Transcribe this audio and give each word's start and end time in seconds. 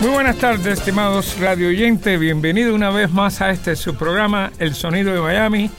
Muy 0.00 0.12
buenas 0.12 0.38
tardes, 0.38 0.78
estimados 0.78 1.38
radio 1.38 1.68
oyentes. 1.68 2.18
Bienvenido 2.18 2.74
una 2.74 2.88
vez 2.88 3.12
más 3.12 3.42
a 3.42 3.50
este 3.50 3.76
su 3.76 3.96
programa 3.96 4.50
El 4.58 4.74
Sonido 4.74 5.12
de 5.12 5.20
Miami, 5.20 5.70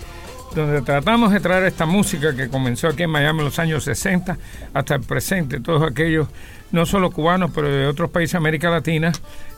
donde 0.54 0.84
tratamos 0.84 1.32
de 1.32 1.40
traer 1.40 1.64
esta 1.64 1.88
música 1.88 2.36
que 2.36 2.48
comenzó 2.48 2.88
aquí 2.88 3.02
en 3.02 3.10
Miami 3.10 3.40
en 3.40 3.46
los 3.46 3.58
años 3.58 3.84
60 3.84 4.38
hasta 4.76 4.94
el 4.94 5.02
presente. 5.02 5.60
Todos 5.60 5.90
aquellos, 5.90 6.28
no 6.72 6.86
solo 6.86 7.10
cubanos, 7.10 7.50
pero 7.56 7.68
de 7.68 7.88
otros 7.88 8.12
países 8.12 8.34
de 8.34 8.38
América 8.38 8.70
Latina, 8.70 9.12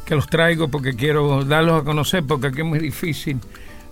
que 0.06 0.16
los 0.16 0.28
traigo 0.28 0.70
porque 0.70 0.96
quiero 0.96 1.44
darlos 1.44 1.82
a 1.82 1.84
conocer, 1.84 2.24
porque 2.24 2.48
aquí 2.48 2.62
es 2.62 2.66
muy 2.66 2.80
difícil 2.80 3.42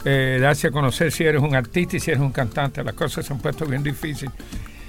eh, 0.06 0.38
darse 0.40 0.68
a 0.68 0.72
conocer 0.72 1.12
si 1.12 1.26
eres 1.26 1.42
un 1.42 1.54
artista 1.54 1.98
y 1.98 2.00
si 2.00 2.12
eres 2.12 2.22
un 2.22 2.32
cantante. 2.32 2.82
Las 2.82 2.94
cosas 2.94 3.26
se 3.26 3.34
han 3.34 3.40
puesto 3.40 3.66
bien 3.66 3.84
difíciles. 3.84 4.34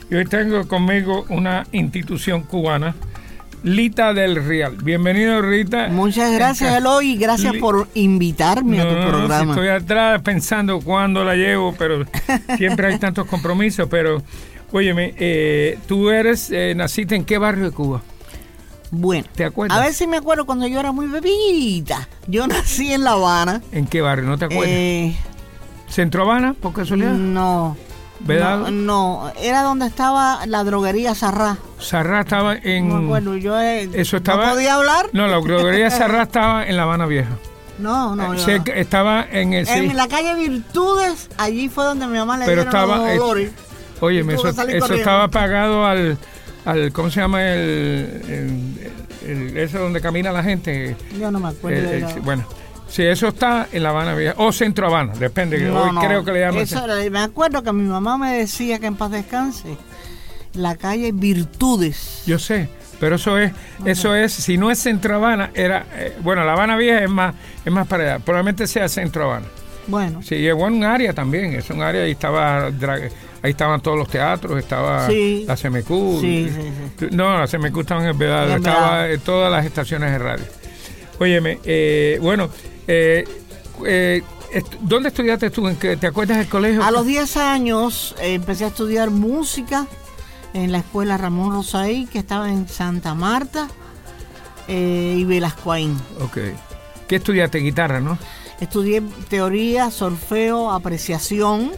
Y 0.09 0.15
hoy 0.15 0.27
tengo 0.27 0.69
conmigo 0.69 1.27
una 1.29 1.67
institución 1.73 2.45
cubana 2.45 2.95
Lita 3.63 4.13
del 4.13 4.45
Real. 4.45 4.77
Bienvenido, 4.83 5.41
Rita. 5.41 5.89
Muchas 5.89 6.33
gracias, 6.33 6.77
Eloy, 6.77 7.13
y 7.13 7.17
gracias 7.17 7.55
por 7.57 7.89
invitarme 7.95 8.81
a 8.81 8.89
tu 8.89 9.09
programa. 9.09 9.53
estoy 9.53 9.69
atrás 9.69 10.21
pensando 10.23 10.81
cuándo 10.81 11.25
la 11.25 11.37
llevo, 11.37 11.73
pero 11.79 12.05
siempre 12.57 12.89
hay 12.89 12.99
tantos 12.99 13.27
compromisos. 13.27 13.89
Pero, 13.89 14.23
óyeme, 14.73 15.15
eh, 15.17 15.79
tú 15.87 16.11
eres, 16.11 16.51
eh, 16.51 16.75
naciste 16.75 17.15
en 17.15 17.25
qué 17.25 17.39
barrio 17.39 17.67
de 17.67 17.71
Cuba? 17.71 18.03
Bueno, 18.91 19.27
¿te 19.35 19.45
acuerdas? 19.45 19.79
A 19.79 19.81
ver 19.81 19.95
si 19.95 20.07
me 20.09 20.17
acuerdo 20.17 20.45
cuando 20.45 20.67
yo 20.67 20.81
era 20.81 20.91
muy 20.91 21.07
bebita. 21.07 22.09
Yo 22.27 22.47
nací 22.49 22.93
en 22.93 23.05
La 23.05 23.13
Habana. 23.13 23.63
¿En 23.71 23.87
qué 23.87 24.01
barrio? 24.01 24.25
¿No 24.27 24.39
te 24.39 24.47
acuerdas? 24.47 24.69
Eh, 24.69 25.15
¿Centro 25.89 26.23
Habana, 26.23 26.55
por 26.55 26.73
casualidad? 26.73 27.13
No. 27.13 27.77
No, 28.27 28.71
no, 28.71 29.33
era 29.41 29.63
donde 29.63 29.87
estaba 29.87 30.47
la 30.47 30.63
droguería 30.65 31.15
Sarrá. 31.15 31.59
Sarrá 31.79 32.21
estaba 32.21 32.55
en. 32.57 32.89
No 32.89 32.97
acuerdo, 33.07 33.37
yo. 33.37 33.61
Eh, 33.61 33.89
Eso 33.95 34.17
estaba. 34.19 34.47
¿No 34.47 34.53
podía 34.55 34.75
hablar? 34.75 35.11
No, 35.13 35.27
la 35.27 35.41
droguería 35.41 35.91
Sarrá 35.91 36.23
estaba 36.25 36.67
en 36.67 36.77
La 36.77 36.85
Habana 36.85 37.07
Vieja. 37.07 37.31
No, 37.79 38.15
no, 38.15 38.35
no. 38.35 38.35
estaba 38.35 39.27
en 39.31 39.55
el. 39.55 39.69
En 39.69 39.97
la 39.97 40.07
calle 40.07 40.35
Virtudes, 40.37 41.29
allí 41.39 41.69
fue 41.69 41.85
donde 41.85 42.07
mi 42.07 42.19
mamá 42.19 42.39
le 42.39 42.47
Pero 42.47 42.63
estaba, 42.63 42.99
los 42.99 43.17
dolores. 43.17 43.51
oye, 44.01 44.21
eso, 44.21 44.49
eso 44.49 44.95
estaba 44.95 45.29
pagado 45.29 45.85
al, 45.85 46.17
al. 46.65 46.93
¿Cómo 46.93 47.11
se 47.11 47.21
llama? 47.21 47.43
El, 47.43 48.93
el, 49.27 49.57
ese 49.57 49.79
donde 49.79 50.01
camina 50.01 50.31
la 50.33 50.43
gente. 50.43 50.97
Yo 51.19 51.31
no 51.31 51.41
me 51.41 51.49
acuerdo. 51.49 52.21
bueno. 52.23 52.45
Sí, 52.93 53.03
eso 53.05 53.29
está 53.29 53.69
en 53.73 53.83
La 53.83 53.89
Habana 53.89 54.15
Vieja, 54.15 54.35
o 54.37 54.53
Centro 54.53 54.87
Habana, 54.87 55.15
depende, 55.15 55.57
hoy 55.71 55.97
creo 55.99 56.23
que 56.23 56.33
le 56.33 56.41
llaman. 56.41 56.61
Eso, 56.61 56.85
me 57.11 57.21
acuerdo 57.21 57.63
que 57.63 57.73
mi 57.73 57.89
mamá 57.89 58.19
me 58.19 58.33
decía 58.35 58.79
que 58.81 58.85
en 58.85 58.97
paz 58.97 59.11
descanse, 59.11 59.79
la 60.53 60.77
calle 60.77 61.11
Virtudes. 61.13 62.23
Yo 62.27 62.39
sé, 62.39 62.69
pero 63.01 63.17
eso 63.17 63.39
es, 63.39 63.51
eso 63.87 64.15
es, 64.15 64.35
si 64.35 64.59
no 64.59 64.71
es 64.71 64.79
Centro 64.79 65.15
Habana, 65.15 65.53
era, 65.55 65.87
eh, 65.95 66.19
bueno, 66.21 66.45
La 66.45 66.53
Habana 66.53 66.77
Vieja 66.77 67.03
es 67.03 67.09
más, 67.09 67.35
es 67.65 67.73
más 67.73 67.87
para 67.89 68.03
allá, 68.03 68.19
probablemente 68.19 68.67
sea 68.67 68.87
Centro 68.91 69.25
Habana. 69.25 69.47
Bueno. 69.87 70.23
Sí, 70.23 70.47
en 70.47 70.61
un 70.61 70.85
área 70.85 71.15
también, 71.15 71.55
es 71.55 71.71
un 71.71 71.81
área, 71.81 72.03
ahí 72.03 72.11
estaba, 72.11 72.67
ahí 72.67 72.71
estaban 73.43 73.81
todos 73.81 73.97
los 73.97 74.09
teatros, 74.09 74.59
estaba 74.59 75.09
la 75.09 75.57
CMQ. 75.57 76.21
Sí, 76.21 76.51
sí, 76.55 76.73
sí. 76.99 77.07
No, 77.11 77.39
la 77.39 77.47
CMQ 77.47 77.79
estaba 77.79 78.03
en 78.03 78.09
el 78.09 78.17
Vedado, 78.19 78.55
estaba 78.55 79.09
en 79.09 79.21
todas 79.21 79.51
las 79.51 79.65
estaciones 79.65 80.13
de 80.13 80.19
radio. 80.19 80.45
Óyeme, 81.19 81.59
eh, 81.65 82.19
bueno, 82.21 82.51
eh, 82.87 83.25
eh, 83.85 84.23
¿Dónde 84.81 85.09
estudiaste 85.09 85.51
tú? 85.51 85.67
¿En 85.69 85.77
¿Te 85.77 86.07
acuerdas 86.07 86.39
del 86.39 86.49
colegio? 86.49 86.83
A 86.83 86.91
los 86.91 87.07
10 87.07 87.37
años 87.39 88.15
eh, 88.21 88.35
empecé 88.35 88.65
a 88.65 88.69
estudiar 88.69 89.11
música 89.11 89.87
en 90.53 90.73
la 90.73 90.79
escuela 90.79 91.17
Ramón 91.17 91.53
Rosaí, 91.53 92.07
que 92.07 92.19
estaba 92.19 92.51
en 92.51 92.69
Santa 92.69 93.15
Marta 93.15 93.69
y 94.69 95.25
Velascoaín. 95.25 95.99
Ok. 96.21 96.39
¿Qué 97.09 97.17
estudiaste? 97.17 97.59
Guitarra, 97.59 98.01
¿no? 98.01 98.17
Estudié 98.61 99.03
teoría, 99.29 99.91
solfeo, 99.91 100.71
apreciación 100.71 101.73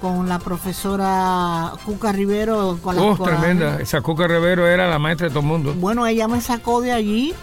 con 0.00 0.28
la 0.28 0.38
profesora 0.38 1.72
Cuca 1.84 2.12
Rivero. 2.12 2.78
Con 2.82 2.98
oh, 2.98 3.16
tremenda. 3.16 3.80
Esa 3.80 4.00
Cuca 4.00 4.26
Rivero 4.26 4.66
era 4.66 4.88
la 4.88 4.98
maestra 4.98 5.28
de 5.28 5.30
todo 5.30 5.40
el 5.40 5.46
mundo. 5.46 5.74
Bueno, 5.74 6.06
ella 6.06 6.28
me 6.28 6.40
sacó 6.40 6.80
de 6.80 6.92
allí 6.92 7.34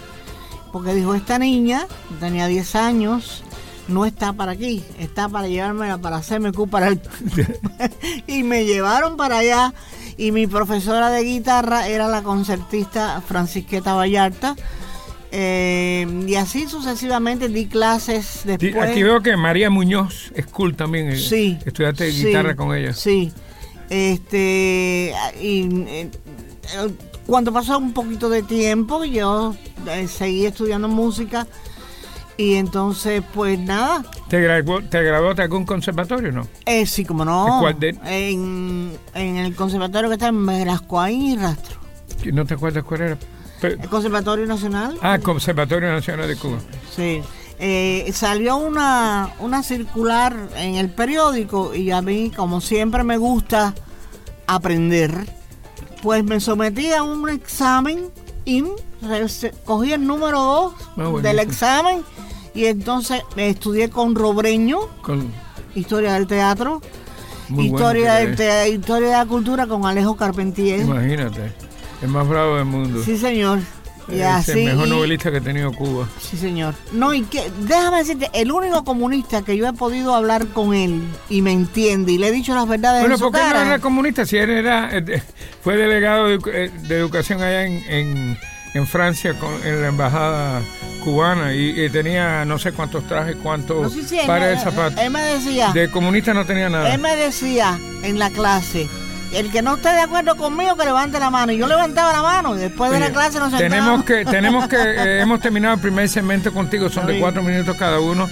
porque 0.72 0.94
dijo, 0.94 1.14
esta 1.14 1.38
niña 1.38 1.86
tenía 2.20 2.46
10 2.46 2.74
años, 2.76 3.44
no 3.88 4.04
está 4.04 4.32
para 4.32 4.52
aquí, 4.52 4.84
está 4.98 5.28
para 5.28 5.48
llevarme 5.48 5.96
para 5.98 6.16
hacerme 6.16 6.52
para 6.52 6.88
el... 6.88 7.00
y 8.26 8.42
me 8.42 8.64
llevaron 8.64 9.16
para 9.16 9.38
allá 9.38 9.74
y 10.16 10.32
mi 10.32 10.46
profesora 10.46 11.10
de 11.10 11.22
guitarra 11.22 11.88
era 11.88 12.08
la 12.08 12.22
concertista 12.22 13.20
Francisqueta 13.20 13.94
Vallarta. 13.94 14.56
Eh, 15.32 16.06
y 16.26 16.36
así 16.36 16.66
sucesivamente 16.66 17.48
di 17.48 17.66
clases 17.66 18.42
después. 18.44 18.76
Aquí 18.76 19.02
veo 19.02 19.20
que 19.22 19.36
María 19.36 19.68
Muñoz 19.70 20.32
School 20.48 20.76
también. 20.76 21.10
Eh, 21.10 21.16
sí. 21.16 21.58
Estudiaste 21.66 22.06
guitarra 22.06 22.56
con 22.56 22.74
ella. 22.74 22.94
Sí. 22.94 23.32
Este, 23.90 25.12
y, 25.40 25.68
eh, 25.88 26.10
cuando 27.26 27.52
pasó 27.52 27.78
un 27.78 27.92
poquito 27.92 28.28
de 28.28 28.42
tiempo, 28.42 29.04
yo 29.04 29.54
eh, 29.88 30.08
seguí 30.08 30.46
estudiando 30.46 30.88
música 30.88 31.46
y 32.36 32.56
entonces, 32.56 33.22
pues 33.34 33.58
nada. 33.58 34.04
¿Te, 34.28 34.40
graduó, 34.40 34.82
¿Te 34.82 35.02
graduaste 35.02 35.42
algún 35.42 35.64
conservatorio 35.64 36.32
no? 36.32 36.46
Eh, 36.66 36.84
sí, 36.86 37.04
como 37.04 37.24
no. 37.24 37.58
¿Cuál 37.60 37.80
de? 37.80 37.96
En, 38.04 38.92
en 39.14 39.36
el 39.36 39.54
conservatorio 39.54 40.08
que 40.10 40.14
está 40.14 40.28
en 40.28 40.44
Velascoaín 40.44 41.22
y 41.22 41.36
Rastro. 41.36 41.80
¿No 42.32 42.44
te 42.44 42.54
acuerdas 42.54 42.84
cuál 42.84 43.00
era? 43.02 43.18
El 43.62 43.88
Conservatorio 43.88 44.46
Nacional. 44.46 44.98
Ah, 45.00 45.18
Conservatorio 45.18 45.88
Nacional 45.90 46.28
de 46.28 46.36
Cuba. 46.36 46.58
Sí. 46.94 47.22
Eh, 47.58 48.10
salió 48.12 48.56
una, 48.56 49.30
una 49.40 49.62
circular 49.62 50.36
en 50.56 50.74
el 50.74 50.90
periódico 50.90 51.74
y 51.74 51.90
a 51.90 52.02
mí, 52.02 52.30
como 52.36 52.60
siempre 52.60 53.02
me 53.02 53.16
gusta 53.16 53.74
aprender, 54.46 55.26
pues 56.02 56.24
me 56.24 56.40
sometí 56.40 56.92
a 56.92 57.02
un 57.02 57.28
examen 57.28 58.10
y 58.44 58.64
cogí 59.64 59.92
el 59.92 60.06
número 60.06 60.40
2 60.40 60.74
ah, 60.96 61.20
del 61.22 61.38
examen 61.38 62.02
y 62.54 62.66
entonces 62.66 63.22
estudié 63.36 63.90
con 63.90 64.14
Robreño, 64.14 64.78
con... 65.02 65.30
historia 65.74 66.14
del 66.14 66.26
teatro, 66.26 66.80
historia, 67.56 68.14
del 68.14 68.72
historia 68.72 69.08
de 69.08 69.16
la 69.16 69.26
cultura 69.26 69.66
con 69.66 69.84
Alejo 69.84 70.16
Carpentier. 70.16 70.80
Imagínate, 70.80 71.52
el 72.02 72.08
más 72.08 72.26
bravo 72.26 72.56
del 72.56 72.64
mundo. 72.64 73.02
Sí, 73.04 73.18
señor. 73.18 73.60
Es 74.08 74.48
el 74.48 74.64
mejor 74.64 74.88
novelista 74.88 75.30
que 75.30 75.38
ha 75.38 75.40
tenido 75.40 75.72
Cuba. 75.72 76.08
Sí, 76.20 76.36
señor. 76.36 76.74
No, 76.92 77.12
y 77.14 77.22
que, 77.22 77.50
déjame 77.60 77.98
decirte, 77.98 78.30
el 78.32 78.52
único 78.52 78.84
comunista 78.84 79.42
que 79.42 79.56
yo 79.56 79.66
he 79.66 79.72
podido 79.72 80.14
hablar 80.14 80.46
con 80.48 80.74
él 80.74 81.02
y 81.28 81.42
me 81.42 81.52
entiende 81.52 82.12
y 82.12 82.18
le 82.18 82.28
he 82.28 82.32
dicho 82.32 82.54
las 82.54 82.68
verdades 82.68 83.00
bueno, 83.00 83.14
en 83.14 83.18
su 83.18 83.30
¿por 83.30 83.40
qué 83.40 83.46
no 83.54 83.62
era 83.62 83.78
comunista? 83.78 84.26
Si 84.26 84.36
él 84.36 84.50
era, 84.50 84.90
eh, 84.92 85.22
fue 85.62 85.76
delegado 85.76 86.26
de, 86.26 86.38
eh, 86.52 86.70
educación 86.88 87.42
allá 87.42 87.64
en 87.64 88.36
en 88.76 88.86
Francia 88.86 89.34
con, 89.34 89.66
en 89.66 89.80
la 89.80 89.88
embajada 89.88 90.60
cubana 91.02 91.54
y, 91.54 91.88
tenía 91.90 92.44
no 92.44 92.58
sé 92.58 92.72
cuántos 92.72 93.06
trajes, 93.06 93.36
cuántos 93.36 93.94
pares 94.26 94.50
de 94.50 94.58
zapatos. 94.58 95.00
Él 95.00 95.10
me 95.10 95.22
decía. 95.22 95.72
De 95.72 95.90
comunista 95.90 96.34
no 96.34 96.44
tenía 96.44 96.68
nada. 96.68 96.92
Él 96.92 97.00
me 97.00 97.16
decía 97.16 97.78
en 98.02 98.18
la 98.18 98.30
clase. 98.30 98.88
El 99.32 99.50
que 99.50 99.62
no 99.62 99.76
esté 99.76 99.90
de 99.90 100.00
acuerdo 100.00 100.36
conmigo 100.36 100.76
que 100.76 100.84
levante 100.84 101.18
la 101.18 101.30
mano. 101.30 101.52
Y 101.52 101.58
yo 101.58 101.66
levantaba 101.66 102.12
la 102.12 102.22
mano 102.22 102.56
y 102.56 102.60
después 102.60 102.90
de 102.90 103.00
la 103.00 103.10
clase 103.10 103.38
nos 103.38 103.56
Tenemos 103.56 104.04
que, 104.04 104.24
tenemos 104.24 104.68
que, 104.68 104.76
eh, 104.80 105.20
hemos 105.20 105.40
terminado 105.40 105.74
el 105.74 105.80
primer 105.80 106.08
segmento 106.08 106.52
contigo, 106.52 106.88
son 106.88 107.06
de 107.06 107.18
cuatro 107.18 107.42
minutos 107.42 107.76
cada 107.76 108.00
uno. 108.00 108.28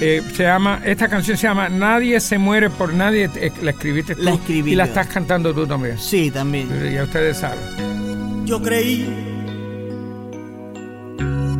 Eh, 0.00 0.22
se 0.34 0.42
llama, 0.42 0.82
esta 0.84 1.08
canción 1.08 1.38
se 1.38 1.46
llama 1.46 1.70
Nadie 1.70 2.20
se 2.20 2.38
muere 2.38 2.68
por 2.70 2.92
nadie. 2.92 3.30
Eh, 3.34 3.52
la 3.62 3.70
escribiste 3.70 4.14
tú. 4.14 4.22
La 4.22 4.32
escribí. 4.32 4.72
Y 4.72 4.74
la 4.74 4.84
estás 4.84 5.06
cantando 5.06 5.54
tú 5.54 5.66
también. 5.66 5.98
Sí, 5.98 6.30
también. 6.30 6.68
Ya 6.92 7.04
ustedes 7.04 7.38
saben. 7.38 8.46
Yo 8.46 8.62
creí 8.62 9.08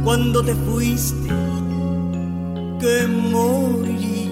cuando 0.05 0.44
te 0.44 0.55
fuiste 0.55 1.29
que 2.79 3.06
moriría. 3.09 4.25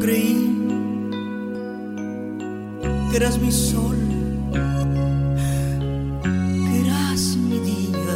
Creí 0.00 0.54
que 3.10 3.16
eras 3.16 3.38
mi 3.38 3.50
sol, 3.50 3.96
que 6.66 6.80
eras 6.84 7.36
mi 7.36 7.58
día. 7.70 8.14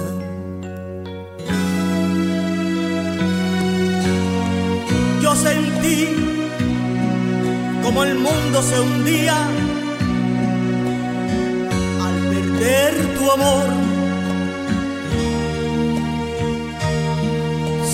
Yo 5.22 5.34
sentí 5.34 6.08
como 7.82 8.04
el 8.04 8.14
mundo 8.14 8.62
se 8.62 8.80
hundía 8.80 9.36
al 12.06 12.16
perder 12.32 12.94
tu 13.18 13.30
amor. 13.30 13.66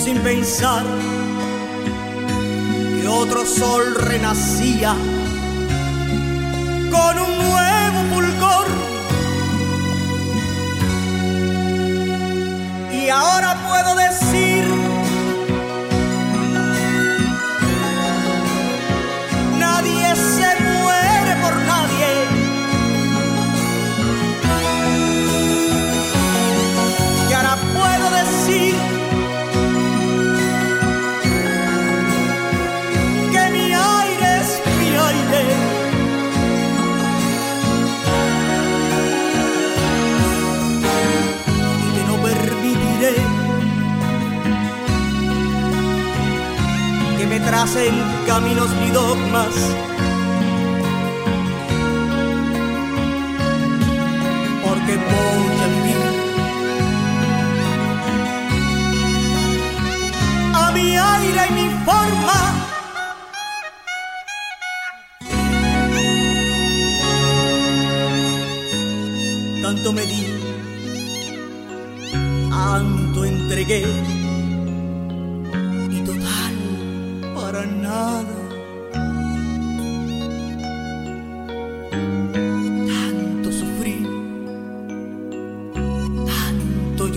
Sin 0.04 0.18
pensar 0.18 0.84
otro 3.08 3.44
sol 3.46 3.94
renacía 3.94 4.94
con 6.90 7.18
un 7.18 7.38
nuevo 7.38 8.14
fulgor. 8.14 8.66
Y 12.92 13.08
ahora 13.08 13.56
puedo 13.66 13.94
decir, 13.96 14.47
tracen 47.68 47.94
caminos 48.26 48.70
ni 48.80 48.90
dogmas. 48.90 49.97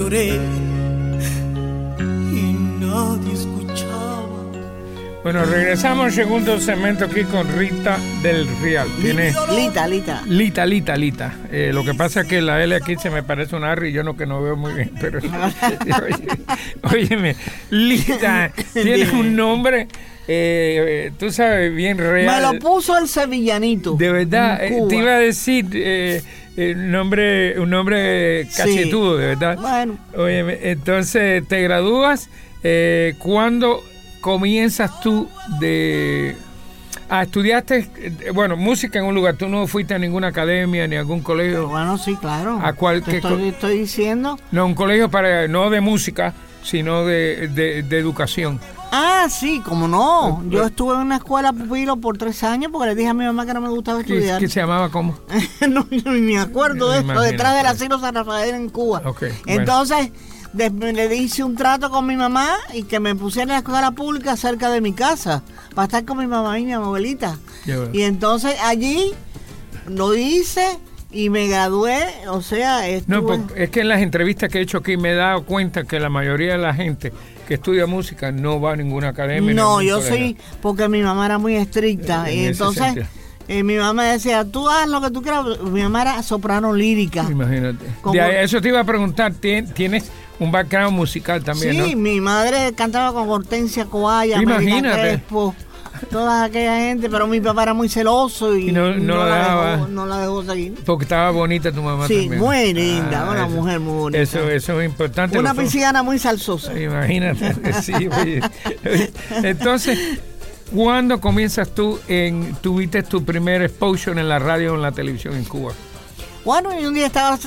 Lloré 0.01 0.39
y 2.33 2.53
nadie 2.80 3.33
escuchaba. 3.33 4.27
Bueno, 5.24 5.45
regresamos 5.45 6.06
al 6.06 6.12
segundo 6.12 6.59
segmento 6.59 7.06
aquí 7.06 7.24
con 7.25 7.48
Rita 7.56 8.00
del 8.24 8.48
Real. 8.62 8.88
Tiene 9.01 9.31
Lita, 9.56 9.88
Lita. 9.88 10.24
Lita, 10.25 10.65
Lita, 10.65 10.98
Lita. 10.98 11.33
Eh, 11.51 11.69
lo 11.71 11.86
que 11.86 11.94
pasa 11.94 12.21
es 12.21 12.27
que 12.27 12.42
la 12.42 12.63
L 12.63 12.74
aquí 12.74 12.95
se 12.95 13.12
me 13.12 13.21
parece 13.21 13.56
un 13.56 13.63
R 13.63 13.88
y 13.88 13.92
yo 13.92 14.03
no 14.03 14.18
que 14.18 14.25
no 14.25 14.42
veo 14.42 14.56
muy 14.56 14.74
bien, 14.74 14.92
pero 15.00 15.19
oye, 16.92 17.06
óyeme, 17.06 17.36
Lita, 17.69 18.51
tiene 18.74 19.06
Dime. 19.06 19.19
un 19.19 19.36
nombre, 19.36 19.88
eh, 20.27 21.07
eh, 21.07 21.12
tú 21.19 21.31
sabes, 21.31 21.75
bien 21.75 22.00
real. 22.00 22.44
Me 22.44 22.53
lo 22.53 22.59
puso 22.59 22.98
el 22.98 23.07
sevillanito. 23.07 23.94
De 23.94 24.12
verdad, 24.12 24.63
eh, 24.63 24.81
te 24.89 24.95
iba 24.95 25.12
a 25.12 25.19
decir 25.19 25.68
un 26.57 26.92
nombre, 26.92 27.59
un 27.59 27.69
nombre 27.69 28.48
cachetudo, 28.56 29.18
de 29.18 29.27
verdad. 29.27 29.57
Bueno. 29.57 29.98
Entonces 30.62 31.48
te 31.48 31.62
gradúas. 31.62 32.30
Eh, 32.63 33.15
¿Cuándo 33.18 33.83
comienzas 34.21 35.00
tú 35.01 35.27
de 35.59 36.36
Ah, 37.13 37.24
estudiaste, 37.24 37.89
eh, 37.98 38.31
bueno, 38.33 38.56
música 38.56 38.98
en 39.00 39.03
un 39.06 39.13
lugar. 39.13 39.36
Tú 39.36 39.50
no 39.50 39.68
fuiste 39.68 39.94
a 39.94 40.00
ninguna 40.00 40.27
academia 40.27 40.88
ni 40.88 40.95
a 40.95 41.00
algún 41.00 41.19
colegio. 41.21 41.68
Bueno, 41.68 41.98
sí, 41.98 42.15
claro. 42.15 42.57
¿A 42.63 42.71
cuál- 42.71 43.03
Te 43.03 43.18
estoy, 43.18 43.80
diciendo. 43.80 44.39
No, 44.51 44.65
un 44.65 44.75
colegio 44.75 45.09
para 45.12 45.45
no 45.50 45.69
de 45.69 45.81
música, 45.81 46.33
sino 46.63 47.06
de, 47.06 47.50
de- 47.50 47.83
de 47.83 47.98
educación. 48.00 48.62
Ah, 48.92 49.28
sí, 49.30 49.62
como 49.62 49.88
no. 49.88 50.44
Yo 50.50 50.64
Eh, 50.64 50.68
estuve 50.68 50.96
en 50.96 51.02
una 51.02 51.16
escuela 51.18 51.54
pupilo 51.54 51.96
por 51.98 52.18
tres 52.18 52.44
años 52.44 52.72
porque 52.74 52.90
le 52.90 52.96
dije 52.96 53.08
a 53.10 53.14
mi 53.14 53.24
mamá 53.26 53.46
que 53.46 53.54
no 53.54 53.62
me 53.62 53.70
gustaba 53.70 54.04
¿Qué, 54.04 54.14
estudiar. 54.16 54.40
qué 54.40 54.50
se 54.50 54.60
llamaba 54.60 54.90
cómo? 54.90 55.18
no, 55.70 55.88
yo 55.90 56.12
ni 56.12 56.22
me 56.34 56.40
acuerdo 56.40 56.90
de 56.92 57.00
esto, 57.00 57.22
detrás 57.22 57.56
del 57.56 57.66
asilo 57.68 58.00
San 58.00 58.14
Rafael 58.16 58.54
en 58.56 58.70
Cuba. 58.70 59.02
Ok, 59.06 59.22
bueno. 59.22 59.62
Entonces, 59.62 60.12
le 60.54 61.16
hice 61.16 61.44
un 61.46 61.56
trato 61.56 61.90
con 61.90 62.06
mi 62.06 62.18
mamá 62.18 62.50
y 62.74 62.84
que 62.84 63.00
me 63.00 63.16
pusiera 63.16 63.44
en 63.44 63.50
la 63.50 63.58
escuela 63.60 63.92
pública 63.92 64.36
cerca 64.36 64.70
de 64.70 64.82
mi 64.82 64.92
casa, 64.92 65.42
para 65.74 65.86
estar 65.86 66.04
con 66.06 66.18
mi 66.18 66.28
mamá 66.28 66.60
y 66.60 66.66
mi 66.66 66.74
abuelita. 66.74 67.38
Y 67.94 68.02
entonces 68.02 68.56
allí 68.62 69.14
lo 69.88 70.14
hice 70.16 70.78
y 71.14 71.30
me 71.30 71.48
gradué, 71.48 72.06
o 72.30 72.42
sea, 72.42 72.80
No, 73.08 73.18
estuve... 73.18 73.22
porque 73.22 73.64
es 73.64 73.70
que 73.70 73.82
en 73.82 73.88
las 73.90 74.02
entrevistas 74.02 74.50
que 74.50 74.60
he 74.60 74.62
hecho 74.62 74.78
aquí 74.80 74.98
me 74.98 75.12
he 75.12 75.16
dado 75.16 75.44
cuenta 75.46 75.84
que 75.86 76.00
la 76.00 76.10
mayoría 76.10 76.54
de 76.54 76.58
la 76.58 76.74
gente 76.74 77.12
que 77.51 77.56
estudia 77.56 77.86
música 77.86 78.31
no 78.31 78.62
va 78.62 78.71
a 78.71 78.75
ninguna 78.77 79.09
academia. 79.09 79.53
No, 79.53 79.81
yo 79.81 80.01
sí, 80.01 80.38
porque 80.62 80.88
mi 80.88 81.01
mamá 81.01 81.25
era 81.25 81.38
muy 81.38 81.56
estricta. 81.57 82.30
En 82.31 82.39
y 82.39 82.45
entonces 82.45 83.06
eh, 83.50 83.62
mi 83.63 83.75
mamá 83.75 84.06
decía, 84.06 84.45
tú 84.45 84.69
haz 84.69 84.88
lo 84.88 85.01
que 85.01 85.12
tú 85.12 85.21
quieras. 85.21 85.44
Mi 85.62 85.81
mamá 85.83 86.03
era 86.03 86.24
soprano 86.24 86.71
lírica. 86.71 87.27
Imagínate. 87.30 87.83
Como- 88.00 88.13
De 88.13 88.42
eso 88.42 88.62
te 88.62 88.69
iba 88.69 88.80
a 88.80 88.86
preguntar, 88.86 89.33
¿tien- 89.33 89.69
¿tienes 89.74 90.09
un 90.39 90.50
background 90.50 90.95
musical 90.95 91.44
también, 91.44 91.74
Sí, 91.74 91.94
no? 91.94 92.00
mi 92.01 92.21
madre 92.21 92.71
cantaba 92.74 93.12
con 93.12 93.27
Hortensia 93.27 93.83
Coaya, 93.83 94.42
Imagínate. 94.42 95.01
Crespo, 95.01 95.53
toda 96.09 96.45
aquella 96.45 96.77
gente, 96.77 97.09
pero 97.09 97.27
mi 97.27 97.39
papá 97.42 97.63
era 97.63 97.74
muy 97.74 97.88
celoso 97.89 98.55
y, 98.55 98.70
Y 98.70 98.72
no- 98.72 98.93
no 98.96 99.17
la 99.17 99.25
la 99.25 99.36
dejaba. 99.38 99.72
dejó, 99.72 99.88
no 99.88 100.05
la 100.05 100.17
dejó 100.20 100.43
seguir. 100.43 100.75
Porque 100.86 101.03
estaba 101.03 101.31
bonita 101.31 101.72
tu 101.72 101.81
mamá 101.81 102.08
Sí, 102.08 102.22
también. 102.22 102.39
muy 102.41 102.74
linda, 102.74 103.29
una 103.29 103.46
eso- 103.46 103.50
mujer 103.55 103.79
muy 103.79 103.93
bonita. 104.00 104.22
Eso, 104.22 104.50
eso 104.50 104.81
es 104.81 104.89
importante. 104.89 105.38
Una 105.38 105.53
pisciana 105.53 106.01
muy 106.03 106.17
salsosa. 106.20 106.77
Imagínate, 106.79 107.74
sí, 107.84 107.93
oye. 107.93 108.41
Oye, 108.86 109.12
Entonces, 109.43 110.00
¿cuándo 110.74 111.20
comienzas 111.22 111.70
tú 111.70 112.00
en, 112.08 112.55
tuviste 112.62 113.03
tu 113.03 113.24
primer 113.24 113.62
exposure 113.62 114.20
en 114.20 114.27
la 114.29 114.39
radio 114.39 114.74
o 114.74 114.75
en 114.75 114.81
la 114.81 114.91
televisión 114.91 115.36
en 115.36 115.43
Cuba? 115.46 115.74
Bueno, 116.46 116.70
y 116.79 116.86
un 116.86 116.93
día 116.93 117.05
estaba 117.05 117.38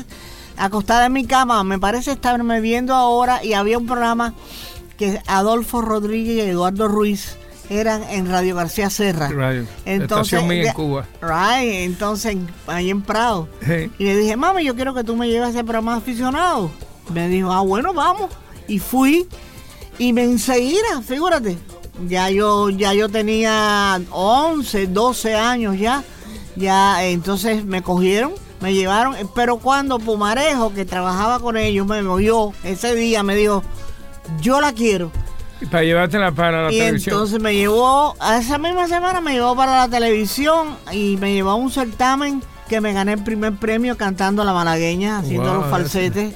acostada 0.56 1.06
en 1.06 1.12
mi 1.12 1.24
cama, 1.26 1.64
me 1.64 1.78
parece 1.80 2.12
estarme 2.12 2.60
viendo 2.60 2.94
ahora, 2.94 3.44
y 3.44 3.54
había 3.54 3.76
un 3.78 3.86
programa 3.86 4.34
que 4.96 5.20
Adolfo 5.26 5.80
Rodríguez 5.82 6.36
y 6.36 6.40
Eduardo 6.50 6.86
Ruiz 6.86 7.36
eran 7.70 8.02
en 8.04 8.30
Radio 8.30 8.56
García 8.56 8.90
Serra. 8.90 9.28
Radio, 9.28 9.66
estación 9.84 10.46
mía 10.46 10.68
en 10.68 10.74
Cuba. 10.74 11.06
Right, 11.20 11.84
entonces 11.84 12.36
ahí 12.66 12.90
en 12.90 13.02
Prado. 13.02 13.48
Y 13.98 14.04
le 14.04 14.16
dije, 14.16 14.36
mami, 14.36 14.64
yo 14.64 14.74
quiero 14.74 14.94
que 14.94 15.04
tú 15.04 15.16
me 15.16 15.28
lleves 15.28 15.48
a 15.48 15.50
ese 15.50 15.64
programa 15.64 15.96
aficionado. 15.96 16.70
Me 17.12 17.28
dijo, 17.28 17.52
ah, 17.52 17.60
bueno, 17.60 17.92
vamos. 17.92 18.30
Y 18.68 18.78
fui. 18.78 19.28
Y 19.98 20.12
me 20.12 20.24
enseguida, 20.24 21.02
figúrate. 21.06 21.56
Ya 22.08 22.28
yo, 22.30 22.70
ya 22.70 22.92
yo 22.92 23.08
tenía 23.08 24.00
11, 24.10 24.88
12 24.88 25.34
años 25.34 25.78
ya. 25.78 26.02
Ya, 26.56 27.04
entonces 27.04 27.64
me 27.64 27.82
cogieron, 27.82 28.32
me 28.60 28.74
llevaron. 28.74 29.16
Pero 29.34 29.58
cuando 29.58 29.98
Pumarejo, 29.98 30.72
que 30.72 30.84
trabajaba 30.84 31.40
con 31.40 31.56
ellos, 31.56 31.86
me 31.86 32.00
oyó 32.02 32.52
ese 32.62 32.94
día, 32.94 33.22
me 33.22 33.36
dijo, 33.36 33.62
yo 34.40 34.60
la 34.60 34.72
quiero. 34.72 35.10
Para 35.70 35.82
llevártela 35.84 36.32
para 36.32 36.64
la 36.64 36.72
y 36.72 36.78
televisión. 36.78 37.14
entonces 37.14 37.40
me 37.40 37.54
llevó, 37.54 38.16
a 38.20 38.38
esa 38.38 38.58
misma 38.58 38.86
semana 38.88 39.20
me 39.20 39.32
llevó 39.32 39.54
para 39.56 39.76
la 39.76 39.88
televisión 39.88 40.76
y 40.92 41.16
me 41.16 41.32
llevó 41.34 41.50
a 41.50 41.54
un 41.54 41.70
certamen 41.70 42.42
que 42.68 42.80
me 42.80 42.92
gané 42.92 43.12
el 43.14 43.22
primer 43.24 43.52
premio 43.54 43.96
cantando 43.96 44.42
la 44.44 44.52
malagueña, 44.52 45.18
haciendo 45.18 45.50
Wow, 45.52 45.60
los 45.62 45.70
falsetes. 45.70 46.34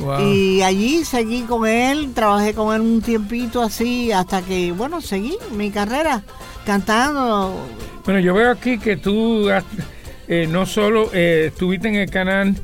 Wow. 0.00 0.20
Y 0.32 0.62
allí 0.62 1.04
seguí 1.04 1.42
con 1.42 1.66
él, 1.66 2.12
trabajé 2.14 2.54
con 2.54 2.74
él 2.74 2.80
un 2.80 3.02
tiempito 3.02 3.62
así, 3.62 4.10
hasta 4.12 4.40
que, 4.42 4.72
bueno, 4.72 5.00
seguí 5.00 5.36
mi 5.52 5.70
carrera 5.70 6.22
cantando. 6.64 7.66
Bueno, 8.04 8.20
yo 8.20 8.32
veo 8.34 8.50
aquí 8.50 8.78
que 8.78 8.96
tú 8.96 9.48
eh, 10.28 10.46
no 10.48 10.64
solo 10.66 11.10
eh, 11.12 11.46
estuviste 11.52 11.88
en 11.88 11.96
el 11.96 12.10
canal, 12.10 12.54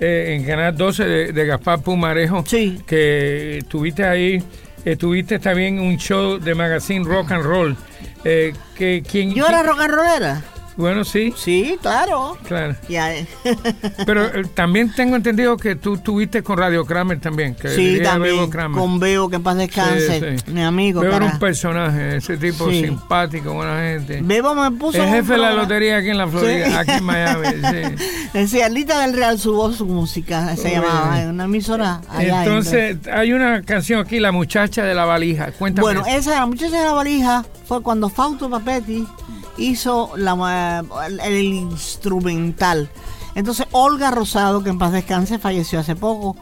eh, 0.00 0.36
en 0.38 0.46
canal 0.46 0.76
12 0.76 1.04
de, 1.04 1.32
de 1.32 1.46
Gaspar 1.46 1.80
Pumarejo, 1.80 2.44
Sí. 2.46 2.78
que 2.86 3.58
estuviste 3.58 4.04
ahí, 4.04 4.42
estuviste 4.84 5.38
también 5.38 5.78
en 5.78 5.84
un 5.84 5.96
show 5.96 6.38
de 6.38 6.54
magazine 6.54 7.04
rock 7.04 7.32
and 7.32 7.44
roll 7.44 7.76
Eh, 8.24 8.54
que, 8.74 9.02
¿quién, 9.08 9.34
Yo 9.34 9.46
era 9.46 9.62
rock 9.62 9.80
and 9.80 9.94
rollera. 9.94 10.42
Bueno, 10.76 11.04
sí, 11.04 11.32
Sí, 11.36 11.78
claro. 11.80 12.36
claro. 12.46 12.74
Ya, 12.88 13.12
Pero 14.06 14.24
eh, 14.26 14.44
también 14.54 14.92
tengo 14.92 15.14
entendido 15.16 15.56
que 15.56 15.76
tú 15.76 15.98
tuviste 15.98 16.42
con 16.42 16.58
Radio 16.58 16.84
Kramer 16.84 17.20
también. 17.20 17.54
Que 17.54 17.68
sí, 17.68 18.00
también. 18.02 18.36
Bebo 18.36 18.50
Kramer. 18.50 18.80
Con 18.80 18.98
Bebo, 18.98 19.28
que 19.28 19.36
en 19.36 19.42
paz 19.42 19.56
descanse. 19.56 20.38
Sí, 20.38 20.38
sí. 20.44 20.52
Mi 20.52 20.62
amigo. 20.62 21.00
Bebo 21.00 21.12
era 21.16 21.20
cara. 21.26 21.32
un 21.34 21.38
personaje, 21.38 22.16
ese 22.16 22.36
tipo 22.36 22.68
Sí. 22.70 22.82
simpático, 22.84 23.52
buena 23.52 23.78
gente. 23.80 24.20
Bebo 24.22 24.54
me 24.54 24.70
puso. 24.72 25.02
El 25.02 25.08
jefe 25.08 25.32
de 25.34 25.38
la 25.38 25.52
lotería 25.52 25.98
aquí 25.98 26.10
en 26.10 26.18
la 26.18 26.26
Florida, 26.26 26.80
aquí 26.80 26.90
en 26.92 27.04
Miami. 27.04 27.46
sí. 27.70 28.06
Decía, 28.32 28.68
Lita 28.68 29.00
del 29.00 29.14
Real, 29.14 29.38
su 29.38 29.54
voz, 29.54 29.76
su 29.76 29.86
música, 29.86 30.56
se 30.56 30.62
Muy 30.68 30.70
llamaba, 30.72 31.22
en 31.22 31.30
una 31.30 31.44
emisora 31.44 32.00
allá. 32.10 32.44
Entonces, 32.44 32.96
hay 33.12 33.32
una 33.32 33.62
canción 33.62 34.00
aquí, 34.00 34.18
La 34.18 34.32
muchacha 34.32 34.82
de 34.84 34.94
la 34.94 35.04
valija. 35.04 35.52
Cuéntame. 35.52 35.82
Bueno, 35.84 36.04
esa, 36.06 36.32
la 36.40 36.46
muchacha 36.46 36.78
de 36.78 36.84
la 36.84 36.92
valija, 36.92 37.44
fue 37.66 37.82
cuando 37.82 38.08
Fausto 38.08 38.50
Papetti 38.50 39.06
hizo 39.56 40.12
la, 40.16 40.84
el, 41.06 41.20
el 41.20 41.44
instrumental. 41.44 42.90
Entonces, 43.34 43.66
Olga 43.72 44.10
Rosado, 44.10 44.62
que 44.62 44.70
en 44.70 44.78
paz 44.78 44.92
descanse, 44.92 45.38
falleció 45.38 45.80
hace 45.80 45.96
poco, 45.96 46.36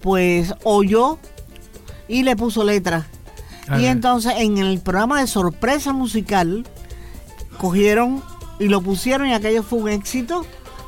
pues 0.00 0.54
oyó 0.64 1.18
y 2.08 2.22
le 2.22 2.36
puso 2.36 2.64
letra. 2.64 3.06
Ajá. 3.66 3.80
Y 3.80 3.86
entonces, 3.86 4.32
en 4.36 4.58
el 4.58 4.80
programa 4.80 5.20
de 5.20 5.26
sorpresa 5.26 5.92
musical, 5.92 6.64
cogieron 7.58 8.22
y 8.58 8.68
lo 8.68 8.80
pusieron 8.80 9.28
y 9.28 9.34
aquello 9.34 9.62
fue 9.62 9.78
un 9.80 9.88
éxito 9.88 10.44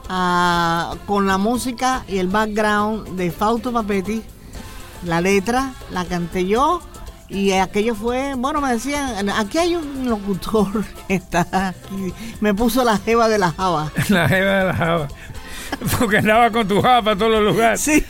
ah, 0.08 0.94
con 1.06 1.26
la 1.26 1.36
música 1.36 2.04
y 2.08 2.18
el 2.18 2.28
background 2.28 3.16
de 3.16 3.30
Fausto 3.30 3.72
Papetti. 3.72 4.22
La 5.04 5.20
letra 5.20 5.74
la 5.90 6.04
canté 6.04 6.46
yo 6.46 6.80
y 7.30 7.52
aquello 7.52 7.94
fue, 7.94 8.34
bueno, 8.36 8.60
me 8.60 8.72
decían, 8.72 9.28
aquí 9.30 9.58
hay 9.58 9.76
un 9.76 10.08
locutor 10.08 10.84
que 11.08 11.14
está 11.14 11.46
aquí. 11.68 12.12
Me 12.40 12.52
puso 12.54 12.84
la 12.84 12.98
jeva 12.98 13.28
de 13.28 13.38
la 13.38 13.52
java. 13.52 13.90
La 14.08 14.28
jeva 14.28 14.58
de 14.58 14.64
la 14.66 14.74
java. 14.74 15.08
Porque 15.98 16.18
andaba 16.18 16.50
con 16.50 16.66
tu 16.66 16.82
java 16.82 17.00
para 17.02 17.16
todos 17.16 17.30
los 17.30 17.52
lugares. 17.54 17.80
Sí. 17.80 18.04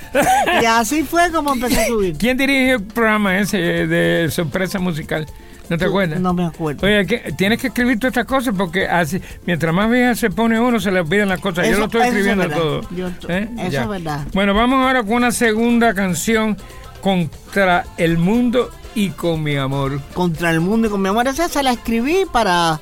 Y 0.62 0.64
así 0.64 1.02
fue 1.04 1.30
como 1.30 1.52
empecé 1.52 1.82
a 1.82 1.86
subir. 1.86 2.16
¿Quién 2.16 2.36
dirige 2.38 2.72
el 2.72 2.82
programa 2.82 3.38
ese 3.38 3.58
de 3.58 4.28
sorpresa 4.30 4.78
musical? 4.78 5.26
¿No 5.68 5.76
te 5.78 5.84
acuerdas? 5.84 6.18
No 6.18 6.32
me 6.32 6.46
acuerdo. 6.46 6.84
Oye, 6.84 7.04
tienes 7.36 7.60
que 7.60 7.68
escribir 7.68 7.98
todas 8.00 8.12
estas 8.12 8.24
cosas 8.26 8.54
porque 8.56 8.88
así, 8.88 9.20
mientras 9.46 9.72
más 9.72 9.88
vieja 9.88 10.14
se 10.16 10.30
pone 10.30 10.58
uno, 10.58 10.80
se 10.80 10.90
le 10.90 11.00
olvidan 11.00 11.28
las 11.28 11.38
cosas. 11.38 11.68
Yo 11.68 11.78
lo 11.78 11.84
estoy 11.84 12.00
es 12.00 12.06
escribiendo 12.08 12.42
verdad. 12.48 12.56
todo. 12.58 12.80
Yo 12.90 13.06
esto- 13.08 13.28
¿Eh? 13.30 13.48
eso 13.58 13.70
Ya. 13.70 13.82
es 13.82 13.88
verdad. 13.88 14.26
Bueno, 14.32 14.52
vamos 14.54 14.84
ahora 14.84 15.02
con 15.04 15.12
una 15.12 15.30
segunda 15.30 15.94
canción 15.94 16.56
contra 17.02 17.84
el 17.98 18.18
mundo 18.18 18.70
y 18.94 19.10
con 19.10 19.42
mi 19.42 19.56
amor. 19.56 20.00
Contra 20.14 20.50
el 20.50 20.60
mundo 20.60 20.88
y 20.88 20.90
con 20.90 21.00
mi 21.02 21.08
amor. 21.08 21.26
Esa 21.28 21.48
se 21.48 21.62
la 21.62 21.72
escribí 21.72 22.24
para, 22.32 22.80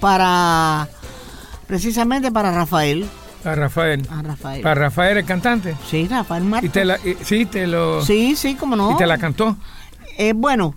para, 0.00 0.88
precisamente 1.66 2.30
para 2.32 2.52
Rafael. 2.52 3.06
A 3.44 3.54
Rafael. 3.54 4.06
A 4.10 4.22
Rafael. 4.22 4.62
Para 4.62 4.74
Rafael, 4.74 5.18
el 5.18 5.24
cantante. 5.24 5.76
Sí, 5.88 6.08
Rafael 6.08 6.44
Martos. 6.44 6.68
Y 6.68 6.72
te 6.72 6.84
la, 6.84 6.96
y- 7.04 7.16
sí, 7.22 7.46
te 7.46 7.66
lo, 7.66 8.02
Sí, 8.04 8.34
sí, 8.36 8.54
como 8.56 8.74
no. 8.76 8.92
y 8.92 8.96
te 8.96 9.06
la 9.06 9.18
cantó. 9.18 9.56
Eh, 10.18 10.32
bueno, 10.34 10.74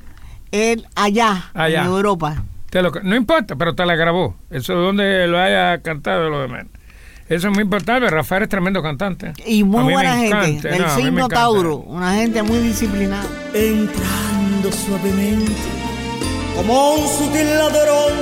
él 0.51 0.86
allá, 0.95 1.50
Allá. 1.53 1.81
en 1.81 1.88
Europa. 1.88 2.43
Te 2.69 2.81
lo- 2.83 2.91
no 3.03 3.15
importa, 3.15 3.55
pero 3.55 3.74
te 3.74 3.86
la 3.86 3.95
grabó. 3.95 4.36
Eso 4.51 4.74
donde 4.75 5.25
lo 5.27 5.39
haya 5.39 5.81
cantado 5.81 6.29
lo 6.29 6.41
demás. 6.41 6.65
Eso 7.27 7.48
es 7.48 7.53
muy 7.53 7.63
importante. 7.63 8.07
Rafael 8.09 8.43
es 8.43 8.50
tremendo 8.50 8.81
cantante. 8.83 9.33
Y 9.45 9.63
muy 9.63 9.91
buena 9.91 10.17
gente. 10.17 10.38
encanta, 10.50 10.69
Del 10.69 10.81
no, 10.81 10.95
signo. 10.95 11.27
Tauro. 11.27 11.77
Una 11.77 12.13
gente 12.15 12.41
muy 12.43 12.57
disciplinada. 12.59 13.25
Suavemente 14.67 15.53
como 16.55 16.95
un 16.95 17.07
sutil 17.07 17.49
ladrón 17.57 18.13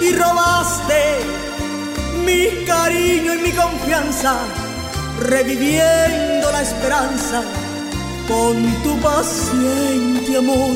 y 0.00 0.12
robaste 0.14 1.02
mi 2.24 2.64
cariño 2.64 3.34
y 3.34 3.38
mi 3.38 3.52
confianza, 3.52 4.38
reviviendo 5.20 6.50
la 6.50 6.62
esperanza 6.62 7.42
con 8.26 8.64
tu 8.82 8.98
paciente 9.00 10.38
amor. 10.38 10.74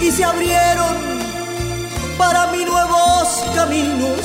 Y 0.00 0.10
se 0.10 0.24
abrieron 0.24 0.96
para 2.16 2.46
mí 2.46 2.64
nuevos 2.64 3.44
caminos, 3.54 4.20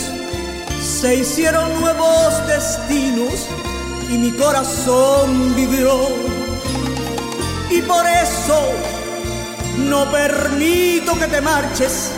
se 0.81 1.15
hicieron 1.17 1.81
nuevos 1.81 2.47
destinos 2.47 3.47
y 4.09 4.17
mi 4.17 4.31
corazón 4.31 5.53
vibró 5.55 6.34
y 7.77 7.81
por 7.81 8.05
eso 8.07 8.71
no 9.77 10.09
permito 10.09 11.17
que 11.19 11.27
te 11.27 11.41
marches 11.41 12.11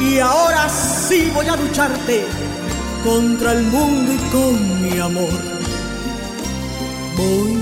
y 0.00 0.18
ahora 0.18 0.68
sí 0.68 1.30
voy 1.34 1.46
a 1.46 1.56
lucharte 1.56 2.24
contra 3.02 3.52
el 3.52 3.64
mundo 3.64 4.12
y 4.12 4.18
con 4.30 4.82
mi 4.82 4.98
amor. 4.98 5.38
Voy 7.16 7.58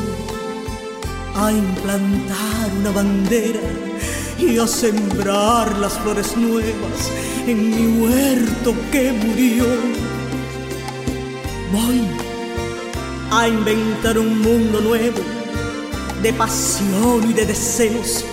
a 1.37 1.53
implantar 1.53 2.71
una 2.79 2.91
bandera 2.91 3.61
y 4.39 4.59
a 4.59 4.67
sembrar 4.67 5.79
las 5.79 5.95
flores 6.01 6.37
nuevas 6.37 7.11
en 7.47 7.71
mi 7.71 8.03
huerto 8.03 8.75
que 8.93 9.13
murió. 9.13 9.65
Voy 11.73 12.03
a 13.31 13.49
inventar 13.49 14.19
un 14.19 14.41
mundo 14.43 14.81
nuevo 14.81 15.34
de 16.25 16.33
pasión 16.33 17.31
y 17.31 17.35
de 17.35 17.45
deseos, 17.45 18.25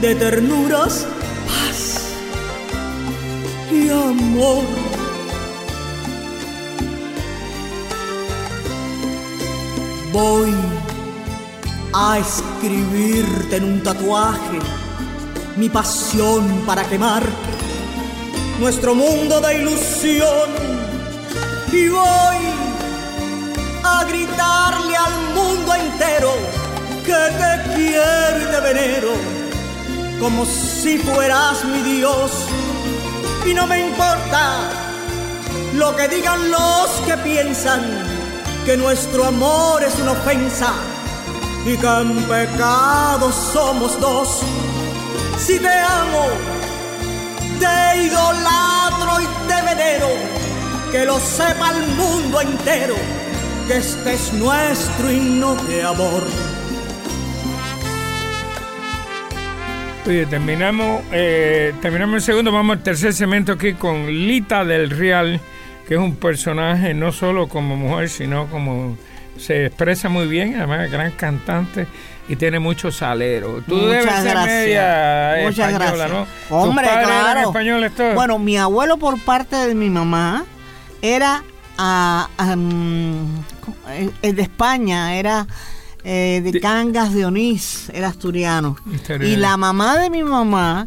de 0.00 0.16
ternuras, 0.16 1.06
paz 1.46 2.10
y 3.70 3.88
amor. 3.88 4.64
Voy 10.12 10.52
a 11.94 12.18
escribirte 12.18 13.54
en 13.58 13.64
un 13.64 13.82
tatuaje 13.84 14.58
mi 15.56 15.68
pasión 15.68 16.64
para 16.66 16.82
quemar 16.88 17.22
nuestro 18.58 18.96
mundo 18.96 19.40
de 19.40 19.60
ilusión 19.60 20.50
y 21.70 21.88
voy 21.88 22.40
a 23.84 24.04
gritarle 24.06 24.96
al 24.96 25.34
mundo 25.36 25.72
entero 25.72 26.65
que 27.06 27.12
te 27.12 27.74
quiero 27.74 28.62
venero 28.62 29.12
como 30.20 30.44
si 30.44 30.98
fueras 30.98 31.64
mi 31.64 31.80
Dios 31.82 32.32
y 33.46 33.54
no 33.54 33.64
me 33.66 33.78
importa 33.86 34.70
lo 35.74 35.94
que 35.94 36.08
digan 36.08 36.50
los 36.50 36.90
que 37.06 37.16
piensan 37.18 37.82
que 38.64 38.76
nuestro 38.76 39.26
amor 39.26 39.84
es 39.84 39.94
una 40.00 40.12
ofensa 40.12 40.72
y 41.64 41.76
que 41.76 41.86
en 41.86 42.22
pecado 42.24 43.30
somos 43.52 44.00
dos 44.00 44.40
si 45.38 45.60
te 45.60 45.68
amo 45.68 46.26
te 47.60 48.02
idolatro 48.02 49.20
y 49.20 49.26
te 49.46 49.62
venero 49.62 50.08
que 50.90 51.04
lo 51.04 51.20
sepa 51.20 51.70
el 51.70 51.86
mundo 51.94 52.40
entero 52.40 52.96
que 53.68 53.76
este 53.76 54.14
es 54.14 54.32
nuestro 54.32 55.10
himno 55.10 55.56
de 55.66 55.82
amor. 55.82 56.55
Oye, 60.06 60.24
terminamos, 60.26 61.02
eh, 61.10 61.74
terminamos 61.82 62.14
el 62.16 62.22
segundo, 62.22 62.52
vamos 62.52 62.76
al 62.76 62.82
tercer 62.84 63.12
segmento 63.12 63.52
aquí 63.52 63.74
con 63.74 64.06
Lita 64.06 64.64
del 64.64 64.90
Real, 64.90 65.40
que 65.88 65.94
es 65.94 66.00
un 66.00 66.14
personaje 66.14 66.94
no 66.94 67.10
solo 67.10 67.48
como 67.48 67.74
mujer, 67.76 68.08
sino 68.08 68.46
como 68.46 68.96
se 69.36 69.66
expresa 69.66 70.08
muy 70.08 70.28
bien, 70.28 70.54
además 70.54 70.86
es 70.86 70.92
gran 70.92 71.10
cantante 71.10 71.88
y 72.28 72.36
tiene 72.36 72.60
mucho 72.60 72.92
salero. 72.92 73.62
Tú 73.66 73.74
Muchas 73.74 73.90
debes 73.90 74.14
ser 74.14 74.30
gracias. 74.30 74.46
media 74.46 75.36
Muchas 75.42 75.72
española, 75.72 76.06
gracias. 76.06 76.10
¿no? 76.50 76.56
Hombre, 76.56 76.86
¿Tus 76.86 76.94
padres 76.94 77.08
eran 77.08 77.32
claro. 77.32 77.48
españoles 77.48 77.94
todos? 77.96 78.14
Bueno, 78.14 78.38
mi 78.38 78.56
abuelo 78.58 78.98
por 78.98 79.20
parte 79.24 79.56
de 79.56 79.74
mi 79.74 79.90
mamá 79.90 80.44
era 81.02 81.42
eh, 84.22 84.32
de 84.32 84.42
España, 84.42 85.16
era 85.16 85.48
eh, 86.08 86.40
de 86.40 86.60
Cangas 86.60 87.12
de 87.12 87.26
Onís, 87.26 87.90
era 87.92 88.06
asturiano. 88.06 88.76
Asturiano. 88.94 89.26
Y 89.26 89.34
la 89.34 89.56
mamá 89.56 89.98
de 89.98 90.08
mi 90.08 90.22
mamá 90.22 90.86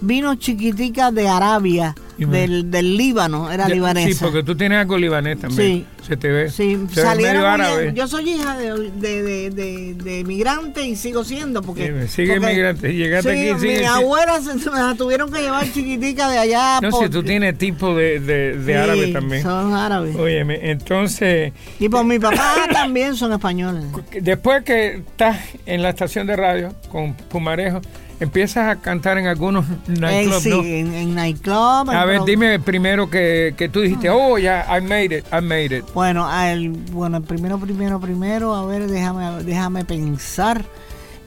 vino 0.00 0.34
chiquitica 0.36 1.10
de 1.10 1.28
Arabia, 1.28 1.94
del, 2.18 2.70
del 2.70 2.96
Líbano, 2.98 3.50
era 3.50 3.66
libanesa. 3.68 4.08
Sí, 4.10 4.16
porque 4.20 4.42
tú 4.42 4.54
tienes 4.54 4.78
algo 4.78 4.98
libanés 4.98 5.40
también. 5.40 5.86
Sí. 6.00 6.04
Se 6.06 6.16
te 6.16 6.28
ve. 6.28 6.50
Sí, 6.50 6.78
Se 6.92 7.04
medio 7.14 7.46
árabe. 7.48 7.92
Yo 7.94 8.06
soy 8.08 8.30
hija 8.30 8.58
de, 8.58 8.90
de, 8.90 9.22
de, 9.22 9.50
de- 9.50 9.94
de 9.94 10.24
migrante 10.24 10.82
y 10.86 10.96
sigo 10.96 11.24
siendo 11.24 11.62
porque 11.62 12.06
Sí, 12.08 12.08
sigue 12.24 12.34
porque- 12.40 12.52
migrante. 12.54 12.92
Llegaste 12.94 13.32
sí, 13.34 13.48
aquí, 13.50 13.60
sigue- 13.60 13.78
mi 13.80 13.84
abuela 13.86 14.40
se, 14.42 14.58
se 14.58 14.70
me 14.70 14.78
la 14.78 14.94
tuvieron 14.96 15.30
que 15.32 15.40
llevar 15.40 15.64
chiquitica 15.72 16.28
de 16.30 16.38
allá. 16.38 16.80
No, 16.82 16.90
por- 16.90 17.04
si 17.04 17.10
tú 17.10 17.22
tienes 17.22 17.56
tipo 17.56 17.94
de, 17.94 18.76
árabe 18.82 19.08
también. 19.12 19.42
Son 19.42 19.72
árabes. 19.72 20.16
Óyeme, 20.16 20.70
entonces, 20.70 21.52
Y 21.78 21.88
por 21.88 22.04
mi 22.04 22.18
papá 22.18 22.54
también 22.72 23.14
son 23.16 23.32
españoles. 23.32 23.84
después 24.20 24.62
que 24.64 24.96
estás 24.96 25.38
en 25.64 25.82
la 25.82 25.90
estación 25.90 26.26
de 26.26 26.36
radio 26.36 26.74
con 26.90 27.14
Pumarejo, 27.14 27.80
empiezas 28.20 28.68
a 28.68 28.76
cantar 28.76 29.18
en 29.18 29.26
algunos 29.26 29.64
Eh, 29.68 29.76
nightclubs, 29.88 30.42
sí, 30.42 30.50
¿no? 30.50 30.62
en, 30.62 30.94
en 30.94 31.14
nightclub. 31.14 31.90
A 31.90 32.04
ver, 32.04 32.22
dime 32.24 32.60
primero 32.60 33.08
que, 33.10 33.54
que 33.56 33.68
tú 33.68 33.80
dijiste, 33.80 34.10
oh, 34.10 34.38
ya, 34.38 34.66
I 34.78 34.80
made 34.82 35.18
it, 35.18 35.24
I 35.32 35.40
made 35.42 35.76
it. 35.76 35.84
Bueno, 35.94 36.28
el, 36.42 36.68
bueno, 36.70 37.20
primero, 37.22 37.58
primero, 37.58 37.98
primero, 37.98 38.54
a 38.54 38.64
ver, 38.66 38.86
déjame, 38.88 39.42
déjame 39.44 39.84
pensar. 39.84 40.64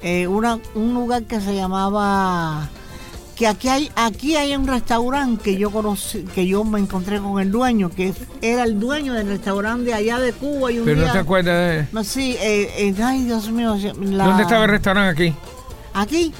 Eh, 0.01 0.27
una, 0.27 0.59
un 0.75 0.93
lugar 0.93 1.23
que 1.23 1.39
se 1.41 1.55
llamaba 1.55 2.69
que 3.35 3.47
aquí 3.47 3.67
hay 3.69 3.89
aquí 3.95 4.35
hay 4.35 4.55
un 4.55 4.67
restaurante 4.67 5.41
que 5.43 5.57
yo 5.57 5.71
conocí 5.71 6.23
que 6.35 6.45
yo 6.45 6.63
me 6.63 6.79
encontré 6.79 7.17
con 7.19 7.39
el 7.41 7.51
dueño 7.51 7.89
que 7.89 8.13
era 8.43 8.63
el 8.63 8.79
dueño 8.79 9.13
del 9.13 9.27
restaurante 9.27 9.85
de 9.85 9.93
allá 9.95 10.19
de 10.19 10.33
Cuba 10.33 10.71
y 10.71 10.77
un 10.77 10.85
Pero 10.85 10.97
día 10.99 11.07
no 11.07 11.13
te 11.13 11.19
acuerdas 11.19 11.55
de... 11.71 11.87
no 11.91 12.03
sí 12.03 12.37
eh, 12.39 12.69
eh, 12.77 12.93
ay 13.03 13.23
Dios 13.23 13.49
mío 13.49 13.75
la- 14.01 14.25
¿Dónde 14.25 14.43
estaba 14.43 14.65
el 14.65 14.69
restaurante 14.69 15.23
aquí? 15.23 15.35
aquí 15.95 16.31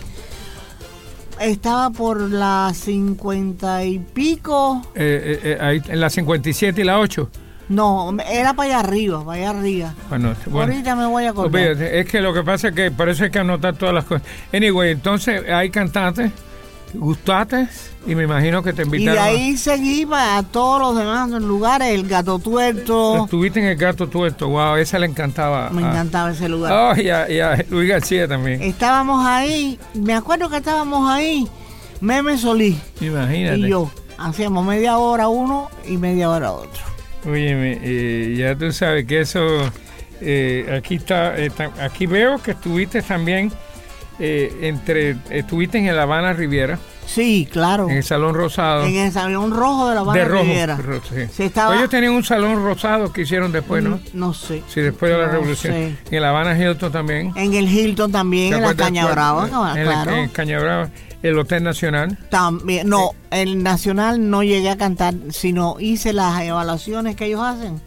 estaba 1.39 1.89
por 1.89 2.19
las 2.19 2.77
cincuenta 2.77 3.83
y 3.83 3.99
pico 3.99 4.81
Eh, 4.95 5.39
eh, 5.43 5.51
eh, 5.51 5.57
ahí, 5.59 5.81
en 5.87 5.99
la 5.99 6.09
57 6.09 6.81
y 6.81 6.83
la 6.83 6.99
8. 6.99 7.29
no 7.69 8.15
era 8.29 8.53
para 8.53 8.69
allá 8.69 8.79
arriba 8.87 9.23
para 9.25 9.37
allá 9.39 9.49
arriba 9.59 9.93
Bueno, 10.09 10.33
bueno. 10.47 10.73
ahorita 10.73 10.95
me 10.95 11.05
voy 11.05 11.25
a 11.25 11.29
acordar 11.31 11.81
es 11.81 12.05
que 12.07 12.21
lo 12.21 12.33
que 12.33 12.43
pasa 12.43 12.69
es 12.69 12.75
que 12.75 12.91
por 12.91 13.09
eso 13.09 13.23
hay 13.23 13.31
que 13.31 13.39
anotar 13.39 13.75
todas 13.75 13.95
las 13.95 14.05
cosas. 14.05 14.23
Anyway, 14.53 14.91
entonces 14.91 15.41
hay 15.49 15.69
cantantes, 15.69 16.31
gustaste 16.93 17.67
y 18.05 18.15
me 18.15 18.23
imagino 18.23 18.61
que 18.63 18.73
te 18.73 18.83
Y 18.83 18.85
invitaron. 18.85 19.13
de 19.15 19.19
a- 19.19 19.23
ahí 19.25 19.57
seguí 19.57 20.07
a 20.11 20.43
todos 20.51 20.79
los 20.81 20.97
demás 20.97 21.29
lugares, 21.29 21.89
el 21.89 22.07
gato 22.07 22.39
tuerto. 22.39 23.25
Estuviste 23.25 23.59
en 23.59 23.65
el 23.67 23.75
gato 23.77 24.07
tuerto, 24.07 24.49
wow, 24.49 24.75
esa 24.75 24.99
le 24.99 25.07
encantaba. 25.07 25.69
Me 25.69 25.81
encantaba 25.81 26.31
ese 26.31 26.47
lugar. 26.49 26.71
Oh, 26.97 26.99
y 27.01 27.09
a, 27.09 27.29
y 27.29 27.39
a 27.39 27.63
Luis 27.69 27.89
García 27.89 28.27
también. 28.27 28.61
Estábamos 28.61 29.25
ahí, 29.25 29.79
me 29.93 30.13
acuerdo 30.13 30.49
que 30.49 30.57
estábamos 30.57 31.09
ahí, 31.09 31.47
Meme 32.01 32.37
Solís 32.37 32.77
Imagínate. 33.01 33.57
y 33.59 33.69
yo. 33.69 33.89
Hacíamos 34.17 34.65
media 34.65 34.97
hora 34.97 35.27
uno 35.27 35.69
y 35.87 35.97
media 35.97 36.29
hora 36.29 36.51
otro. 36.51 36.81
Óyeme, 37.25 37.79
eh, 37.81 38.35
ya 38.37 38.55
tú 38.55 38.71
sabes 38.71 39.05
que 39.05 39.21
eso, 39.21 39.41
eh, 40.21 40.75
aquí 40.77 40.95
está, 40.95 41.35
eh, 41.37 41.49
aquí 41.81 42.05
veo 42.05 42.37
que 42.41 42.51
estuviste 42.51 43.01
también 43.01 43.51
eh, 44.19 44.59
entre, 44.61 45.17
estuviste 45.29 45.77
en 45.77 45.87
el 45.87 45.99
Habana 45.99 46.33
Riviera, 46.33 46.77
Sí, 47.05 47.47
claro. 47.51 47.89
en 47.89 47.97
el 47.97 48.03
Salón 48.03 48.33
Rosado. 48.33 48.85
En 48.85 48.95
el 48.95 49.11
salón 49.11 49.51
rojo 49.51 49.89
de 49.89 49.95
la 49.95 50.01
de 50.03 50.09
Habana 50.09 50.23
rojo. 50.25 50.43
Riviera. 50.43 50.77
ro- 50.77 51.01
sí. 51.03 51.25
Se 51.35 51.45
estaba- 51.45 51.75
Ellos 51.75 51.89
tenían 51.89 52.13
un 52.13 52.23
salón 52.23 52.63
rosado 52.63 53.11
que 53.11 53.23
hicieron 53.23 53.51
después, 53.51 53.83
¿no? 53.83 53.99
No 54.13 54.33
sé. 54.33 54.63
Sí, 54.69 54.79
después 54.81 55.11
de 55.11 55.17
la 55.17 55.25
No 55.25 55.31
revolución. 55.33 55.73
sé. 55.73 55.85
En 56.09 56.13
el 56.13 56.23
Habana 56.23 56.57
Hilton 56.57 56.91
también. 56.91 57.33
En 57.35 57.53
el 57.53 57.67
Hilton 57.69 58.11
también, 58.11 58.51
¿Te 58.51 58.55
en 58.57 58.61
la 58.63 58.73
Caña? 58.75 59.05
Brava, 59.11 59.71
En 59.73 59.77
el- 59.79 59.87
claro. 59.87 60.15
En 60.15 60.29
Caña 60.29 60.59
Brava, 60.59 60.89
el 61.21 61.37
Hotel 61.37 61.63
Nacional. 61.63 62.17
También, 62.29 62.87
no, 62.87 63.11
el 63.31 63.61
Nacional 63.63 64.29
no 64.29 64.41
llegué 64.43 64.69
a 64.69 64.77
cantar, 64.77 65.13
sino 65.31 65.75
hice 65.79 66.13
las 66.13 66.41
evaluaciones 66.41 67.17
que 67.17 67.25
ellos 67.25 67.41
hacen, 67.41 67.81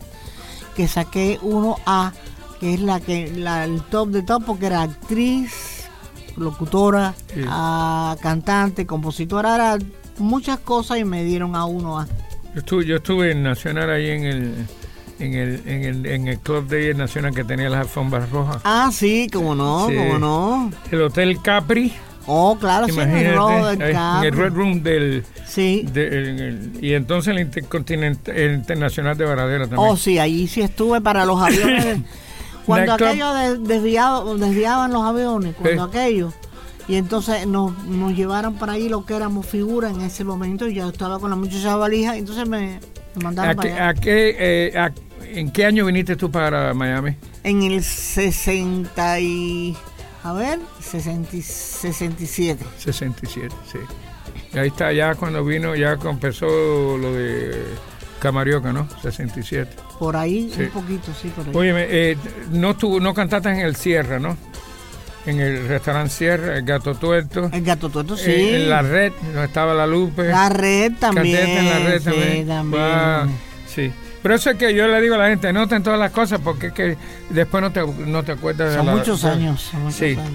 que 0.76 0.88
saqué 0.88 1.38
uno 1.40 1.76
A, 1.87 2.12
que 2.61 2.75
es 2.75 2.80
la 2.80 3.00
que 3.00 3.33
la, 3.35 3.64
el 3.64 3.80
top 3.83 4.11
de 4.11 4.23
top, 4.23 4.45
porque 4.45 4.66
era 4.66 4.83
actriz, 4.83 5.75
locutora, 6.37 7.14
Sí. 7.35 7.40
ah, 7.49 8.16
cantante, 8.21 8.87
compositora, 8.87 9.55
era 9.55 9.78
muchas 10.19 10.59
cosas 10.59 10.99
y 10.99 11.05
me 11.05 11.25
dieron 11.25 11.57
a 11.57 11.64
uno 11.64 11.99
A. 12.00 12.07
Yo 12.55 12.61
estuve, 12.61 12.87
yo 12.87 12.97
estuve 12.97 13.33
en 13.33 13.43
Nacional 13.43 13.90
ahí 13.90 14.09
en 14.11 14.25
el, 14.25 14.55
en 15.19 15.35
el, 15.35 15.62
en 15.66 15.85
el, 15.85 16.07
en 16.07 16.28
el 16.28 16.38
Club 16.38 16.66
de 16.69 16.95
Nacional 16.95 17.35
que 17.35 17.45
tenía 17.45 17.69
las 17.69 17.81
alfombras 17.81 18.31
rojas. 18.31 18.59
Ah, 18.64 18.90
sí, 18.93 19.28
como 19.33 19.55
no, 19.55 19.88
Sí. 19.88 19.95
como 19.97 20.19
no. 20.19 20.71
El 20.90 21.02
Hotel 21.02 21.40
Capri, 21.43 21.93
Oh, 22.28 22.57
claro, 22.59 22.87
sí, 22.87 22.99
en 22.99 23.09
el 23.11 23.35
imagínate, 23.35 23.85
ahí, 23.85 23.90
en 23.90 23.97
Capri. 23.97 24.26
el 24.28 24.37
Red 24.37 24.52
Room 24.52 24.83
del... 24.83 25.25
Sí. 25.47 25.87
de- 25.93 26.07
en 26.31 26.38
el- 26.40 26.85
y 26.85 26.95
entonces 26.95 27.33
el 27.33 27.40
Intercontinental, 27.40 28.37
el 28.37 28.55
Internacional 28.55 29.16
de 29.16 29.25
Varadero 29.26 29.69
también. 29.69 29.89
Oh, 29.93 29.97
sí, 29.97 30.19
allí 30.19 30.49
sí 30.49 30.60
estuve 30.60 31.00
para 31.00 31.25
los 31.25 31.41
aviones. 31.41 31.99
cuando 32.67 32.97
Nightclub. 32.97 33.09
aquello 33.09 33.35
de- 33.35 33.59
desviado, 33.75 34.37
desviaban 34.37 34.93
los 34.93 35.02
aviones, 35.05 35.55
cuando 35.57 35.85
Sí. 35.85 35.99
aquello. 35.99 36.33
Y 36.89 36.97
entonces 36.97 37.47
nos, 37.47 37.76
nos 37.85 38.15
llevaron 38.15 38.55
para 38.55 38.75
allí 38.75 38.89
lo 38.89 39.05
que 39.07 39.15
éramos 39.17 39.47
figuras 39.47 39.93
en 39.95 40.02
ese 40.02 40.23
momento. 40.25 40.69
Y 40.69 40.75
yo 40.75 40.89
estaba 40.89 41.19
con 41.19 41.31
la 41.31 41.37
muchacha 41.37 41.75
valija, 41.76 42.17
entonces 42.17 42.49
me, 42.49 42.79
me 43.15 43.25
mandaron 43.25 43.52
¿A 43.52 43.55
para 43.57 43.69
qué- 43.69 43.75
allá. 43.75 43.89
a 43.89 43.95
qué, 43.95 44.37
eh, 44.39 44.79
a- 44.79 44.93
¿En 45.29 45.50
qué 45.50 45.67
año 45.67 45.85
viniste 45.85 46.15
tú 46.15 46.31
para 46.31 46.73
Miami? 46.75 47.17
En 47.43 47.63
el 47.63 47.83
60 47.83 49.19
y... 49.21 49.76
A 50.23 50.33
ver, 50.33 50.61
60 50.81 51.37
y 51.37 51.43
67. 51.43 52.65
67, 52.79 53.55
sí. 53.71 53.79
Y 54.55 54.59
ahí 54.59 54.69
está, 54.69 54.93
ya 54.93 55.15
cuando 55.15 55.45
vino, 55.45 55.75
ya 55.75 55.93
empezó 56.05 56.47
lo 56.97 57.13
de 57.13 57.65
Camarioca, 58.26 58.73
¿no? 58.73 58.89
67. 59.02 59.76
Por 60.00 60.17
ahí, 60.17 60.50
Sí. 60.54 60.62
un 60.62 60.71
poquito, 60.71 61.12
sí, 61.21 61.28
por 61.28 61.47
ahí. 61.47 61.52
Óyeme, 61.54 61.86
eh, 61.89 62.17
no, 62.50 62.73
estuvo, 62.73 62.99
no 62.99 63.15
cantaste 63.15 63.50
en 63.50 63.60
el 63.60 63.76
Sierra, 63.76 64.19
¿no? 64.19 64.36
En 65.26 65.39
el 65.41 65.69
restaurante 65.69 66.10
Sierra, 66.10 66.56
el 66.58 66.65
Gato 66.65 66.95
Tuerto. 66.97 67.49
el 67.52 67.62
gato 67.65 67.89
tuerto, 67.89 68.17
sí. 68.17 68.30
Eh, 68.30 68.62
en 68.62 68.71
la 68.71 68.82
red, 68.82 69.12
donde 69.23 69.45
estaba 69.45 69.75
la 69.75 69.86
Lupe. 69.86 70.25
La 70.25 70.49
red 70.49 70.93
también. 70.99 71.49
En 71.50 71.65
la 71.71 71.78
red 71.78 71.99
sí, 72.00 72.04
también. 72.04 72.47
también. 72.49 72.82
Wow, 73.26 73.30
sí. 73.67 73.93
Pero 74.23 74.34
eso 74.34 74.50
es 74.50 74.56
que 74.56 74.75
yo 74.75 74.89
le 74.89 75.00
digo 75.00 75.15
a 75.15 75.19
la 75.19 75.28
gente, 75.28 75.52
noten 75.52 75.82
todas 75.84 75.99
las 76.00 76.10
cosas 76.10 76.41
porque 76.43 76.69
es 76.69 76.73
que 76.73 76.97
después 77.30 77.62
no 77.62 77.71
te, 77.71 77.80
no 77.86 78.23
te 78.25 78.32
acuerdas 78.32 78.71
de 78.71 78.76
Son 78.76 78.86
la- 78.86 78.95
muchos 78.97 79.23
de- 79.23 79.28
años. 79.30 79.60
Son 79.62 79.82
muchos 79.82 79.97
Sí. 79.99 80.04
años. 80.06 80.28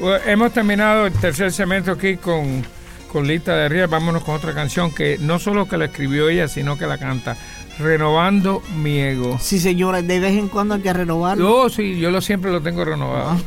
Bueno, 0.00 0.24
Hemos 0.26 0.52
terminado 0.52 1.06
el 1.06 1.12
tercer 1.14 1.50
segmento 1.52 1.90
aquí 1.92 2.16
con, 2.16 2.64
con 3.06 3.26
Lita 3.26 3.56
de 3.56 3.68
Ríos. 3.68 3.90
Vámonos 3.90 4.22
con 4.24 4.34
otra 4.34 4.54
canción 4.54 4.92
que 4.92 5.18
no 5.18 5.38
solo 5.38 5.68
que 5.68 5.76
la 5.76 5.86
escribió 5.86 6.28
ella, 6.28 6.48
sino 6.48 6.76
que 6.78 6.86
la 6.86 6.98
canta. 6.98 7.36
Renovando 7.78 8.62
mi 8.76 8.98
ego. 8.98 9.38
Sí, 9.40 9.60
señora, 9.60 10.00
de 10.00 10.18
vez 10.18 10.34
en 10.36 10.48
cuando 10.48 10.74
hay 10.74 10.80
que 10.80 10.92
renovarlo. 10.92 11.64
Yo 11.64 11.68
sí, 11.68 11.98
yo 11.98 12.10
lo 12.10 12.20
siempre 12.20 12.50
lo 12.50 12.62
tengo 12.62 12.84
renovado. 12.84 13.36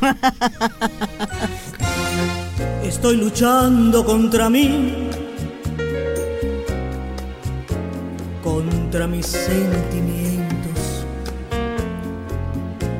Estoy 2.84 3.16
luchando 3.16 4.04
contra 4.04 4.50
mí, 4.50 5.08
contra 8.42 9.06
mis 9.06 9.26
sentimientos. 9.26 11.06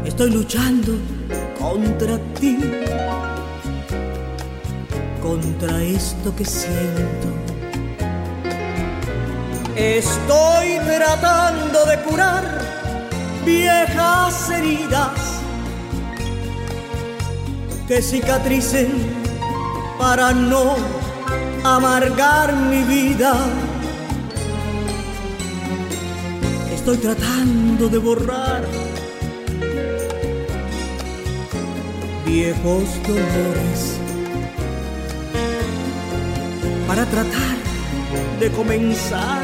Estoy 0.04 0.30
luchando 0.30 0.92
contra 1.58 2.18
ti, 2.38 2.58
contra 5.20 5.82
esto 5.82 6.34
que 6.34 6.44
siento. 6.44 7.28
Estoy 9.76 10.78
tratando 10.84 11.86
de 11.86 12.00
curar 12.02 12.60
viejas 13.44 14.50
heridas 14.50 15.40
que 17.86 18.02
cicatricen 18.02 18.88
para 19.98 20.32
no 20.32 20.76
amargar 21.64 22.54
mi 22.54 22.82
vida. 22.82 23.34
Estoy 26.74 26.96
tratando 26.98 27.88
de 27.88 27.98
borrar 27.98 28.64
viejos 32.24 32.84
dolores 33.06 33.99
para 37.00 37.10
tratar 37.12 37.56
de 38.38 38.50
comenzar 38.50 39.42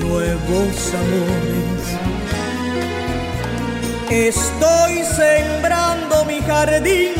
nuevos 0.00 0.94
amores. 0.94 1.84
Estoy 4.08 5.04
sembrando 5.04 6.24
mi 6.24 6.40
jardín 6.40 7.12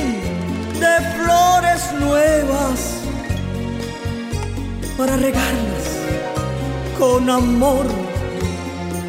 de 0.81 0.95
flores 1.17 1.93
nuevas 2.01 3.03
para 4.97 5.17
regarlas 5.17 5.87
con 6.99 7.29
amor 7.29 7.87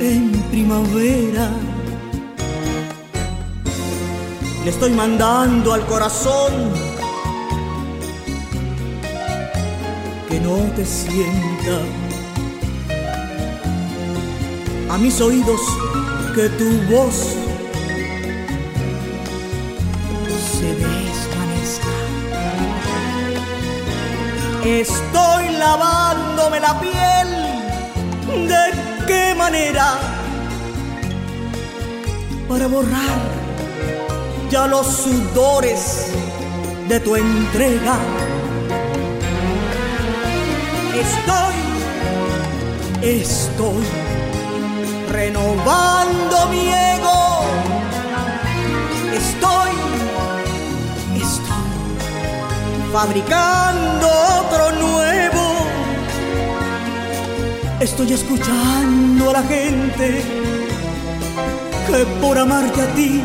en 0.02 0.32
primavera. 0.52 1.50
Le 4.66 4.72
estoy 4.72 4.92
mandando 4.92 5.74
al 5.74 5.86
corazón 5.86 6.89
no 10.44 10.58
te 10.76 10.86
sienta. 10.86 11.80
A 14.90 14.98
mis 14.98 15.20
oídos 15.22 15.62
que 16.36 16.50
tu 16.50 16.70
voz 16.94 17.36
se 20.54 20.76
desvanezca. 20.76 21.96
Estoy 24.66 25.50
lavándome 25.58 26.60
la 26.60 26.80
piel. 26.80 27.28
¿De 28.48 29.06
qué 29.08 29.36
manera? 29.36 29.98
Para 32.48 32.68
borrar 32.68 33.20
ya 34.50 34.68
los 34.68 34.88
sudores 34.88 36.08
de 36.88 37.00
tu 37.00 37.16
entrega. 37.16 37.98
Estoy, 41.00 41.56
estoy 43.02 43.84
renovando 45.10 46.48
mi 46.50 46.68
ego. 46.68 47.46
Estoy, 49.14 49.72
estoy 51.16 52.92
fabricando 52.92 54.08
otro 54.42 54.72
nuevo. 54.74 55.44
Estoy 57.80 58.12
escuchando 58.12 59.30
a 59.30 59.34
la 59.34 59.44
gente 59.44 60.22
que 61.88 62.06
por 62.22 62.38
amarte 62.38 62.82
a 62.82 62.94
ti 62.94 63.22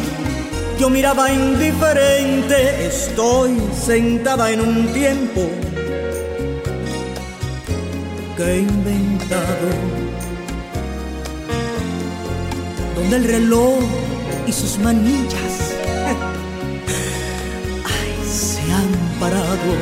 yo 0.78 0.88
miraba 0.90 1.32
indiferente. 1.32 2.86
Estoy 2.86 3.60
sentada 3.84 4.52
en 4.52 4.60
un 4.60 4.92
tiempo 4.92 5.63
que 8.36 8.42
he 8.42 8.58
inventado, 8.60 9.68
donde 12.96 13.16
el 13.16 13.24
reloj 13.24 13.78
y 14.46 14.52
sus 14.52 14.78
manillas 14.78 15.74
ay, 17.84 18.14
se 18.28 18.62
han 18.72 18.88
parado. 19.20 19.74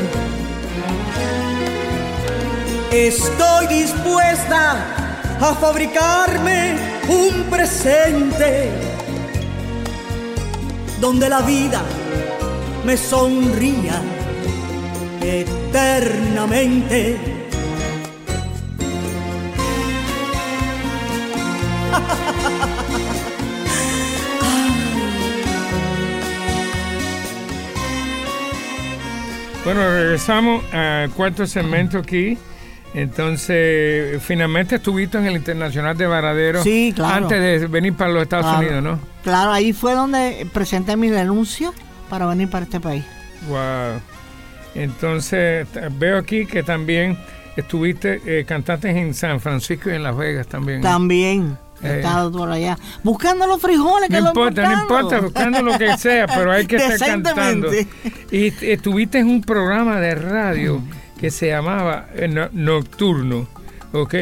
Estoy 2.90 3.66
dispuesta 3.68 4.84
a 5.40 5.54
fabricarme 5.54 6.76
un 7.08 7.44
presente 7.44 8.70
donde 11.00 11.28
la 11.28 11.40
vida 11.40 11.80
me 12.84 12.96
sonría 12.96 14.00
eternamente. 15.22 17.31
Bueno, 29.64 29.80
regresamos 29.88 30.64
al 30.74 31.10
cuarto 31.10 31.46
segmento 31.46 31.98
aquí. 31.98 32.36
Entonces, 32.94 34.20
finalmente 34.22 34.74
estuviste 34.76 35.16
en 35.18 35.26
el 35.26 35.36
Internacional 35.36 35.96
de 35.96 36.06
Varadero. 36.06 36.62
Sí, 36.62 36.92
claro. 36.94 37.24
Antes 37.24 37.60
de 37.60 37.66
venir 37.68 37.94
para 37.94 38.10
los 38.12 38.22
Estados 38.24 38.44
Claro. 38.46 38.58
Unidos, 38.58 38.82
¿no? 38.82 38.98
Claro, 39.22 39.52
ahí 39.52 39.72
fue 39.72 39.94
donde 39.94 40.46
presenté 40.52 40.96
mi 40.96 41.08
denuncia 41.08 41.70
para 42.10 42.26
venir 42.26 42.50
para 42.50 42.64
este 42.64 42.80
país. 42.80 43.04
Wow. 43.48 44.00
Entonces, 44.74 45.66
veo 45.92 46.18
aquí 46.18 46.44
que 46.44 46.62
también 46.62 47.16
estuviste, 47.56 48.20
eh, 48.26 48.44
cantaste 48.44 48.90
en 48.90 49.14
San 49.14 49.40
Francisco 49.40 49.88
y 49.90 49.94
en 49.94 50.02
Las 50.02 50.16
Vegas 50.16 50.46
también. 50.48 50.82
También 50.82 51.56
he 51.82 51.88
Eh. 51.88 51.96
estado 51.96 52.30
por 52.32 52.50
allá 52.50 52.78
buscando 53.02 53.46
los 53.46 53.60
frijoles 53.60 54.08
que 54.08 54.20
No 54.20 54.28
importa, 54.28 54.68
no 54.68 54.82
importa, 54.82 55.20
buscando 55.20 55.62
lo 55.62 55.76
que 55.78 55.96
sea, 55.98 56.26
pero 56.26 56.52
hay 56.52 56.66
que 56.66 56.76
estar 56.76 56.98
cantando. 57.22 57.68
Y 58.30 58.46
estuviste 58.64 59.18
en 59.18 59.28
un 59.28 59.40
programa 59.42 59.98
de 60.00 60.14
radio 60.14 60.80
que 61.18 61.30
se 61.30 61.48
llamaba 61.48 62.06
eh, 62.14 62.28
No- 62.28 62.48
Nocturno, 62.52 63.46
¿ok? 63.92 64.14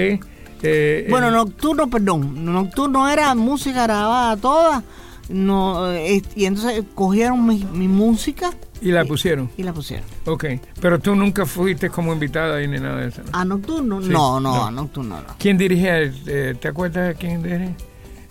Eh, 0.62 1.07
Bueno, 1.09 1.29
eh, 1.29 1.33
nocturno, 1.33 1.88
perdón. 1.88 2.44
Nocturno 2.44 3.09
era 3.09 3.35
música 3.35 3.85
grabada 3.85 4.37
toda. 4.37 4.83
No, 5.30 5.92
eh, 5.92 6.22
y 6.34 6.44
entonces 6.44 6.82
cogieron 6.94 7.46
mi, 7.46 7.64
mi 7.72 7.86
música 7.88 8.50
Y 8.82 8.90
la 8.90 9.04
pusieron, 9.04 9.48
y 9.56 9.62
la 9.62 9.72
pusieron. 9.72 10.04
ok. 10.26 10.44
Pero 10.80 10.98
tú 10.98 11.14
nunca 11.14 11.46
fuiste 11.46 11.88
como 11.88 12.12
invitada 12.12 12.56
ahí 12.56 12.66
ni 12.66 12.78
nada 12.80 13.00
de 13.02 13.08
eso. 13.08 13.22
¿no? 13.22 13.30
¿A 13.38 13.44
nocturno? 13.44 14.02
Sí, 14.02 14.08
no, 14.08 14.40
no, 14.40 14.54
no. 14.54 14.66
a 14.66 14.70
nocturno 14.70 15.16
no. 15.20 15.34
¿Quién 15.38 15.56
dirigía? 15.56 16.00
eh, 16.02 16.56
¿Te 16.60 16.68
acuerdas 16.68 17.08
de 17.08 17.14
quién 17.14 17.42
dirigía? 17.42 17.74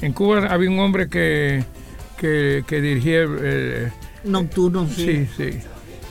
En 0.01 0.13
Cuba 0.13 0.45
había 0.47 0.69
un 0.69 0.79
hombre 0.79 1.07
que, 1.09 1.63
que, 2.17 2.63
que 2.67 2.81
dirigía... 2.81 3.25
eh, 3.27 3.91
Nocturno, 4.25 4.85
sí. 4.87 5.25
sí, 5.25 5.27
sí. 5.51 5.59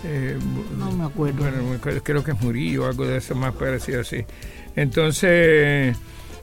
Eh, 0.04 0.38
No 0.78 0.90
me 0.92 1.04
acuerdo. 1.04 1.42
Bueno, 1.42 1.62
me 1.64 1.76
acuerdo, 1.76 2.00
creo 2.02 2.24
que 2.24 2.30
es 2.30 2.40
Murillo 2.40 2.86
algo 2.86 3.04
de 3.06 3.18
eso 3.18 3.34
más 3.34 3.52
parecido 3.54 4.00
así. 4.00 4.24
Entonces, 4.76 5.96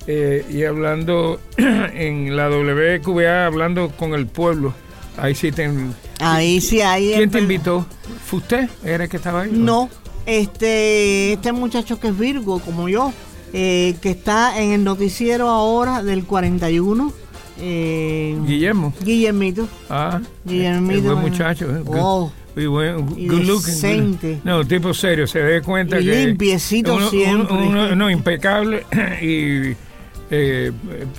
eh, 0.07 0.45
y 0.49 0.63
hablando 0.63 1.39
en 1.57 2.35
la 2.35 2.49
WQA, 2.49 3.45
hablando 3.45 3.89
con 3.89 4.13
el 4.13 4.27
pueblo, 4.27 4.73
ahí 5.17 5.35
sí 5.35 5.51
te... 5.51 5.69
Ahí 6.19 6.61
sí, 6.61 6.81
ahí. 6.81 7.13
¿Quién 7.15 7.29
te 7.31 7.39
invitó? 7.39 7.85
¿Fue 8.25 8.39
usted? 8.39 8.69
¿Era 8.83 9.03
el 9.05 9.09
que 9.09 9.17
estaba 9.17 9.41
ahí? 9.41 9.51
No, 9.53 9.89
este, 10.25 11.33
este 11.33 11.51
muchacho 11.51 11.99
que 11.99 12.07
es 12.09 12.17
Virgo, 12.17 12.59
como 12.59 12.87
yo, 12.89 13.11
eh, 13.53 13.95
que 14.01 14.11
está 14.11 14.61
en 14.61 14.71
el 14.71 14.83
noticiero 14.83 15.49
ahora 15.49 16.03
del 16.03 16.25
41. 16.25 17.11
Eh, 17.59 18.37
Guillermo. 18.45 18.93
Guillermito. 19.03 19.67
Ah, 19.89 20.21
Guillermito, 20.45 21.01
buen 21.03 21.15
bueno. 21.15 21.29
muchacho. 21.29 21.65
eh, 21.75 21.83
Oh. 21.87 22.31
y 22.55 22.65
buen- 22.65 23.13
Y 23.17 23.27
good 23.27 23.41
looking. 23.43 24.41
No, 24.43 24.65
tipo 24.65 24.93
serio, 24.93 25.25
se 25.27 25.39
ve 25.41 25.61
cuenta 25.61 25.99
Y 25.99 26.05
que... 26.05 26.25
limpiecito 26.27 26.95
uno- 26.95 27.09
siempre. 27.09 27.53
uno- 27.55 27.67
uno- 27.67 27.95
no, 27.95 28.09
impecable 28.09 28.85
y... 29.21 29.75
eh, 30.31 30.71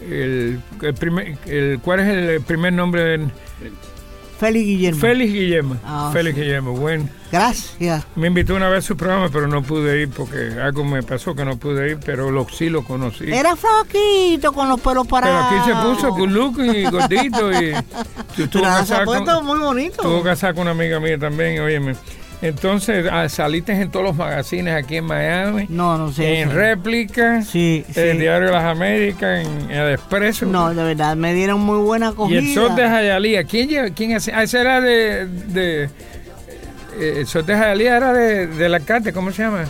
el, 0.02 0.60
el 0.82 0.94
primer, 0.94 1.36
el, 1.46 1.78
¿Cuál 1.82 2.00
es 2.00 2.08
el 2.08 2.40
primer 2.42 2.72
nombre 2.72 3.02
de 3.04 3.26
Félix 4.38 4.66
Guillermo. 4.66 5.00
Félix 5.00 5.32
Guillermo? 5.32 5.76
Ah, 5.82 6.10
Félix 6.12 6.34
sí. 6.36 6.42
Guillermo, 6.42 6.72
bueno. 6.72 7.08
Gracias. 7.32 8.04
Me 8.16 8.26
invitó 8.26 8.54
una 8.54 8.68
vez 8.68 8.84
a 8.84 8.86
su 8.88 8.94
programa, 8.96 9.30
pero 9.32 9.46
no 9.48 9.62
pude 9.62 10.02
ir 10.02 10.10
porque 10.10 10.50
algo 10.62 10.84
me 10.84 11.02
pasó 11.02 11.34
que 11.34 11.42
no 11.44 11.56
pude 11.56 11.92
ir, 11.92 11.98
pero 12.04 12.30
lo, 12.30 12.46
sí 12.48 12.68
lo 12.68 12.84
conocí. 12.84 13.32
Era 13.32 13.56
flaquito 13.56 14.52
con 14.52 14.68
los 14.68 14.78
pelos 14.80 15.06
pero 15.06 15.22
parados. 15.22 15.46
aquí 15.52 15.70
se 15.70 15.76
puso 15.76 16.12
good 16.14 16.28
looking 16.28 16.74
y 16.74 16.84
gordito 16.84 17.50
y 17.50 17.72
tu- 18.36 18.46
tuvo 18.48 18.62
Pero 18.62 18.84
se 18.84 18.94
ha 18.94 19.04
casado 19.04 19.24
con, 19.24 19.46
muy 19.46 19.58
bonito. 19.58 20.02
tuvo 20.02 20.22
casado 20.22 20.54
con 20.54 20.62
una 20.62 20.72
amiga 20.72 21.00
mía 21.00 21.18
también, 21.18 21.58
óyeme. 21.60 21.94
Entonces, 22.48 23.06
ah, 23.10 23.28
saliste 23.28 23.72
en 23.72 23.90
todos 23.90 24.06
los 24.06 24.16
magazines 24.16 24.74
aquí 24.74 24.96
en 24.96 25.04
Miami, 25.04 25.66
No, 25.68 25.96
no 25.98 26.12
sé. 26.12 26.40
en 26.40 26.48
sí. 26.50 26.54
Réplica, 26.54 27.42
Sí, 27.42 27.84
sí. 27.92 28.00
el 28.00 28.18
Diario 28.20 28.46
de 28.48 28.52
las 28.52 28.64
Américas, 28.64 29.46
en 29.46 29.70
El 29.70 29.92
Expreso. 29.94 30.46
No, 30.46 30.72
de 30.74 30.82
verdad, 30.82 31.16
me 31.16 31.34
dieron 31.34 31.60
muy 31.60 31.78
buena 31.78 32.06
y 32.06 32.08
acogida. 32.10 32.38
el 32.38 32.54
Sol 32.54 32.76
de 32.76 32.82
Jayalía. 32.88 33.44
¿Quién, 33.44 33.68
lleva- 33.68 33.90
quién 33.90 34.14
hace? 34.14 34.32
Ah, 34.32 34.42
ese 34.42 34.60
era 34.60 34.80
de... 34.80 35.26
de 35.26 35.84
eh, 36.98 37.14
el 37.18 37.26
Sol 37.26 37.44
de 37.44 37.54
Jayalía 37.54 37.96
era 37.96 38.12
de, 38.12 38.46
del 38.46 38.74
alcalde, 38.74 39.12
¿cómo 39.12 39.30
se 39.32 39.42
llama? 39.42 39.64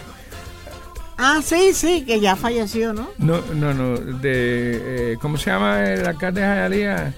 Ah, 1.19 1.41
sí, 1.43 1.71
sí, 1.73 2.05
que 2.07 2.21
ya 2.21 2.37
falleció, 2.37 2.93
¿no? 2.93 3.09
No, 3.19 3.41
no, 3.55 3.73
no, 3.73 3.97
de... 3.97 5.13
eh, 5.13 5.17
¿Cómo 5.21 5.39
se 5.39 5.51
llama 5.51 5.83
el 5.91 6.07
alcalde 6.07 6.43
de 6.43 6.47
Jayalía? 6.47 7.15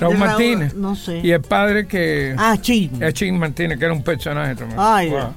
Raúl 0.00 0.18
Martínez. 0.18 0.74
no 0.74 0.94
sé. 0.94 1.18
Y 1.22 1.30
el 1.30 1.40
padre 1.40 1.86
que... 1.86 2.34
Ah, 2.38 2.56
chin. 2.60 3.02
Es 3.02 3.14
Chin 3.14 3.38
Martínez, 3.38 3.78
que 3.78 3.84
era 3.86 3.94
un 3.94 4.02
personaje 4.02 4.54
también. 4.54 4.78
Ay, 4.80 5.10
Wow. 5.10 5.34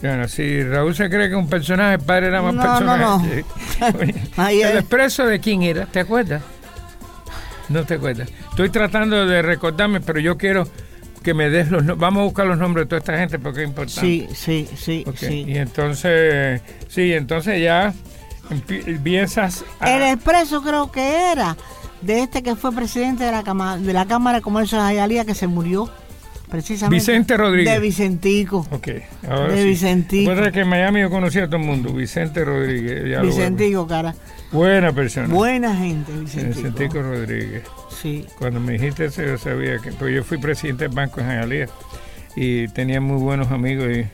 Bueno, 0.00 0.28
si 0.28 0.62
Raúl 0.62 0.94
se 0.94 1.10
cree 1.10 1.28
que 1.28 1.34
un 1.34 1.48
personaje, 1.48 1.94
el 1.94 2.00
padre 2.00 2.28
era 2.28 2.40
más 2.40 2.54
No, 2.54 2.62
personaje. 2.62 3.02
no, 3.02 3.18
no. 3.18 3.24
Sí. 4.14 4.14
Ay, 4.36 4.62
¿El 4.62 4.78
expreso 4.78 5.26
de 5.26 5.40
quién 5.40 5.62
era? 5.64 5.86
¿Te 5.86 5.98
acuerdas? 6.00 6.40
No 7.68 7.84
te 7.84 7.94
acuerdas. 7.94 8.28
Estoy 8.50 8.70
tratando 8.70 9.26
de 9.26 9.42
recordarme, 9.42 10.00
pero 10.00 10.20
yo 10.20 10.38
quiero 10.38 10.68
que 11.24 11.34
me 11.34 11.50
des 11.50 11.70
los 11.70 11.82
nombres. 11.82 11.98
Vamos 11.98 12.20
a 12.20 12.24
buscar 12.24 12.46
los 12.46 12.58
nombres 12.58 12.84
de 12.86 12.88
toda 12.90 12.98
esta 13.00 13.18
gente 13.18 13.38
porque 13.40 13.62
es 13.64 13.68
importante. 13.68 14.00
Sí, 14.00 14.28
sí, 14.34 14.68
sí, 14.76 15.04
Ok, 15.06 15.16
sí. 15.16 15.44
Y 15.48 15.56
entonces, 15.58 16.62
sí, 16.88 17.12
entonces 17.12 17.60
ya 17.60 17.92
empie- 18.50 18.86
empiezas 18.86 19.64
a... 19.80 19.90
El 19.96 20.02
expreso 20.14 20.62
creo 20.62 20.90
que 20.92 21.32
era 21.32 21.56
de 22.02 22.20
este 22.22 22.42
que 22.42 22.54
fue 22.56 22.72
presidente 22.72 23.24
de 23.24 23.32
la, 23.32 23.42
cama- 23.42 23.76
de 23.78 23.92
la 23.92 24.06
Cámara 24.06 24.38
de 24.38 24.42
Comercio 24.42 24.78
de 24.78 24.84
Jayalía 24.84 25.24
que 25.24 25.34
se 25.34 25.46
murió 25.46 25.90
precisamente. 26.50 26.94
Vicente 26.94 27.36
Rodríguez. 27.36 27.74
De 27.74 27.80
Vicentico. 27.80 28.66
Ok, 28.70 28.88
ahora 29.28 29.52
De 29.52 29.62
sí. 29.62 29.68
Vicentico. 29.68 30.30
Recuerda 30.30 30.52
que 30.52 30.60
en 30.60 30.68
Miami 30.68 31.00
yo 31.00 31.10
conocía 31.10 31.44
a 31.44 31.46
todo 31.46 31.56
el 31.58 31.66
mundo. 31.66 31.92
Vicente 31.92 32.44
Rodríguez. 32.44 33.04
ya. 33.10 33.20
Vicentico, 33.22 33.86
cara. 33.86 34.14
Buena 34.52 34.92
persona. 34.92 35.28
Buena 35.28 35.76
gente, 35.76 36.10
Vicentico. 36.12 36.56
Vicentico 36.68 37.02
Rodríguez. 37.02 37.62
Sí. 38.00 38.24
Cuando 38.38 38.60
me 38.60 38.72
dijiste 38.74 39.06
eso, 39.06 39.22
yo 39.22 39.36
sabía 39.36 39.78
que. 39.78 39.92
Pues 39.92 40.14
yo 40.14 40.24
fui 40.24 40.38
presidente 40.38 40.84
del 40.84 40.94
Banco 40.94 41.20
en 41.20 41.26
Jayalía 41.26 41.68
y 42.36 42.68
tenía 42.68 43.00
muy 43.00 43.20
buenos 43.20 43.50
amigos. 43.50 43.86
Y, 43.94 44.06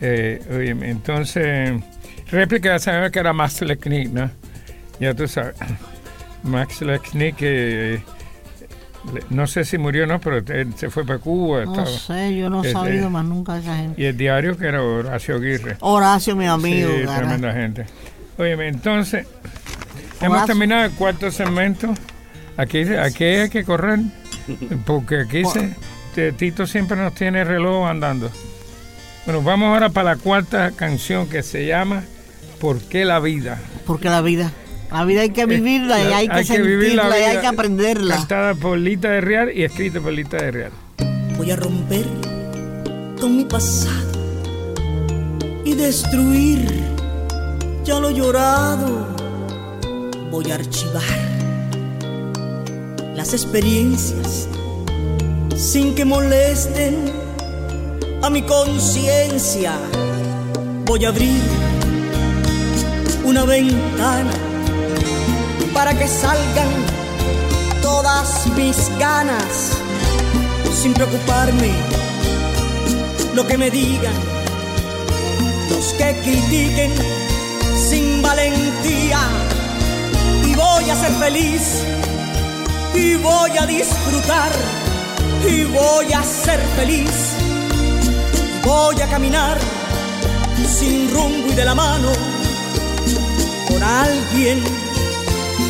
eh, 0.00 0.40
oye, 0.50 0.70
entonces, 0.90 1.80
réplica, 2.30 2.78
sabía 2.78 3.10
que 3.10 3.18
era 3.20 3.32
Lechnik, 3.32 4.08
¿no? 4.10 4.30
Ya 4.98 5.14
tú 5.14 5.28
sabes. 5.28 5.54
Max 6.42 6.80
Lechnik, 6.82 7.36
eh, 7.40 8.02
le- 9.12 9.22
no 9.30 9.46
sé 9.46 9.64
si 9.64 9.78
murió 9.78 10.04
o 10.04 10.06
no, 10.06 10.20
pero 10.20 10.42
se 10.76 10.90
fue 10.90 11.04
para 11.04 11.18
Cuba. 11.18 11.64
No 11.64 11.72
estaba. 11.72 11.86
sé, 11.86 12.36
yo 12.36 12.50
no 12.50 12.62
he 12.64 12.72
sabido 12.72 13.10
más 13.10 13.24
nunca 13.24 13.54
de 13.54 13.60
esa 13.60 13.76
gente. 13.76 14.00
Y 14.00 14.04
el 14.06 14.16
diario 14.16 14.56
que 14.56 14.66
era 14.66 14.82
Horacio 14.82 15.36
Aguirre. 15.36 15.76
Horacio, 15.80 16.36
mi 16.36 16.46
amigo, 16.46 16.90
sí, 16.98 17.04
cara. 17.04 17.18
tremenda 17.18 17.52
gente. 17.52 17.86
Oye, 18.38 18.52
entonces, 18.68 19.26
hemos 20.20 20.44
terminado 20.46 20.84
el 20.84 20.92
cuarto 20.92 21.30
segmento. 21.30 21.92
Aquí, 22.56 22.80
aquí 22.94 23.24
hay 23.24 23.48
que 23.50 23.64
correr, 23.64 24.00
porque 24.86 25.20
aquí 25.20 25.42
se, 26.14 26.32
Tito 26.32 26.66
siempre 26.66 26.96
nos 26.96 27.14
tiene 27.14 27.42
el 27.42 27.46
reloj 27.46 27.86
andando. 27.88 28.30
Bueno, 29.24 29.42
vamos 29.42 29.68
ahora 29.68 29.90
para 29.90 30.14
la 30.14 30.16
cuarta 30.16 30.72
canción 30.72 31.28
que 31.28 31.42
se 31.42 31.66
llama 31.66 32.02
¿Por 32.58 32.80
qué 32.80 33.04
la 33.04 33.20
vida? 33.20 33.58
Porque 33.86 34.08
la 34.10 34.20
vida. 34.20 34.50
La 34.90 35.04
vida 35.04 35.20
hay 35.20 35.30
que 35.30 35.46
vivirla 35.46 36.02
y 36.02 36.12
hay 36.12 36.28
que 36.28 36.44
sentirla 36.44 37.18
y 37.18 37.22
hay 37.22 37.38
que 37.38 37.46
aprenderla. 37.46 38.16
Cantada 38.16 38.54
por 38.54 38.76
Lita 38.76 39.08
de 39.08 39.20
Real 39.20 39.50
y 39.54 39.62
escrita 39.62 40.00
por 40.00 40.12
Lita 40.12 40.36
de 40.38 40.50
Real. 40.50 40.72
Voy 41.36 41.50
a 41.52 41.56
romper 41.56 42.04
con 43.20 43.36
mi 43.36 43.44
pasado 43.44 44.10
y 45.64 45.74
destruir 45.74 46.66
ya 47.84 48.00
lo 48.00 48.10
llorado. 48.10 49.06
Voy 50.32 50.50
a 50.50 50.56
archivar 50.56 51.02
las 53.14 53.32
experiencias 53.32 54.48
sin 55.56 55.94
que 55.94 56.04
molesten 56.04 56.96
a 58.22 58.28
mi 58.28 58.42
conciencia. 58.42 59.72
Voy 60.84 61.04
a 61.04 61.08
abrir 61.10 61.40
una 63.24 63.44
ventana 63.44 64.49
para 65.80 65.98
que 65.98 66.06
salgan 66.06 66.68
todas 67.80 68.46
mis 68.48 68.76
ganas 68.98 69.72
sin 70.74 70.92
preocuparme 70.92 71.70
lo 73.34 73.46
que 73.46 73.56
me 73.56 73.70
digan 73.70 74.12
los 75.70 75.94
que 75.94 76.14
critiquen 76.22 76.92
sin 77.88 78.20
valentía 78.20 79.20
y 80.44 80.54
voy 80.54 80.90
a 80.90 80.96
ser 80.96 81.12
feliz 81.12 81.62
y 82.94 83.16
voy 83.16 83.52
a 83.56 83.64
disfrutar 83.64 84.52
y 85.48 85.64
voy 85.64 86.12
a 86.12 86.22
ser 86.22 86.60
feliz. 86.76 87.16
Voy 88.66 89.00
a 89.00 89.06
caminar 89.08 89.56
sin 90.78 91.10
rumbo 91.10 91.48
y 91.48 91.54
de 91.54 91.64
la 91.64 91.74
mano 91.74 92.10
con 93.66 93.82
alguien 93.82 94.79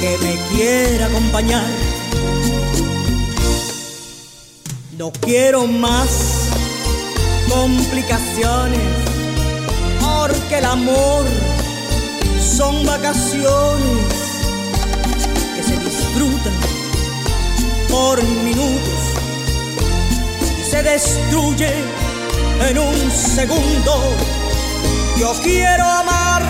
que 0.01 0.19
me 0.19 0.37
quiera 0.51 1.07
acompañar. 1.07 1.67
No 4.97 5.13
quiero 5.13 5.67
más 5.67 6.09
complicaciones 7.49 8.81
porque 10.01 10.59
el 10.59 10.65
amor 10.65 11.27
son 12.57 12.85
vacaciones 12.87 14.07
que 15.57 15.63
se 15.63 15.77
disfrutan 15.77 16.55
por 17.91 18.23
minutos 18.23 19.01
y 20.61 20.71
se 20.71 20.83
destruye 20.83 21.73
en 22.69 22.79
un 22.79 23.11
segundo. 23.11 24.03
Yo 25.19 25.33
quiero 25.43 25.85
amar 25.85 26.43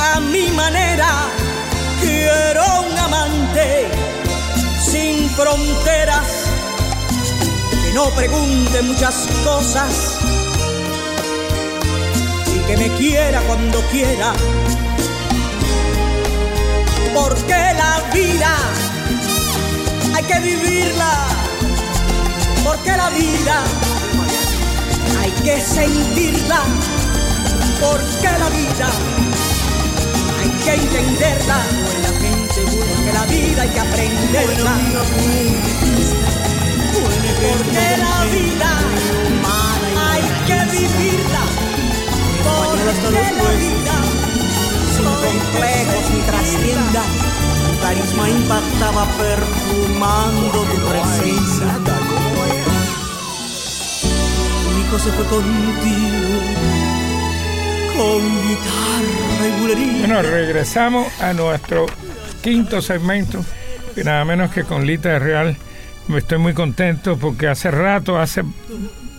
a 0.00 0.20
mi 0.20 0.48
manera, 0.50 1.08
quiero 2.04 2.62
un 2.82 2.98
amante 2.98 3.88
sin 4.78 5.28
fronteras 5.30 6.28
que 7.82 7.92
no 7.94 8.10
pregunte 8.10 8.82
muchas 8.82 9.26
cosas 9.42 10.18
y 12.54 12.58
que 12.66 12.76
me 12.76 12.88
quiera 12.96 13.40
cuando 13.42 13.80
quiera. 13.92 14.32
Porque 17.14 17.60
la 17.82 18.02
vida 18.12 18.52
hay 20.14 20.24
que 20.24 20.40
vivirla, 20.40 21.12
porque 22.64 22.92
la 22.96 23.08
vida 23.10 23.56
hay 25.20 25.30
que 25.44 25.60
sentirla, 25.60 26.60
porque 27.80 28.30
la 28.42 28.48
vida 28.50 28.88
que 30.64 30.74
entenderla, 30.74 31.58
buena 31.84 32.10
gente, 32.20 32.60
porque 32.64 33.12
la 33.12 33.24
vida 33.26 33.62
hay 33.62 33.68
que 33.68 33.80
aprenderla, 33.80 34.74
porque 36.92 37.88
la 37.98 38.24
vida 38.32 38.70
hay 40.10 40.24
que 40.46 40.58
vivirla, 40.72 41.44
porque 42.44 42.84
la 42.84 43.50
vida 43.64 43.96
sin 44.96 45.04
complejos 45.04 46.04
ni 46.12 46.20
trascienda 46.22 47.02
carisma 47.84 48.30
impactaba 48.30 49.04
perfumando 49.18 50.58
tu 50.70 50.76
presencia. 50.88 51.78
Tu 54.62 54.70
hijo 54.80 54.98
se 54.98 55.10
fue 55.12 55.26
contigo 55.26 56.34
con 57.96 58.20
guitarra. 58.42 59.23
Bueno, 59.98 60.22
regresamos 60.22 61.20
a 61.20 61.34
nuestro 61.34 61.86
quinto 62.42 62.80
segmento, 62.80 63.44
y 63.94 64.00
nada 64.02 64.24
menos 64.24 64.50
que 64.50 64.64
con 64.64 64.86
Lita 64.86 65.10
de 65.10 65.18
Real. 65.18 65.56
Me 66.08 66.18
estoy 66.18 66.38
muy 66.38 66.52
contento 66.52 67.16
porque 67.16 67.48
hace 67.48 67.70
rato, 67.70 68.18
hace 68.18 68.42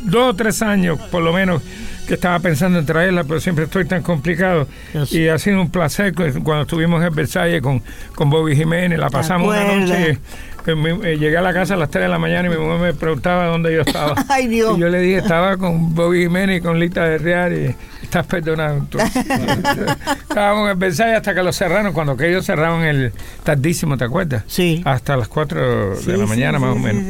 dos 0.04 0.34
o 0.34 0.36
tres 0.36 0.62
años 0.62 1.00
por 1.12 1.24
lo 1.24 1.34
menos, 1.34 1.62
que 2.08 2.16
estaba 2.16 2.40
pensando 2.40 2.80
en 2.80 2.86
traerla, 2.86 3.24
pero 3.24 3.40
siempre 3.40 3.66
estoy 3.66 3.86
tan 3.86 4.02
complicado. 4.04 4.68
Y 5.12 5.28
ha 5.28 5.38
sido 5.38 5.62
un 5.62 5.70
placer 5.70 6.14
cuando 6.14 6.62
estuvimos 6.62 7.04
en 7.04 7.14
Versalles 7.14 7.62
con, 7.62 7.82
con 8.14 8.30
Bobby 8.30 8.56
Jiménez, 8.56 9.00
la 9.00 9.10
pasamos 9.10 9.48
una 9.50 9.64
noche. 9.64 10.20
Eh, 10.67 11.17
llegué 11.19 11.38
a 11.38 11.41
la 11.41 11.54
casa 11.54 11.75
a 11.75 11.78
las 11.78 11.89
3 11.89 12.04
de 12.04 12.10
la 12.10 12.17
mañana 12.17 12.47
y 12.47 12.51
mi 12.51 12.58
mamá 12.58 12.78
me 12.78 12.93
preguntaba 12.93 13.45
dónde 13.45 13.73
yo 13.73 13.82
estaba. 13.82 14.15
Ay, 14.30 14.47
Dios. 14.47 14.78
Y 14.78 14.82
yo 14.82 14.89
le 14.89 14.99
dije, 14.99 15.17
estaba 15.17 15.58
con 15.58 15.93
Bobby 15.93 16.23
Jiménez 16.23 16.60
y 16.60 16.62
con 16.62 16.80
Lita 16.80 17.04
de 17.04 17.17
Real 17.19 17.54
y 17.54 17.75
estás 18.04 18.25
perdonado. 18.25 18.86
Estábamos 20.30 20.71
en 20.71 20.80
Versalles 20.80 21.17
hasta 21.17 21.36
que 21.36 21.43
lo 21.43 21.54
cerraron, 21.54 21.93
cuando 21.93 22.17
que 22.17 22.30
ellos 22.30 22.45
cerraron 22.45 22.84
el 22.84 23.13
tardísimo, 23.43 23.97
¿te 23.97 24.06
acuerdas? 24.06 24.43
Sí. 24.47 24.82
Hasta 24.86 25.15
las 25.17 25.28
4 25.28 25.99
de 26.01 26.17
la 26.17 26.25
mañana 26.25 26.60
más 26.60 26.75
o 26.75 26.80
menos. 26.80 27.04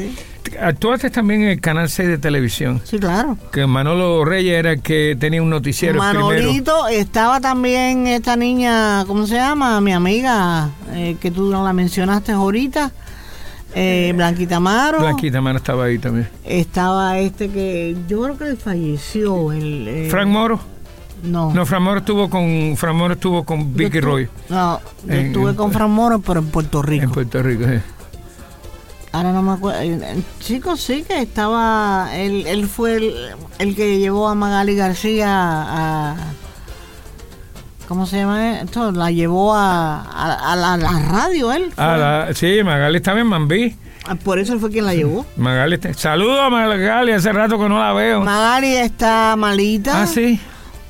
Actuaste 0.60 1.10
también 1.10 1.44
en 1.44 1.50
el 1.50 1.62
Canal 1.62 1.90
6 1.90 2.08
de 2.08 2.18
televisión. 2.18 2.82
Sí, 2.84 3.00
claro. 3.00 3.38
Que 3.52 3.66
Manolo 3.66 4.24
Reyes 4.26 4.60
era 4.60 4.74
el 4.74 4.82
que 4.82 5.18
tenía 5.20 5.42
un 5.42 5.50
noticiero 5.50 5.98
Manolito, 5.98 6.84
primero. 6.84 6.88
estaba 6.90 7.42
también 7.42 8.06
esta 8.08 8.36
niña, 8.36 9.06
¿cómo 9.08 9.26
se 9.26 9.36
llama? 9.36 9.82
Mi 9.82 9.92
amiga, 9.92 10.70
eh, 10.94 11.18
que 11.20 11.32
tú 11.32 11.50
no 11.50 11.64
la 11.64 11.74
mencionaste 11.74 12.32
ahorita. 12.32 12.92
Eh, 13.76 14.14
Blanquita 14.16 14.56
Amaro. 14.56 15.00
Blanquita 15.00 15.38
Amaro 15.40 15.58
estaba 15.58 15.84
ahí 15.86 16.00
también. 16.00 16.30
Estaba 16.46 17.20
este 17.20 17.50
que 17.50 17.96
yo 18.08 18.22
creo 18.24 18.38
que 18.38 18.56
falleció. 18.56 19.52
El, 19.52 19.88
eh, 19.88 20.08
Frank 20.10 20.28
Moro. 20.30 20.60
No. 21.24 21.52
No, 21.54 21.66
Fran 21.66 21.82
Moro 21.82 22.00
estuvo 22.00 22.30
con, 22.30 22.76
Fran 22.78 22.96
Moro 22.96 23.14
estuvo 23.16 23.44
con 23.44 23.74
Vicky 23.76 24.00
Roy. 24.00 24.28
No, 24.50 24.80
yo 25.08 25.14
En- 25.14 25.26
estuve 25.28 25.56
con 25.56 25.72
Fran 25.72 25.90
Moro, 25.90 26.20
pero 26.20 26.40
en 26.40 26.48
Puerto 26.48 26.82
Rico. 26.82 27.04
En 27.06 27.12
Puerto 27.12 27.42
Rico, 27.42 27.64
sí. 27.66 27.80
Ahora 29.12 29.32
no 29.32 29.42
me 29.42 29.54
acuerdo. 29.54 29.80
Chicos, 30.40 30.82
sí 30.82 31.04
que 31.04 31.22
estaba. 31.22 32.10
Él, 32.16 32.46
él 32.48 32.68
fue 32.68 32.98
el, 32.98 33.14
el 33.60 33.76
que 33.76 33.98
llevó 33.98 34.28
a 34.28 34.36
Magali 34.36 34.76
García 34.76 35.28
a. 35.32 36.16
¿Cómo 37.88 38.06
se 38.06 38.18
llama 38.18 38.60
esto? 38.62 38.92
La 38.92 39.12
llevó 39.12 39.54
a, 39.54 40.02
a, 40.02 40.54
a 40.54 40.56
la, 40.56 40.74
a 40.74 40.78
la 40.78 41.00
radio, 41.00 41.52
él. 41.52 41.72
Ah, 41.78 41.98
la- 42.28 42.34
sí, 42.34 42.60
Magali 42.64 42.98
estaba 42.98 43.20
en 43.20 43.28
Mambí. 43.28 43.76
Ah, 44.08 44.16
Por 44.16 44.40
eso 44.40 44.54
él 44.54 44.60
fue 44.60 44.70
quien 44.72 44.86
la 44.86 44.94
llevó. 44.96 45.26
Magali, 45.38 45.78
te- 45.78 45.94
saludos 45.94 46.40
a 46.42 46.50
Magali, 46.50 47.12
hace 47.12 47.32
rato 47.32 47.58
que 47.60 47.70
no 47.70 47.80
la 47.80 47.94
veo. 47.94 48.22
Magali 48.22 48.76
está 48.76 49.36
malita. 49.38 50.02
ah, 50.04 50.08
sí. 50.08 50.40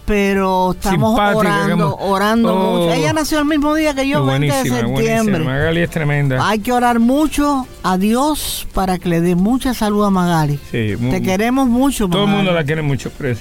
Pero 0.05 0.73
estamos 0.73 1.15
Simpática, 1.15 1.37
orando, 1.39 1.97
orando 1.97 2.53
Oh. 2.55 2.77
mucho. 2.77 2.93
Ella 2.93 3.11
nació 3.11 3.39
el 3.39 3.45
mismo 3.45 3.73
día 3.73 3.95
que 3.95 4.07
yo, 4.07 4.23
20 4.23 4.45
de 4.55 4.69
septiembre. 4.69 5.39
Magali 5.43 5.81
es 5.81 5.89
tremenda. 5.89 6.47
Hay 6.47 6.59
que 6.59 6.71
orar 6.71 6.99
mucho 6.99 7.65
a 7.81 7.97
Dios 7.97 8.67
para 8.75 8.99
que 8.99 9.09
le 9.09 9.19
dé 9.21 9.33
mucha 9.33 9.73
salud 9.73 10.05
a 10.05 10.11
Magali. 10.11 10.59
Sí, 10.69 10.93
Te 11.09 11.23
queremos 11.23 11.67
mucho, 11.67 12.07
Todo 12.07 12.25
el 12.25 12.29
mundo 12.29 12.51
la 12.51 12.63
quiere 12.63 12.83
mucho, 12.83 13.11
pero 13.17 13.35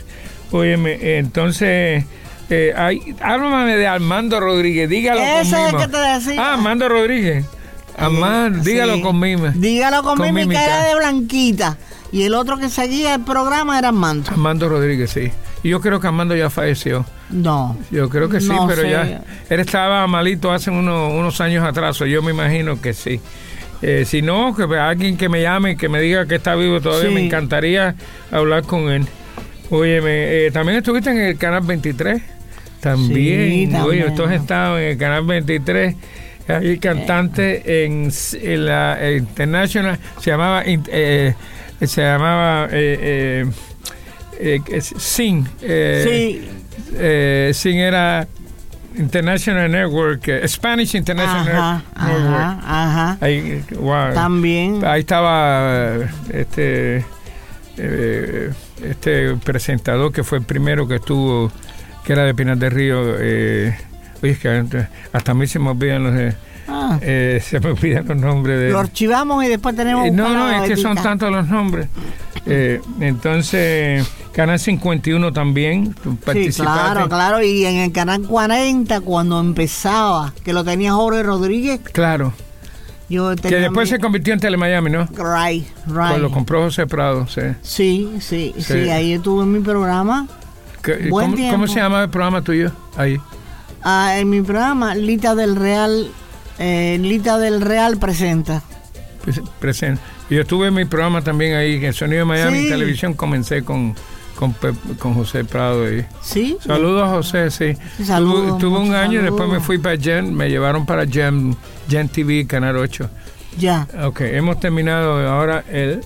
Óyeme, 0.53 1.19
entonces, 1.19 2.05
eh, 2.51 2.73
hay, 2.77 3.15
háblame 3.21 3.77
de 3.77 3.87
Armando 3.87 4.39
Rodríguez, 4.41 4.89
dígalo 4.89 5.21
Ese 5.21 5.41
es 5.43 5.49
con 5.51 5.59
el 5.61 5.67
mima. 5.67 5.79
que 5.81 5.89
te 5.89 5.99
decía. 5.99 6.43
Ah, 6.43 6.55
Armando 6.55 6.89
Rodríguez. 6.89 7.45
Armando, 7.97 8.63
Sí. 8.65 8.71
dígalo 8.73 9.01
con 9.01 9.19
mima. 9.21 9.53
Dígalo 9.55 10.03
con, 10.03 10.19
Con 10.19 10.27
mímica, 10.27 10.47
mímica. 10.49 10.65
era 10.65 10.85
de 10.89 10.95
Blanquita. 10.97 11.79
Y 12.13 12.23
el 12.25 12.35
otro 12.35 12.59
que 12.59 12.69
seguía 12.69 13.15
el 13.15 13.23
programa 13.23 13.79
era 13.79 13.89
Armando. 13.89 14.31
Armando 14.31 14.69
Rodríguez, 14.69 15.11
sí. 15.11 15.31
Y 15.63 15.71
yo 15.71 15.81
creo 15.81 15.99
que 16.01 16.07
Armando 16.07 16.37
ya 16.37 16.51
falleció. 16.51 17.05
No. 17.31 17.77
Yo 17.91 18.09
creo 18.09 18.29
que 18.29 18.41
sí, 18.41 18.49
No 18.49 18.67
pero 18.67 18.83
sé. 18.83 18.91
ya. 18.91 19.23
Él 19.49 19.61
estaba 19.61 20.07
malito 20.07 20.53
hace 20.53 20.71
unos, 20.71 21.13
unos 21.13 21.41
años 21.41 21.65
atrás, 21.65 21.99
yo 21.99 22.23
me 22.23 22.33
imagino 22.33 22.81
que 22.81 22.93
sí. 22.95 23.21
Eh, 23.83 24.05
si 24.07 24.23
no, 24.23 24.55
que 24.55 24.63
alguien 24.77 25.17
que 25.17 25.29
me 25.29 25.43
llame 25.43 25.73
y 25.73 25.77
que 25.77 25.89
me 25.89 26.01
diga 26.01 26.27
que 26.27 26.37
está 26.37 26.55
vivo 26.55 26.81
todavía, 26.81 27.09
Sí. 27.09 27.15
me 27.15 27.25
encantaría 27.25 27.95
hablar 28.31 28.63
con 28.65 28.91
él. 28.91 29.07
Óyeme, 29.71 30.47
eh, 30.47 30.51
también 30.53 30.79
estuviste 30.79 31.11
en 31.11 31.19
el 31.21 31.39
canal 31.39 31.63
23. 31.63 32.21
También, 32.81 33.51
Sí, 33.51 33.69
también. 33.73 33.83
oye, 33.83 34.07
estos 34.07 34.31
estaban 34.31 34.79
en 34.83 34.89
el 34.91 34.99
canal 34.99 35.25
23. 35.25 35.97
Hay 36.47 36.79
cantante 36.79 37.85
en, 37.87 38.07
s- 38.09 38.39
en 38.55 38.67
la 38.67 38.99
eh, 39.01 39.17
International, 39.17 39.99
se 40.21 40.31
llamaba, 40.31 40.67
in- 40.69 40.85
eh, 40.89 41.35
se 41.81 42.03
llamaba 42.03 42.67
eh, 42.71 42.99
eh, 43.01 43.47
eh, 44.39 44.61
es 44.71 44.93
Sing. 44.99 45.47
eh, 45.63 46.05
sí, 46.07 46.49
eh, 46.99 47.51
Sing 47.55 47.79
era 47.79 48.29
International 48.97 49.71
Network, 49.71 50.29
eh, 50.29 50.47
Spanish 50.47 50.95
International 50.95 51.49
ajá, 51.49 51.83
Network. 52.07 52.35
ajá, 52.37 52.61
ajá. 53.09 53.19
Ahí, 53.23 53.65
wow. 53.79 54.13
También. 54.13 54.85
Ahí 54.85 55.01
estaba 55.01 55.97
eh, 55.97 56.07
este 56.35 57.05
eh, 57.79 58.51
este 58.91 59.35
presentador 59.37 60.13
que 60.13 60.23
fue 60.25 60.39
el 60.39 60.45
primero 60.45 60.87
que 60.89 60.97
estuvo, 60.97 61.51
que 62.05 62.13
era 62.13 62.25
de 62.25 62.35
Pinar 62.35 62.57
del 62.59 62.71
Río. 62.71 62.97
Eh, 63.19 63.77
oye, 64.23 64.33
es 64.33 64.39
que 64.39 64.49
hasta- 65.13 65.33
a 65.33 65.35
mí 65.35 65.47
se 65.47 65.59
me 65.59 65.71
olvidan 65.71 66.05
los 66.05 66.15
de- 66.15 66.35
Ah, 66.67 66.99
eh, 67.03 67.43
se 67.45 67.61
me 67.61 67.71
olvidan 67.73 68.07
los 68.09 68.17
nombres 68.17 68.59
de 68.59 68.71
lo 68.71 68.79
archivamos 68.79 69.45
y 69.45 69.49
después 69.49 69.77
tenemos. 69.77 70.07
Eh, 70.07 70.11
no, 70.11 70.31
no, 70.33 70.51
es 70.65 70.69
que 70.71 70.77
son 70.79 70.97
tantos 70.97 71.31
los 71.31 71.47
nombres. 71.49 71.89
Eh, 72.47 72.81
entonces, 73.01 74.07
Canal 74.33 74.59
51 74.59 75.33
también, 75.33 75.95
tú 76.03 76.13
Sí, 76.13 76.19
participaste. 76.25 76.63
claro, 76.93 77.09
claro. 77.09 77.43
Y 77.43 77.65
en 77.67 77.77
el 77.77 77.93
canal 77.93 78.23
40, 78.23 79.01
cuando 79.03 79.41
empezaba, 79.41 80.33
que 80.45 80.53
lo 80.53 80.65
tenía 80.65 80.93
Jorge 80.93 81.23
Rodríguez, 81.23 81.81
Claro, 81.93 82.33
yo 83.15 83.35
que 83.37 83.57
después 83.57 83.91
mi- 83.91 83.97
se 83.97 84.01
convirtió 84.01 84.35
en 84.35 84.41
Telemiami, 84.41 84.91
¿no? 84.91 85.07
Right, 85.13 85.67
right. 85.87 86.09
Pues 86.11 86.19
lo 86.21 86.31
compró 86.31 86.63
José 86.63 86.87
Prado, 86.87 87.27
sí. 87.29 87.41
Sí, 87.63 88.11
sí, 88.21 88.55
sí, 88.59 88.63
Sí. 88.63 88.91
ahí 88.91 89.13
estuve 89.15 89.43
en 89.45 89.53
mi 89.53 89.61
programa. 89.61 90.27
¿Qué- 90.83 91.09
Buen 91.09 91.33
¿Cómo, 91.33 91.51
cómo 91.51 91.67
se 91.67 91.77
llama 91.77 92.03
el 92.03 92.11
programa 92.11 92.43
tuyo? 92.43 92.71
Ahí. 92.97 93.19
Ah, 93.83 94.19
en 94.19 94.29
mi 94.31 94.41
programa, 94.43 94.95
Lita 94.95 95.35
del 95.35 95.57
Real, 95.57 96.09
eh, 96.59 96.99
Lita 97.01 97.39
del 97.39 97.61
Real 97.61 97.97
presenta. 97.99 98.63
Pues, 99.25 99.41
presente. 99.59 100.01
Y 100.31 100.35
yo 100.37 100.43
estuve 100.43 100.69
en 100.69 100.75
mi 100.75 100.85
programa 100.85 101.23
también 101.23 101.55
ahí, 101.55 101.83
en 101.85 101.93
Sonido 101.93 102.21
de 102.21 102.25
Miami 102.27 102.59
Sí. 102.59 102.65
en 102.67 102.71
televisión, 102.73 103.15
comencé 103.15 103.63
con, 103.63 103.95
con, 104.35 104.55
con 104.99 105.15
José 105.15 105.45
Prado 105.45 105.87
ahí. 105.87 106.05
¿Sí? 106.23 106.57
Saludos 106.65 107.09
José, 107.09 107.51
sí. 107.51 107.77
Saludos, 108.05 108.59
Tuve, 108.59 108.79
un 108.79 108.95
año 108.95 109.21
y 109.21 109.23
después 109.23 109.49
me 109.49 109.61
fui 109.61 109.79
para 109.79 109.97
Gen, 109.97 110.35
me 110.35 110.49
llevaron 110.49 110.87
para 110.87 111.07
Gen, 111.07 111.57
Gen 111.89 112.09
TV, 112.09 112.47
Canal 112.47 112.77
8. 112.77 113.09
Ya. 113.59 113.87
Ok, 114.05 114.23
hemos 114.23 114.59
terminado 114.61 115.29
ahora 115.29 115.65
el 115.71 116.01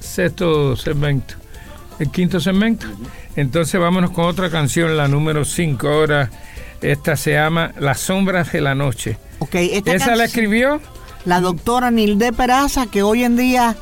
sexto 0.00 0.76
segmento, 0.76 1.34
el 1.98 2.10
quinto 2.10 2.40
segmento. 2.40 2.86
Entonces 3.36 3.80
vámonos 3.80 4.10
con 4.10 4.26
otra 4.26 4.50
canción, 4.50 4.96
la 4.96 5.08
número 5.08 5.44
5 5.44 5.88
ahora. 5.88 6.30
Esta 6.80 7.16
se 7.16 7.32
llama 7.32 7.72
Las 7.78 8.00
sombras 8.00 8.52
de 8.52 8.60
la 8.60 8.74
noche. 8.74 9.16
Ok, 9.38 9.54
esta 9.54 9.94
¿Esa 9.94 10.16
la 10.16 10.24
escribió? 10.24 10.80
la 11.24 11.40
doctora 11.40 11.90
Nilde 11.90 12.32
Peraza, 12.32 12.86
que 12.86 13.02
hoy 13.02 13.24
en 13.24 13.36
día 13.36 13.76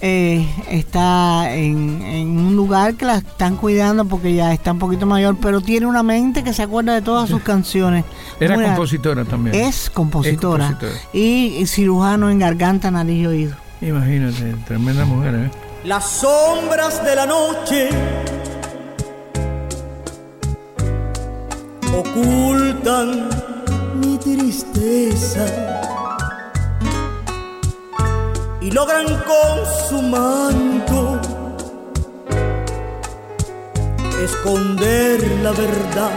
eh, 0.00 0.46
está 0.70 1.54
en, 1.54 2.02
en 2.02 2.38
un 2.38 2.56
lugar 2.56 2.94
que 2.94 3.04
la 3.04 3.16
están 3.16 3.56
cuidando 3.56 4.04
porque 4.04 4.34
ya 4.34 4.52
está 4.52 4.72
un 4.72 4.78
poquito 4.78 5.06
mayor, 5.06 5.36
pero 5.40 5.60
tiene 5.60 5.86
una 5.86 6.02
mente 6.02 6.44
que 6.44 6.52
se 6.52 6.62
acuerda 6.62 6.94
de 6.94 7.02
todas 7.02 7.28
sus 7.28 7.42
canciones. 7.42 8.04
Era 8.40 8.54
compositora 8.54 9.24
también. 9.24 9.54
Es 9.54 9.90
compositora, 9.90 10.66
Es 10.66 10.70
compositora. 10.74 11.02
Y, 11.12 11.56
y 11.58 11.66
cirujano 11.66 12.30
en 12.30 12.38
garganta, 12.38 12.90
nariz 12.90 13.22
y 13.22 13.26
oído. 13.26 13.56
Imagínate, 13.80 14.54
tremenda 14.66 15.04
mujer, 15.04 15.34
¿eh? 15.34 15.50
Las 15.84 16.08
sombras 16.10 17.04
de 17.04 17.14
la 17.14 17.26
noche 17.26 17.90
ocultan 21.96 23.28
mi 24.00 24.18
tristeza 24.18 25.46
y 28.66 28.70
logran 28.72 29.06
con 29.06 29.54
su 29.88 30.02
manto 30.02 31.20
esconder 34.24 35.20
la 35.44 35.52
verdad. 35.52 36.10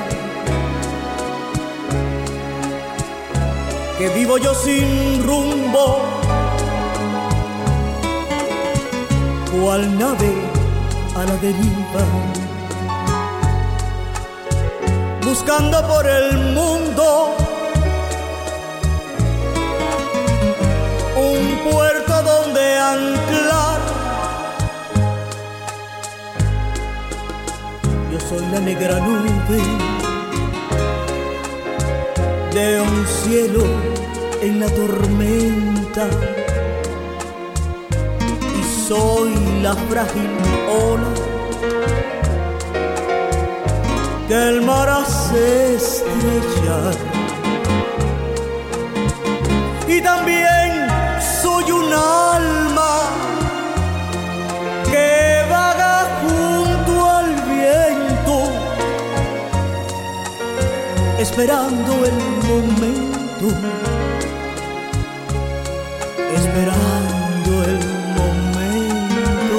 Que 4.00 4.10
vivo 4.10 4.40
yo 4.40 4.56
sin 4.56 5.24
rumbo 5.28 6.02
cual 9.52 9.84
nave 10.00 10.34
a 11.18 11.26
la 11.26 11.36
deriva, 11.46 12.04
buscando 15.24 15.88
por 15.88 16.08
el 16.08 16.36
mundo 16.56 17.49
puerto 21.63 22.24
donde 22.24 22.78
anclar. 22.78 23.80
Yo 28.12 28.19
soy 28.19 28.45
la 28.52 28.60
negra 28.60 29.00
nube 29.00 29.62
de 32.54 32.82
un 32.82 33.06
cielo 33.08 33.63
en 34.41 34.60
la 34.60 34.67
tormenta 34.67 36.08
y 38.60 38.88
soy 38.88 39.34
la 39.62 39.76
frágil 39.76 40.30
ola 40.67 41.30
que 44.28 44.36
el 44.36 44.62
mar 44.62 44.88
hace 44.88 45.76
estrellar. 45.76 46.95
Y 49.88 50.02
también 50.02 50.79
alma 51.93 53.10
que 54.89 55.45
vaga 55.49 56.08
junto 56.21 57.10
al 57.10 57.36
viento, 57.54 58.36
esperando 61.19 61.91
el 62.06 62.17
momento, 62.49 63.47
esperando 66.36 67.52
el 67.71 67.80
momento 68.19 69.58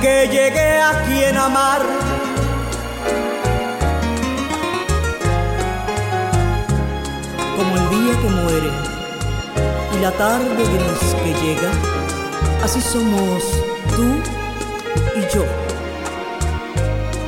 que 0.00 0.28
llegue 0.28 0.80
a 0.80 0.92
quien 1.06 1.36
amar. 1.36 1.97
Que 8.20 8.28
muere 8.28 8.70
y 9.94 10.00
la 10.00 10.12
tarde 10.12 10.46
gris 10.54 11.14
que 11.22 11.32
llega, 11.42 11.70
así 12.62 12.80
somos 12.80 13.42
tú 13.96 14.06
y 15.16 15.34
yo. 15.34 15.44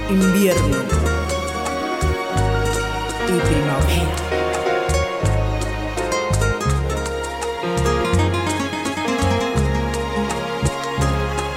Invierno 0.09 0.79
y 3.29 3.39
primavera. 3.49 4.17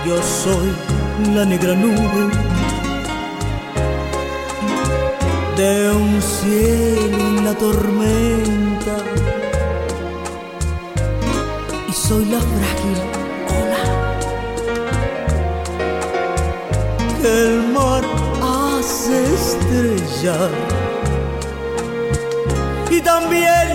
Yo 0.06 0.22
soy 0.22 0.74
la 1.34 1.46
negra 1.46 1.74
nube 1.76 2.30
de 5.56 5.92
un 5.92 6.22
cielo 6.22 7.18
en 7.18 7.46
la 7.46 7.54
tormenta 7.54 8.98
soy 12.14 12.26
la 12.26 12.40
frágil 12.40 13.00
ola. 13.60 13.84
Que 17.20 17.32
el 17.46 17.56
mar 17.78 18.04
hace 18.54 19.16
estrellar 19.40 20.52
y 22.92 23.02
también 23.02 23.70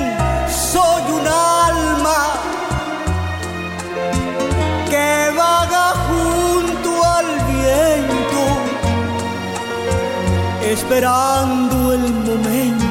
soy 0.73 1.03
un 1.19 1.27
alma 1.27 2.21
que 4.91 5.09
vaga 5.41 5.87
junto 6.07 6.91
al 7.17 7.29
viento, 7.53 8.43
esperando 10.75 11.93
el 11.93 12.05
momento, 12.29 12.87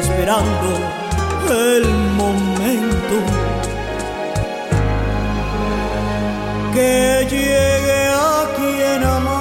esperando 0.00 0.93
el 1.50 1.84
momento 2.16 3.16
que 6.72 7.26
llegue 7.30 8.08
a 8.10 8.44
quien 8.56 9.04
amar. 9.04 9.34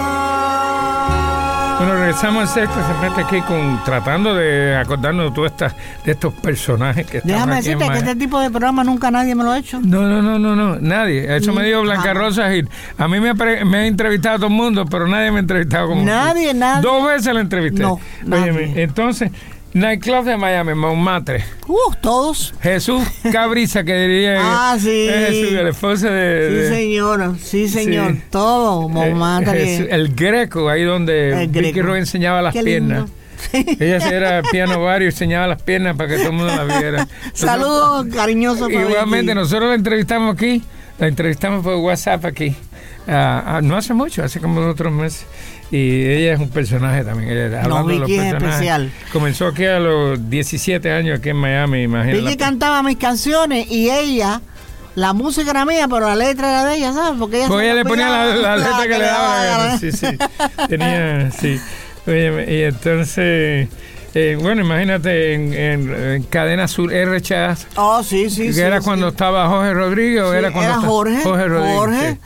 Bueno, 1.80 1.96
regresamos 1.96 2.42
al 2.44 2.48
sexto 2.48 2.76
segmento 2.88 3.20
aquí 3.22 3.42
con 3.42 3.84
tratando 3.84 4.36
de 4.36 4.76
acordarnos 4.78 5.30
de 5.30 5.36
todas 5.36 5.52
estas 5.52 5.74
de 6.06 6.12
estos 6.12 6.34
personajes 6.36 7.06
que 7.08 7.18
están 7.18 7.32
Déjame 7.32 7.56
aquí 7.58 7.72
en 7.72 7.80
decirte 7.80 7.94
que 7.94 8.00
este 8.10 8.16
tipo 8.20 8.40
de 8.40 8.50
programa 8.52 8.84
nunca 8.84 9.10
nadie 9.12 9.34
me 9.36 9.44
lo 9.44 9.52
ha 9.52 9.58
hecho. 9.58 9.80
No, 9.82 10.04
no, 10.04 10.22
no, 10.22 10.38
no, 10.40 10.56
no, 10.56 10.78
nadie. 10.80 11.36
Eso 11.36 11.52
me 11.54 11.66
dijo 11.66 11.82
Blanca 11.82 12.04
Jamás. 12.10 12.18
Rosa 12.24 12.50
Gil. 12.52 12.70
A 12.98 13.08
mí 13.08 13.20
me 13.20 13.32
ha, 13.32 13.36
pre- 13.36 13.66
me 13.66 13.78
ha 13.80 13.86
entrevistado 13.88 14.38
todo 14.38 14.48
el 14.48 14.54
mundo, 14.54 14.86
pero 14.86 15.08
nadie 15.08 15.32
me 15.32 15.38
ha 15.38 15.40
entrevistado 15.42 15.88
como 15.88 16.02
tú. 16.02 16.06
Nadie, 16.08 16.54
nadie. 16.54 16.82
Dos 16.84 17.06
veces 17.06 17.34
la 17.34 17.42
entrevisté. 17.42 17.82
No, 17.82 18.00
Óyeme, 18.32 18.68
nadie. 18.68 18.84
entonces, 18.84 19.32
Nightclub 19.74 20.24
de 20.26 20.38
Miami, 20.38 20.74
Montmartre. 20.76 21.44
Uh, 21.68 21.94
todos. 22.02 22.54
Jesús 22.62 23.04
Cabriza, 23.32 23.84
que 23.84 23.96
diría. 23.96 24.40
Ah, 24.44 24.78
sí. 24.80 25.08
Jesús, 25.10 25.52
el 25.54 25.68
esposo 25.68 26.10
de. 26.10 26.48
Sí, 26.50 26.56
de- 26.56 26.70
señor. 26.70 27.36
Sí, 27.42 27.70
señor. 27.70 28.14
Sí. 28.14 28.22
Todo. 28.30 28.86
eh, 28.88 28.90
Montmartre. 28.92 29.66
Jesús- 29.66 29.88
el 29.90 30.14
Greco, 30.14 30.70
ahí 30.70 30.84
donde 30.84 31.48
Vicky. 31.52 31.82
Roy 31.82 32.00
enseñaba 32.00 32.42
las 32.42 32.54
Qué 32.54 32.64
piernas. 32.64 33.10
lindo. 33.52 33.78
Ella 33.84 33.98
era 34.10 34.42
piano 34.44 34.82
vario 34.82 35.08
y 35.08 35.12
enseñaba 35.12 35.48
las 35.48 35.62
piernas 35.62 35.98
para 35.98 36.10
que 36.10 36.16
todo 36.18 36.28
el 36.28 36.34
mundo 36.34 36.56
la 36.56 36.64
viera. 36.80 37.08
Saludos 37.34 38.06
cariñosos 38.14 38.70
Igualmente, 38.72 39.36
nosotros 39.36 39.70
la 39.70 39.76
entrevistamos 39.76 40.34
aquí, 40.36 40.64
la 40.98 41.08
entrevistamos 41.08 41.64
por 41.64 41.76
WhatsApp 41.76 42.24
aquí. 42.26 42.56
Ah, 43.06 43.44
ah, 43.58 43.62
no 43.62 43.76
hace 43.76 43.94
mucho, 43.94 44.24
hace 44.24 44.40
como 44.40 44.62
otros 44.62 44.94
meses. 44.94 45.26
Y 45.76 46.06
ella 46.06 46.34
es 46.34 46.40
un 46.40 46.50
personaje 46.50 47.04
también. 47.04 47.32
Ella, 47.32 47.64
No, 47.68 47.78
hablando 47.78 47.94
de 47.94 48.00
los 48.00 48.10
es 48.12 48.34
especial. 48.34 48.92
Comenzó 49.12 49.48
aquí 49.48 49.66
a 49.66 49.80
los 49.80 50.30
17 50.30 50.92
años 50.92 51.18
aquí 51.20 51.30
en 51.30 51.38
Miami, 51.38 51.82
imagínate. 51.84 52.22
Vicky 52.22 52.38
cantaba 52.38 52.84
mis 52.84 52.98
canciones 52.98 53.66
y 53.72 53.90
ella, 53.90 54.40
la 54.94 55.14
música 55.14 55.50
era 55.50 55.66
mía, 55.66 55.88
pero 55.90 56.02
la 56.08 56.16
letra 56.16 56.48
era 56.50 56.66
de 56.66 56.76
ella, 56.78 56.94
¿sabes? 56.94 57.18
Porque 57.20 57.38
ella, 57.40 57.48
Porque 57.48 57.64
se 57.66 57.72
ella 57.72 57.84
le 57.84 57.86
ponía 57.90 58.08
la, 58.08 58.26
la 58.36 58.54
olvidaba 58.54 58.58
letra 58.58 58.84
que 58.84 58.98
le 59.00 59.06
daba 59.06 59.58
la. 59.68 59.78
Sí, 59.80 59.92
sí. 59.92 60.08
Tenía, 60.70 61.32
sí. 61.32 61.60
Oye, 62.06 62.56
y 62.56 62.62
entonces, 62.66 63.68
eh, 64.14 64.38
bueno, 64.40 64.62
imagínate 64.62 65.34
en, 65.34 65.54
en- 65.56 65.94
en 66.12 66.24
Cadena 66.24 66.68
Sur 66.68 66.94
R 66.94 67.20
Chas, 67.22 67.66
Oh, 67.78 68.04
sí, 68.04 68.30
sí, 68.30 68.48
que 68.48 68.54
sí. 68.54 68.62
era 68.62 68.80
sí. 68.80 68.86
cuando 68.86 69.08
estaba 69.08 69.48
Jorge 69.48 69.74
Rodríguez 69.74 70.22
o 70.22 70.34
era 70.36 70.52
cuando 70.52 70.72
era 70.72 70.82
Jorge, 70.82 71.22
Jorge 71.24 71.46
Rodríguez. 71.48 71.76
Jorge. 71.78 72.18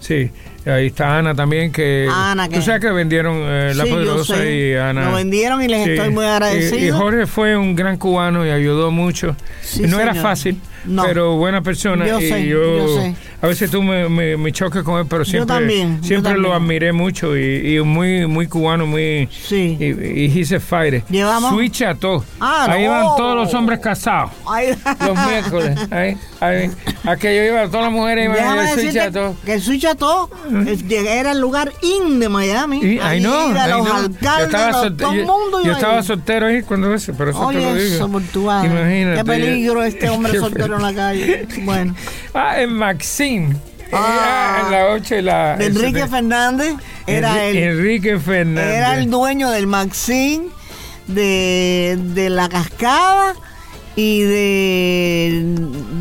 Sí. 0.00 0.30
Ahí 0.66 0.86
está 0.86 1.18
Ana 1.18 1.32
también 1.34 1.70
que 1.70 2.08
Ana, 2.12 2.46
tú 2.48 2.54
que- 2.54 2.62
sabes 2.62 2.80
que 2.80 2.90
vendieron 2.90 3.36
eh, 3.42 3.72
la 3.74 3.84
Sí, 3.84 3.90
poderosa 3.90 4.44
y 4.44 4.74
Ana. 4.74 5.10
Lo 5.10 5.16
vendieron 5.16 5.62
y 5.62 5.68
les 5.68 5.84
Sí. 5.84 5.90
estoy 5.92 6.10
muy 6.10 6.24
agradecido. 6.26 6.84
Y, 6.84 6.90
Jorge 6.90 7.26
fue 7.26 7.56
un 7.56 7.76
gran 7.76 7.96
cubano 7.98 8.44
y 8.44 8.50
ayudó 8.50 8.90
mucho. 8.90 9.36
Sí, 9.62 9.82
no 9.86 10.00
era 10.00 10.14
fácil, 10.14 10.58
No. 10.86 11.04
pero 11.04 11.36
buena 11.36 11.62
persona. 11.62 12.06
Yo 12.06 12.20
y 12.20 12.28
sé, 12.28 12.46
yo, 12.46 12.62
yo 12.78 13.00
sé. 13.00 13.14
a 13.42 13.46
veces 13.46 13.70
tú 13.70 13.82
me, 13.82 14.08
me, 14.08 14.36
me 14.36 14.52
choques 14.52 14.82
con 14.82 15.00
él, 15.00 15.06
pero 15.08 15.24
siempre, 15.24 15.54
también, 15.56 16.00
yo 16.00 16.06
siempre 16.08 16.32
lo 16.32 16.50
también. 16.50 16.62
admiré 16.62 16.92
mucho 16.92 17.36
y, 17.36 17.76
y 17.76 17.80
muy 17.82 18.26
muy 18.26 18.46
cubano, 18.46 18.86
muy 18.86 19.28
Sí. 19.30 19.76
y, 19.80 19.84
y 20.24 20.38
he's 20.38 20.52
a 20.52 20.60
fighter. 20.60 21.02
Llevamos- 21.08 21.52
Sweet 21.54 21.72
Chateau. 21.72 22.22
Ah, 22.40 22.66
Ahí 22.70 22.84
no. 22.84 22.90
van 22.90 23.02
todos 23.16 23.36
los 23.36 23.54
hombres 23.54 23.78
casados. 23.80 24.30
Ay, 24.48 24.76
Los 25.06 25.26
miércoles. 25.26 25.78
Ahí, 25.90 26.16
ahí. 26.40 26.70
Aquello 27.04 27.44
iba, 27.44 27.66
todas 27.68 27.84
las 27.86 27.92
mujeres 27.92 28.24
iban 28.26 28.36
Déjame 28.36 28.60
a 28.60 28.64
Sweet 28.64 28.76
decirte 28.76 28.98
Chateau. 29.06 29.36
que 29.44 29.60
Switch 29.60 29.82
Chateau 29.82 30.30
eh, 30.66 31.06
era 31.18 31.32
el 31.32 31.40
lugar 31.40 31.72
in 31.82 32.20
de 32.20 32.28
Miami. 32.28 32.78
Y, 32.82 32.98
Ahí 32.98 33.18
ay, 33.18 33.20
no, 33.20 33.48
los 33.48 33.90
alcaldes, 33.90 34.20
yo 34.22 34.44
estaba, 34.44 34.84
los- 34.84 34.96
todo 34.96 35.12
el 35.12 35.18
yo- 35.18 35.26
mundo 35.26 35.58
yo 35.60 35.66
iba 35.66 35.74
estaba 35.74 35.96
ahí. 35.98 36.02
soltero 36.04 36.46
ahí 36.46 36.62
cuando 36.62 36.92
eso, 36.94 37.12
pero 37.16 37.30
eso 37.30 37.38
te 37.48 37.54
lo 37.54 37.68
Oye, 37.70 37.84
digo. 37.84 38.06
Imagínate. 38.64 39.16
Qué 39.18 39.24
peligro 39.24 39.82
este 39.82 40.08
hombre 40.08 40.32
Qué 40.36 40.40
en 40.76 40.82
la 40.82 40.94
calle. 40.94 41.46
Bueno, 41.64 41.94
Ah, 42.34 42.60
en 42.60 42.72
Maxine. 42.74 43.56
Ah. 43.92 44.62
En 44.64 44.70
la 44.72 44.86
8 44.94 45.14
y 45.16 45.22
la. 45.22 45.56
de 45.56 45.66
Enrique 45.66 46.06
Fernández 46.08 46.74
era 47.06 47.34
Enri- 47.36 47.50
el, 47.50 47.56
Enrique 47.78 48.18
Fernández. 48.18 48.74
era 48.74 48.98
el 48.98 49.08
dueño 49.10 49.50
del 49.50 49.66
Maxine, 49.68 50.46
de, 51.06 51.96
de 52.14 52.30
la 52.30 52.48
cascada 52.48 53.34
y 53.94 54.20
de 54.22 55.42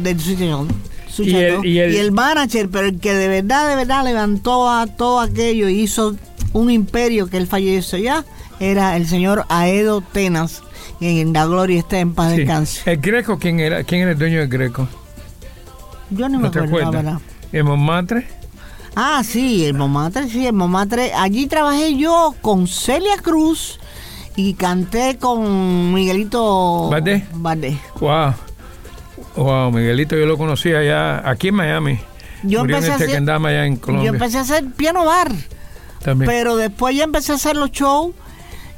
del. 0.03 0.19
Switch 0.19 1.27
Y 1.29 1.35
el- 1.37 1.65
y 1.65 1.79
el- 1.79 1.93
y 1.93 1.97
el 1.97 2.11
manager, 2.11 2.69
pero 2.69 2.87
el 2.87 2.99
que 2.99 3.13
de 3.13 3.27
verdad, 3.29 3.69
de 3.69 3.75
verdad 3.77 4.03
levantó 4.03 4.69
a 4.69 4.85
todo 4.87 5.19
aquello 5.21 5.69
y 5.69 5.79
hizo 5.81 6.15
un 6.51 6.69
imperio 6.69 7.27
que 7.29 7.37
él 7.37 7.47
falleció 7.47 7.97
ya, 7.97 8.25
era 8.59 8.97
el 8.97 9.07
señor 9.07 9.45
Aedo 9.49 10.01
Tenas. 10.01 10.61
En 11.07 11.33
la 11.33 11.45
gloria 11.45 11.79
esté 11.79 11.99
en 11.99 12.13
paz 12.15 12.31
Sí. 12.31 12.37
descanse. 12.37 12.91
El 12.91 12.97
Greco, 12.97 13.37
¿quién 13.37 13.59
era? 13.59 13.83
¿Quién 13.83 14.01
era 14.01 14.11
el 14.11 14.17
dueño 14.17 14.39
del 14.39 14.47
Greco? 14.49 14.87
Yo 16.09 16.27
ni 16.29 16.37
me 16.37 16.43
¿No 16.43 16.51
te 16.51 16.59
acuerdo, 16.59 16.77
la 16.79 16.87
acuerdas? 16.87 17.03
verdad. 17.03 17.21
¿El 17.51 17.63
Montmartre? 17.63 18.27
Ah, 18.95 19.21
sí, 19.23 19.65
el 19.65 19.73
Momatre, 19.73 20.29
sí, 20.29 20.47
el 20.47 20.53
Momatre. 20.53 21.13
Allí 21.13 21.47
trabajé 21.47 21.95
yo 21.97 22.33
con 22.41 22.67
Celia 22.67 23.17
Cruz 23.21 23.79
y 24.37 24.53
canté 24.53 25.17
con 25.17 25.93
Miguelito 25.93 26.89
¿Valdés? 26.89 27.23
Valdés. 27.33 27.77
Wow. 27.99 28.33
Wow, 29.35 29.71
Miguelito, 29.71 30.15
yo 30.15 30.25
lo 30.25 30.37
conocía 30.37 30.79
allá, 30.79 31.29
aquí 31.29 31.49
en 31.49 31.55
Miami. 31.55 31.99
Yo 32.43 32.59
Murió 32.61 32.77
empecé 32.77 32.87
en 32.87 32.91
a 32.91 32.95
este 32.95 33.03
hacer- 33.05 33.09
que 33.11 33.17
andaba 33.17 33.49
allá 33.49 33.65
en 33.65 33.75
Yo 33.75 33.81
Colombia. 33.81 34.09
empecé 34.11 34.37
a 34.37 34.41
hacer 34.41 34.65
piano 34.71 35.05
bar, 35.05 35.31
también. 36.01 36.29
pero 36.31 36.55
después 36.55 36.95
ya 36.95 37.03
empecé 37.03 37.33
a 37.33 37.35
hacer 37.35 37.55
los 37.57 37.71
shows 37.71 38.13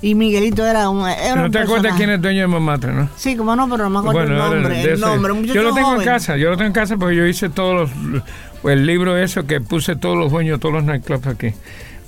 y 0.02 0.16
Miguelito 0.16 0.66
era 0.66 0.90
un. 0.90 1.08
Era 1.08 1.36
¿No 1.36 1.46
un 1.46 1.52
te 1.52 1.60
acuerdas 1.60 1.96
quién 1.98 2.10
es 2.10 2.16
el 2.18 2.22
dueño 2.22 2.42
de 2.42 2.48
Montmartre, 2.48 2.94
no? 2.94 3.10
Sí, 3.16 3.36
como 3.36 3.56
no, 3.56 3.68
pero 3.70 3.86
no 3.86 3.90
me 4.02 4.10
acuerdo 4.10 4.32
el 4.32 4.38
nombre. 4.38 4.76
de 4.78 4.94
El 4.94 5.00
nombre, 5.00 5.32
un 5.32 5.44
yo 5.44 5.64
lo 5.64 5.74
tengo 5.74 5.88
joven. 5.88 6.02
en 6.02 6.06
casa, 6.08 6.38
yo 6.38 6.50
lo 6.50 6.58
tengo 6.58 6.68
en 6.68 6.74
casa 6.74 6.98
porque 6.98 7.16
yo 7.16 7.26
hice 7.26 7.50
todos 7.50 7.90
los, 8.14 8.24
el 8.72 8.86
libro 8.86 9.18
eso 9.18 9.46
que 9.48 9.60
puse 9.62 9.96
todos 9.96 10.18
los 10.18 10.32
dueños, 10.32 10.60
todos 10.60 10.76
los 10.76 10.84
nightclubs 10.84 11.28
aquí. 11.28 11.54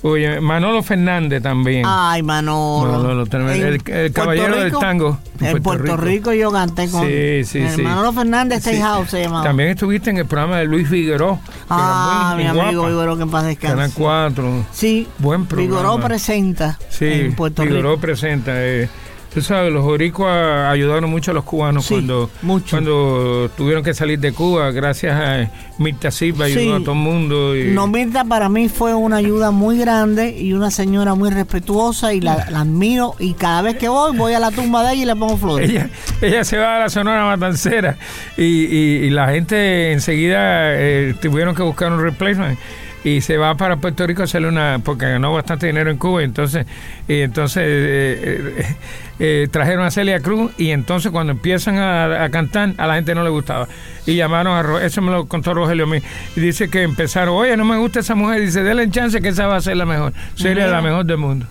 Oye, 0.02 0.40
Manolo 0.40 0.82
Fernández 0.82 1.42
también. 1.42 1.84
Ay, 1.86 2.22
Manolo. 2.22 2.90
Manolo, 2.90 3.22
el- 3.22 3.82
el 3.86 4.12
caballero 4.12 4.56
del 4.58 4.72
tango, 4.72 5.18
en 5.40 5.46
En 5.46 5.62
Puerto 5.62 5.62
Puerto, 5.62 5.96
Rico. 5.98 6.30
Rico. 6.30 6.32
yo 6.32 6.50
canté 6.50 6.88
con 6.90 7.06
Sí, 7.06 7.44
sí, 7.44 7.58
el 7.58 7.70
sí. 7.76 7.82
Manolo 7.82 8.12
Fernández 8.14 8.62
Sí. 8.62 8.70
Steakhouse 8.70 9.10
se 9.10 9.20
llamaba. 9.22 9.44
También 9.44 9.68
estuviste 9.70 10.08
en 10.08 10.16
el 10.16 10.24
programa 10.26 10.56
de 10.58 10.64
Luis 10.64 10.88
era 10.88 11.38
Ah, 11.68 12.34
mi 12.38 12.46
amigo. 12.46 12.86
Vigoró, 12.86 13.16
que 13.16 13.22
en 13.24 13.30
paz 13.30 13.44
descanse. 13.44 13.76
Canal 13.76 13.90
4. 13.94 14.64
Sí, 14.72 15.06
Buen 15.18 15.44
programa. 15.44 15.80
Vigoró 15.82 16.00
presenta 16.02 16.78
Sí, 16.88 17.04
en 17.06 17.34
Puerto 17.34 17.62
Figueroa 17.62 17.92
Rico. 17.92 18.00
presenta. 18.00 18.52
eh, 18.54 18.88
tú 19.32 19.40
sabes, 19.42 19.72
los 19.72 19.84
boricuas 19.84 20.70
ayudaron 20.70 21.08
mucho 21.10 21.30
a 21.30 21.34
los 21.34 21.44
cubanos 21.44 21.86
Sí, 21.86 21.94
cuando, 21.94 22.30
mucho. 22.42 22.70
cuando 22.76 23.50
tuvieron 23.56 23.82
que 23.84 23.94
salir 23.94 24.18
de 24.18 24.32
Cuba. 24.32 24.70
Gracias 24.72 25.14
a 25.14 25.50
Mirta 25.78 26.10
Silva 26.10 26.46
ayudó 26.46 26.76
a 26.76 26.80
todo 26.80 26.92
el 26.92 26.98
mundo. 26.98 27.56
Y, 27.56 27.64
No, 27.72 27.86
Mirta 27.86 28.24
para 28.24 28.48
mí 28.48 28.68
fue 28.68 28.94
una 28.94 29.16
ayuda 29.16 29.50
muy 29.50 29.78
grande 29.78 30.36
y 30.36 30.52
una 30.52 30.70
señora 30.70 31.14
muy 31.14 31.30
respetuosa 31.30 32.12
y 32.12 32.20
la, 32.20 32.46
la 32.50 32.60
admiro 32.62 33.14
y 33.18 33.34
cada 33.34 33.62
vez 33.62 33.76
que 33.76 33.88
voy 33.88 34.16
voy 34.16 34.34
a 34.34 34.38
la 34.40 34.50
tumba 34.50 34.82
de 34.84 34.94
ella 34.94 35.02
y 35.02 35.06
le 35.06 35.16
pongo 35.16 35.36
flores. 35.36 35.70
ella, 35.70 35.88
ella 36.20 36.44
se 36.44 36.56
va 36.58 36.76
a 36.76 36.78
la 36.80 36.88
Sonora 36.88 37.24
Matancera 37.24 37.96
y, 38.36 38.42
y- 38.44 38.96
y 39.06 39.10
la 39.10 39.28
gente 39.28 39.92
enseguida 39.92 40.74
eh, 40.74 41.14
tuvieron 41.20 41.54
que 41.54 41.62
buscar 41.62 41.92
un 41.92 42.02
replacement 42.02 42.58
y 43.04 43.20
se 43.20 43.36
va 43.36 43.56
para 43.56 43.76
Puerto 43.76 44.06
Rico 44.06 44.22
a 44.22 44.24
hacerle 44.24 44.48
una 44.48 44.80
porque 44.84 45.08
ganó 45.08 45.32
bastante 45.32 45.66
dinero 45.66 45.90
en 45.90 45.96
Cuba 45.96 46.22
y 46.22 46.24
entonces 46.24 46.66
y 47.08 47.20
entonces 47.20 47.62
eh, 47.64 48.54
eh, 48.58 48.76
eh, 49.18 49.48
trajeron 49.50 49.84
a 49.84 49.90
Celia 49.90 50.20
Cruz 50.20 50.52
y 50.58 50.70
entonces 50.70 51.10
cuando 51.10 51.32
empiezan 51.32 51.78
a, 51.78 52.24
a 52.24 52.30
cantar 52.30 52.74
a 52.76 52.86
la 52.86 52.94
gente 52.94 53.14
no 53.14 53.24
le 53.24 53.30
gustaba. 53.30 53.68
Y 54.06 54.16
llamaron 54.16 54.54
a 54.54 54.84
eso 54.84 55.02
me 55.02 55.10
lo 55.10 55.26
contó 55.26 55.54
Rogelio 55.54 55.86
mí 55.86 55.98
y 56.36 56.40
dice 56.40 56.68
que 56.68 56.82
empezaron 56.82 57.34
oye 57.34 57.56
no 57.56 57.64
me 57.64 57.76
gusta 57.78 58.00
esa 58.00 58.14
mujer 58.14 58.40
dice 58.40 58.62
denle 58.62 58.90
chance 58.90 59.20
que 59.20 59.28
esa 59.28 59.46
va 59.46 59.56
a 59.56 59.60
ser 59.60 59.76
la 59.76 59.86
mejor 59.86 60.12
Celia 60.36 60.66
la 60.66 60.82
mejor 60.82 61.04
del 61.04 61.18
mundo 61.18 61.46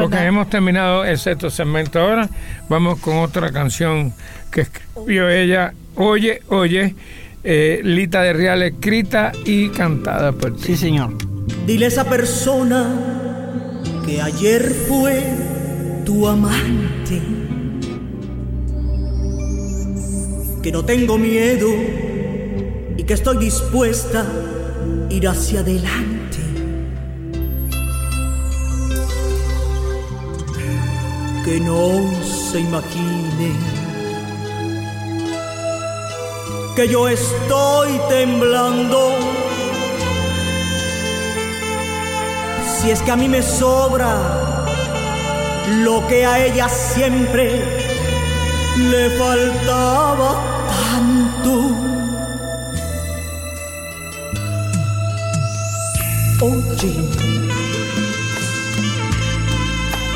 porque 0.00 0.18
hemos 0.18 0.48
terminado 0.48 1.04
el 1.04 1.18
sexto 1.18 1.50
segmento 1.50 1.98
ahora. 2.00 2.28
Vamos 2.68 3.00
con 3.00 3.18
otra 3.18 3.50
canción 3.50 4.12
que 4.50 4.62
escribió 4.62 5.28
ella, 5.28 5.72
Oye, 5.96 6.42
Oye, 6.48 6.94
eh, 7.44 7.80
Lita 7.84 8.22
de 8.22 8.32
Real, 8.32 8.62
escrita 8.62 9.32
y 9.44 9.68
cantada 9.68 10.32
por 10.32 10.56
ti. 10.56 10.62
Sí, 10.68 10.76
señor. 10.76 11.10
Dile 11.66 11.84
a 11.84 11.88
esa 11.88 12.04
persona 12.04 13.80
que 14.06 14.20
ayer 14.20 14.62
fue 14.88 15.22
tu 16.04 16.26
amante. 16.26 17.20
Que 20.62 20.72
no 20.72 20.84
tengo 20.84 21.18
miedo 21.18 21.68
y 22.96 23.02
que 23.04 23.12
estoy 23.12 23.36
dispuesta 23.36 24.24
a 25.10 25.12
ir 25.12 25.28
hacia 25.28 25.60
adelante. 25.60 26.38
Que 31.44 31.60
no 31.60 32.10
se 32.22 32.60
imagine 32.60 33.73
que 36.74 36.88
yo 36.88 37.08
estoy 37.08 38.00
temblando. 38.08 39.12
Si 42.80 42.90
es 42.90 43.00
que 43.02 43.10
a 43.12 43.16
mí 43.16 43.28
me 43.28 43.42
sobra 43.42 44.64
lo 45.82 46.06
que 46.08 46.26
a 46.26 46.44
ella 46.44 46.68
siempre 46.68 47.62
le 48.76 49.10
faltaba 49.10 50.68
tanto. 50.68 51.76
Oye, 56.40 56.94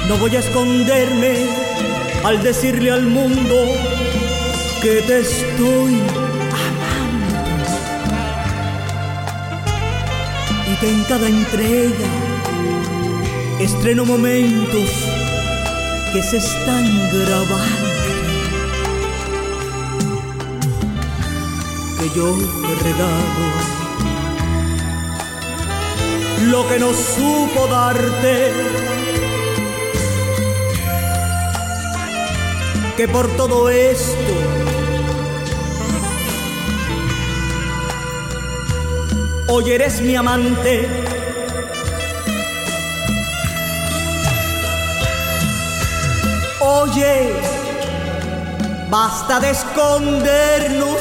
no 0.09 0.16
voy 0.16 0.36
a 0.36 0.40
esconderme 0.40 1.46
al 2.24 2.42
decirle 2.42 2.90
al 2.90 3.06
mundo 3.06 3.54
que 4.82 5.02
te 5.02 5.20
estoy 5.20 6.28
constante 10.79 10.89
en 10.89 11.05
cada 11.05 11.29
entrega. 11.29 12.09
Estreno 13.61 14.05
momentos 14.05 14.91
que 16.12 16.22
se 16.22 16.39
están 16.39 16.85
grabando. 17.11 17.89
Que 21.99 22.09
yo 22.16 22.37
te 22.37 22.85
regalo 22.85 23.79
lo 26.51 26.68
que 26.68 26.79
no 26.79 26.93
supo 26.93 27.66
darte. 27.68 28.53
Que 32.97 33.07
por 33.07 33.29
todo 33.37 33.70
esto 33.70 34.78
hoy 39.49 39.70
eres 39.70 40.01
mi 40.01 40.14
amante. 40.14 40.86
Oye, 46.61 47.32
basta 48.90 49.40
de 49.40 49.51
escondernos 49.51 50.99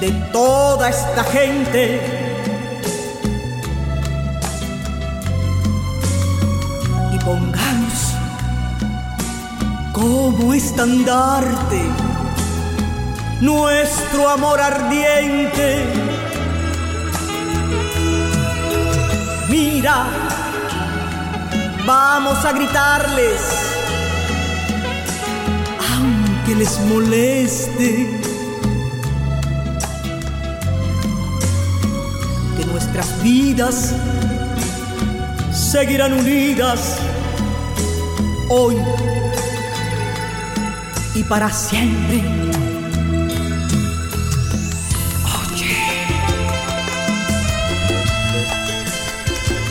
de 0.00 0.10
toda 0.32 0.88
esta 0.88 1.22
gente. 1.24 2.00
Y 7.12 7.18
pongamos 7.18 8.14
como 9.92 10.54
estandarte 10.54 11.82
nuestro 13.40 14.28
amor 14.28 14.60
ardiente. 14.60 16.05
Vamos 21.86 22.44
a 22.44 22.52
gritarles, 22.52 23.40
aunque 25.94 26.56
les 26.56 26.80
moleste, 26.80 28.20
que 32.56 32.64
nuestras 32.66 33.22
vidas 33.22 33.94
seguirán 35.52 36.14
unidas 36.14 36.96
hoy 38.48 38.76
y 41.14 41.22
para 41.22 41.52
siempre. 41.52 42.75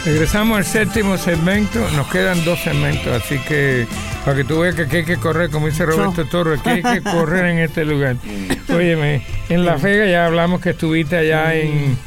Regresamos 0.05 0.57
al 0.59 0.65
séptimo 0.65 1.17
segmento, 1.17 1.79
nos 1.95 2.07
quedan 2.09 2.43
dos 2.45 2.59
segmentos, 2.59 3.07
así 3.23 3.39
que 3.39 3.87
para 4.23 4.37
que 4.37 4.43
tú 4.43 4.59
veas 4.59 4.75
que 4.75 4.83
aquí 4.83 4.97
hay 4.97 5.05
que 5.05 5.17
correr, 5.17 5.49
como 5.49 5.65
dice 5.65 5.83
Roberto 5.83 6.25
Torres, 6.25 6.61
que 6.61 6.69
hay 6.69 6.83
que 6.83 7.01
correr 7.01 7.45
en 7.45 7.57
este 7.57 7.85
lugar. 7.85 8.15
Óyeme, 8.69 9.23
en 9.49 9.65
La 9.65 9.77
Vega 9.77 10.05
ya 10.05 10.27
hablamos 10.27 10.61
que 10.61 10.69
estuviste 10.71 11.17
allá 11.17 11.55
en, 11.55 11.97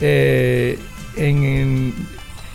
eh, 0.00 0.78
en, 1.16 1.44
en- 1.44 1.94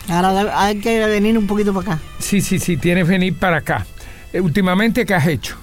Ahora 0.08 0.62
hay 0.62 0.76
que 0.80 1.04
venir 1.06 1.36
un 1.36 1.46
poquito 1.46 1.74
para 1.74 1.94
acá. 1.94 2.02
Sí, 2.18 2.40
sí, 2.40 2.58
sí, 2.58 2.78
tienes 2.78 3.04
que 3.04 3.10
venir 3.10 3.34
para 3.34 3.58
acá. 3.58 3.86
Eh, 4.32 4.40
últimamente, 4.40 5.04
¿qué 5.04 5.14
has 5.14 5.26
hecho? 5.26 5.56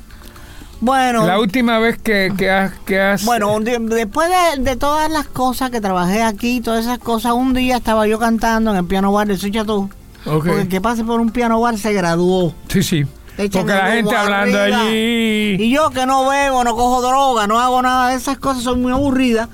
Bueno, 0.82 1.28
La 1.28 1.40
última 1.40 1.78
vez 1.78 2.00
que, 2.00 2.34
que 2.36 2.50
has... 2.50 2.74
Que 2.86 3.00
has 3.00 3.24
bueno 3.24 3.60
después 3.60 4.30
de, 4.30 4.64
de 4.64 4.76
todas 4.76 5.12
las 5.12 5.28
cosas 5.28 5.70
que 5.70 5.80
trabajé 5.80 6.24
aquí, 6.24 6.60
todas 6.60 6.86
esas 6.86 6.98
cosas, 6.98 7.34
un 7.34 7.54
día 7.54 7.78
estaba 7.78 8.08
yo 8.08 8.18
cantando 8.18 8.72
en 8.72 8.78
el 8.78 8.86
piano 8.86 9.12
bar 9.12 9.28
de 9.28 9.38
Suchatú. 9.38 9.90
Ok. 10.26 10.46
Porque 10.46 10.62
el 10.62 10.68
que 10.68 10.82
pase 10.82 11.04
por 11.04 11.22
un 11.22 11.30
piano 11.30 11.62
bar 11.62 11.78
se 11.78 11.94
graduó. 11.94 12.56
Sí, 12.68 12.82
sí. 12.82 13.06
Echan 13.38 13.62
Porque 13.62 13.74
la 13.74 13.92
gente 13.92 14.16
hablando 14.16 14.60
allí... 14.60 15.56
Y 15.60 15.70
yo 15.70 15.92
que 15.92 16.06
no 16.08 16.28
bebo, 16.28 16.64
no 16.64 16.76
cojo 16.76 17.02
droga, 17.02 17.46
no 17.46 17.60
hago 17.60 17.82
nada 17.82 18.10
de 18.10 18.16
esas 18.16 18.40
cosas, 18.40 18.64
soy 18.64 18.78
muy 18.78 18.92
aburrida. 18.92 19.50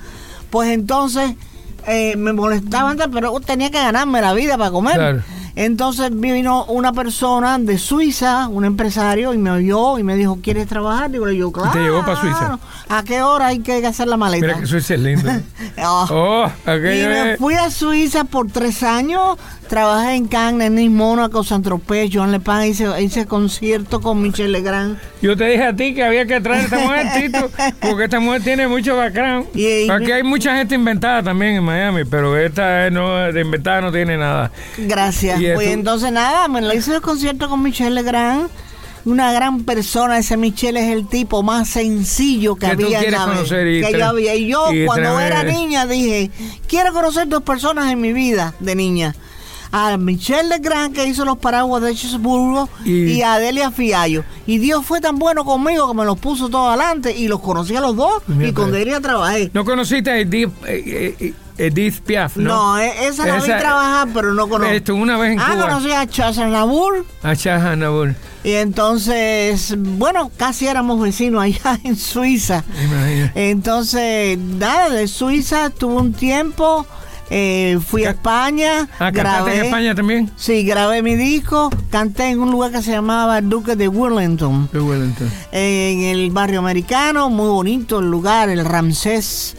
Pues 0.50 0.70
entonces 0.70 1.34
eh, 1.86 2.16
me 2.16 2.32
molestaba 2.32 2.90
antes, 2.90 3.06
pero 3.12 3.38
tenía 3.40 3.70
que 3.70 3.78
ganarme 3.78 4.22
la 4.22 4.32
vida 4.32 4.56
para 4.56 4.70
comer. 4.70 4.94
Claro. 4.94 5.22
Entonces 5.58 6.12
vino 6.12 6.66
una 6.66 6.92
persona 6.92 7.58
de 7.58 7.78
Suiza, 7.78 8.46
un 8.46 8.64
empresario, 8.64 9.34
y 9.34 9.38
me 9.38 9.50
oyó 9.50 9.98
y 9.98 10.04
me 10.04 10.14
dijo, 10.14 10.38
¿quieres 10.40 10.68
trabajar? 10.68 11.10
Digo 11.10 11.28
yo, 11.30 11.50
claro. 11.50 11.72
te 11.72 11.80
llevó 11.80 12.06
pa' 12.06 12.14
Suiza? 12.14 12.60
¿A 12.88 13.02
qué 13.02 13.22
hora 13.22 13.48
hay 13.48 13.58
que 13.58 13.84
hacer 13.84 14.06
la 14.06 14.16
maleta? 14.16 14.46
Mira 14.46 14.60
que 14.60 14.66
Suiza 14.68 14.94
es 14.94 15.00
lindo. 15.00 15.28
Ah. 15.76 16.06
Oh, 16.10 16.48
Y 16.66 17.06
me 17.06 17.36
fui 17.38 17.54
a 17.54 17.72
Suiza 17.72 18.22
por 18.22 18.48
tres 18.52 18.84
años. 18.84 19.36
Trabajé 19.68 20.14
en 20.14 20.26
Cannes, 20.28 20.70
Nice, 20.70 20.88
Mónaco, 20.88 21.44
Saint-Tropez, 21.44 22.10
Joan 22.12 22.32
Lepin. 22.32 22.62
Hice, 22.64 22.86
hice 23.02 23.26
concierto 23.26 24.00
con 24.00 24.22
Michel 24.22 24.50
Legrand. 24.50 24.98
Yo 25.20 25.36
te 25.36 25.44
dije 25.44 25.62
a 25.64 25.76
ti 25.76 25.94
que 25.94 26.02
había 26.02 26.24
que 26.26 26.40
traer 26.40 26.60
a 26.60 26.64
esta 26.64 26.78
mujer, 26.78 27.06
Tito, 27.20 27.50
porque 27.82 28.04
esta 28.04 28.18
mujer 28.18 28.42
tiene 28.42 28.66
mucho 28.66 28.96
background. 28.96 29.46
Y- 29.54 29.90
Aquí 29.90 30.10
hay 30.10 30.22
mucha 30.22 30.56
gente 30.56 30.74
inventada 30.74 31.22
también 31.22 31.56
en 31.56 31.64
Miami, 31.64 32.04
pero 32.04 32.36
esta 32.38 32.88
no, 32.90 33.30
de 33.30 33.40
inventada 33.40 33.82
no 33.82 33.92
tiene 33.92 34.16
nada. 34.16 34.50
Gracias. 34.78 35.38
Y 35.40 35.52
Pues 35.52 35.68
entonces 35.68 36.12
nada, 36.12 36.48
me 36.48 36.62
lo 36.62 36.72
hice 36.72 36.94
el 36.94 37.02
concierto 37.02 37.48
con 37.50 37.62
Michel 37.62 37.94
Legrand. 37.94 38.48
Una 39.04 39.32
gran 39.32 39.64
persona, 39.64 40.18
ese 40.18 40.36
Michel 40.36 40.76
es 40.76 40.90
el 40.90 41.06
tipo 41.06 41.42
más 41.42 41.68
sencillo 41.68 42.56
que 42.56 42.66
Que 42.66 42.72
había 42.72 43.00
en 43.02 43.12
la 43.12 43.24
conocer 43.24 43.66
y 43.66 43.82
que 43.82 43.98
yo 43.98 44.06
había. 44.06 44.34
Y 44.34 44.46
yo 44.48 44.72
y 44.72 44.86
cuando 44.86 45.20
era 45.20 45.44
niña 45.44 45.86
dije, 45.86 46.30
quiero 46.66 46.92
conocer 46.92 47.28
dos 47.28 47.42
personas 47.42 47.90
en 47.92 48.00
mi 48.00 48.12
vida 48.12 48.54
de 48.60 48.74
niña. 48.74 49.14
A 49.70 49.96
Michel 49.98 50.48
Legrand 50.48 50.94
que 50.94 51.06
hizo 51.06 51.24
los 51.24 51.38
paraguas 51.38 51.82
de 51.82 51.94
Chesburgo 51.94 52.68
Y- 52.84 53.12
y, 53.12 53.22
a 53.22 53.34
Adelia 53.34 53.70
Fiallo. 53.70 54.24
Y 54.46 54.58
Dios 54.58 54.84
fue 54.86 55.00
tan 55.00 55.18
bueno 55.18 55.44
conmigo 55.44 55.88
que 55.90 55.94
me 55.96 56.04
los 56.04 56.18
puso 56.18 56.48
todos 56.48 56.68
adelante 56.68 57.14
y 57.16 57.28
los 57.28 57.40
conocí 57.40 57.76
a 57.76 57.80
los 57.80 57.94
dos 57.96 58.22
Mira, 58.26 58.48
y 58.48 58.52
con 58.52 58.72
Delia 58.72 59.00
trabajé. 59.00 59.50
¿No 59.52 59.64
conociste 59.64 60.10
a 60.10 60.18
Edith, 60.18 60.50
eh, 60.66 61.14
eh, 61.20 61.34
Edith 61.58 62.00
Piaf, 62.00 62.36
no? 62.36 62.48
No, 62.74 62.78
e- 62.78 63.06
esa 63.08 63.26
la 63.26 63.36
vi 63.40 63.46
trabajar, 63.46 64.08
pero 64.14 64.32
no 64.32 64.48
conozco. 64.48 64.72
Esto, 64.72 64.94
una 64.94 65.18
vez 65.18 65.32
en 65.32 65.40
ah, 65.40 65.50
Cuba. 65.52 65.62
conocí 65.68 65.90
a 65.92 66.06
Chazanabur. 66.06 67.04
A 67.22 67.34
Shah 67.34 67.76
Nabur. 67.76 68.14
Y 68.44 68.52
entonces, 68.52 69.74
bueno, 69.76 70.30
casi 70.36 70.66
éramos 70.68 71.00
vecinos 71.00 71.42
allá 71.42 71.78
en 71.84 71.96
Suiza. 71.96 72.64
Imagina. 72.82 73.32
Entonces, 73.34 74.38
nada, 74.38 74.88
de 74.90 75.08
Suiza 75.08 75.66
estuve 75.66 75.94
un 75.94 76.12
tiempo, 76.14 76.86
eh, 77.30 77.78
fui 77.86 78.04
a 78.04 78.10
España, 78.10 78.88
Ah, 78.98 79.12
¿cantaste 79.12 79.20
grabé. 79.20 79.58
en 79.58 79.64
España 79.66 79.94
también? 79.94 80.30
Sí, 80.36 80.62
grabé 80.64 81.02
mi 81.02 81.14
disco, 81.16 81.70
canté 81.90 82.28
en 82.28 82.40
un 82.40 82.50
lugar 82.50 82.72
que 82.72 82.82
se 82.82 82.90
llamaba 82.92 83.40
Duque 83.40 83.76
de 83.76 83.88
Wellington, 83.88 84.68
De 84.72 84.80
Wellington. 84.80 85.30
en 85.52 86.00
el 86.00 86.30
barrio 86.30 86.60
americano, 86.60 87.28
muy 87.30 87.48
bonito 87.48 87.98
el 88.00 88.10
lugar, 88.10 88.48
el 88.48 88.64
Ramsés. 88.64 89.56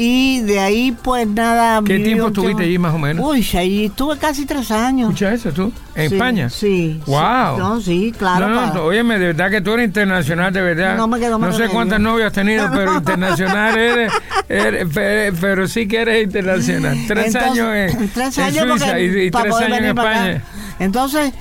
Y 0.00 0.42
de 0.42 0.60
ahí, 0.60 0.92
pues 1.02 1.26
nada. 1.26 1.82
¿Qué 1.84 1.98
tiempo 1.98 2.28
estuviste 2.28 2.62
allí 2.62 2.78
más 2.78 2.94
o 2.94 2.98
menos? 2.98 3.26
Uy, 3.26 3.44
allí 3.58 3.86
estuve 3.86 4.16
casi 4.16 4.46
tres 4.46 4.70
años. 4.70 5.08
¿Escucha 5.10 5.34
eso 5.34 5.50
tú? 5.50 5.72
¿En 5.96 6.08
Sí, 6.08 6.14
España? 6.14 6.48
Sí. 6.50 7.00
¡Wow! 7.04 7.16
sí. 7.18 7.58
No, 7.58 7.80
sí, 7.80 8.14
claro. 8.16 8.48
no, 8.48 8.74
no, 8.74 8.82
óyeme, 8.84 9.18
de 9.18 9.26
verdad 9.26 9.50
que 9.50 9.60
tú 9.60 9.72
eres 9.72 9.86
internacional, 9.86 10.52
de 10.52 10.60
verdad. 10.60 10.96
No 10.96 11.08
me 11.08 11.18
quedo 11.18 11.36
más 11.40 11.50
sé 11.50 11.62
remedio. 11.62 11.74
cuántas 11.74 11.98
novias 12.00 12.26
has 12.28 12.32
tenido, 12.32 12.70
pero 12.72 12.94
internacional 12.94 13.76
eres, 13.76 14.12
eres- 14.48 14.88
pe- 14.94 15.32
pero 15.40 15.66
sí 15.66 15.88
que 15.88 16.00
eres 16.02 16.22
internacional. 16.22 16.96
Tres 17.08 17.34
Entonces, 17.34 17.60
años 17.60 17.74
en, 17.74 18.08
tres 18.14 18.38
en 18.38 18.44
años 18.44 18.68
Suiza 18.68 18.86
porque- 18.86 19.04
y, 19.04 19.26
y 19.26 19.30
tres 19.32 19.54
años 19.56 19.62
en 19.62 19.70
venir 19.72 19.94
para 19.96 20.10
acá. 20.10 20.30
España. 20.30 20.44
Entonces, 20.78 21.32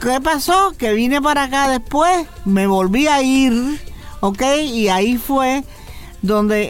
¿qué 0.00 0.20
pasó? 0.22 0.72
Que 0.78 0.94
vine 0.94 1.20
para 1.20 1.42
acá 1.42 1.68
después, 1.68 2.26
me 2.46 2.66
volví 2.66 3.08
a 3.08 3.20
ir, 3.22 3.52
¿ok? 4.20 4.42
Y 4.72 4.88
ahí 4.88 5.18
fue 5.18 5.64
donde 6.22 6.68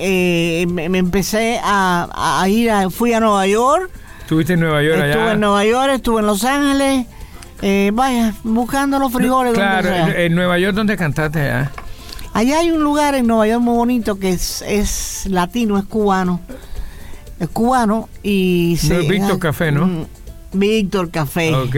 eh, 0.63 0.67
me, 0.67 0.89
me 0.89 0.99
empecé 0.99 1.61
a, 1.63 2.41
a 2.43 2.49
ir, 2.49 2.71
a- 2.71 2.91
fui 2.91 3.13
a 3.13 3.21
Nueva 3.21 3.47
York, 3.47 3.91
Estuviste 4.21 4.53
en 4.53 4.61
Nueva 4.61 4.81
York 4.83 4.97
estuve 5.03 5.23
allá. 5.23 5.33
en 5.33 5.41
Nueva 5.41 5.65
York, 5.65 5.91
estuve 5.95 6.21
en 6.21 6.27
Los 6.27 6.45
Ángeles, 6.45 7.07
eh, 7.63 7.91
vaya, 7.93 8.33
buscando 8.45 8.99
los 9.01 9.13
frijoles. 9.13 9.55
donde 9.55 9.61
Claro, 9.81 9.89
en, 10.13 10.21
en 10.21 10.35
Nueva 10.37 10.57
York, 10.59 10.75
¿dónde 10.77 10.97
cantaste 10.97 11.41
allá? 11.41 11.73
Allá 12.33 12.59
hay 12.61 12.71
un 12.71 12.85
lugar 12.85 13.17
en 13.17 13.27
Nueva 13.27 13.49
York 13.49 13.61
muy 13.61 13.75
bonito 13.75 14.21
que 14.21 14.31
es, 14.31 14.63
es 14.63 15.27
latino, 15.27 15.79
es 15.79 15.85
cubano. 15.85 16.41
Es 17.41 17.49
cubano 17.49 18.09
y 18.23 18.79
No 18.89 18.95
es 19.01 19.09
Víctor 19.09 19.39
Café, 19.41 19.73
¿no? 19.73 20.07
Víctor 20.53 21.11
Café. 21.11 21.55
Ok. 21.55 21.77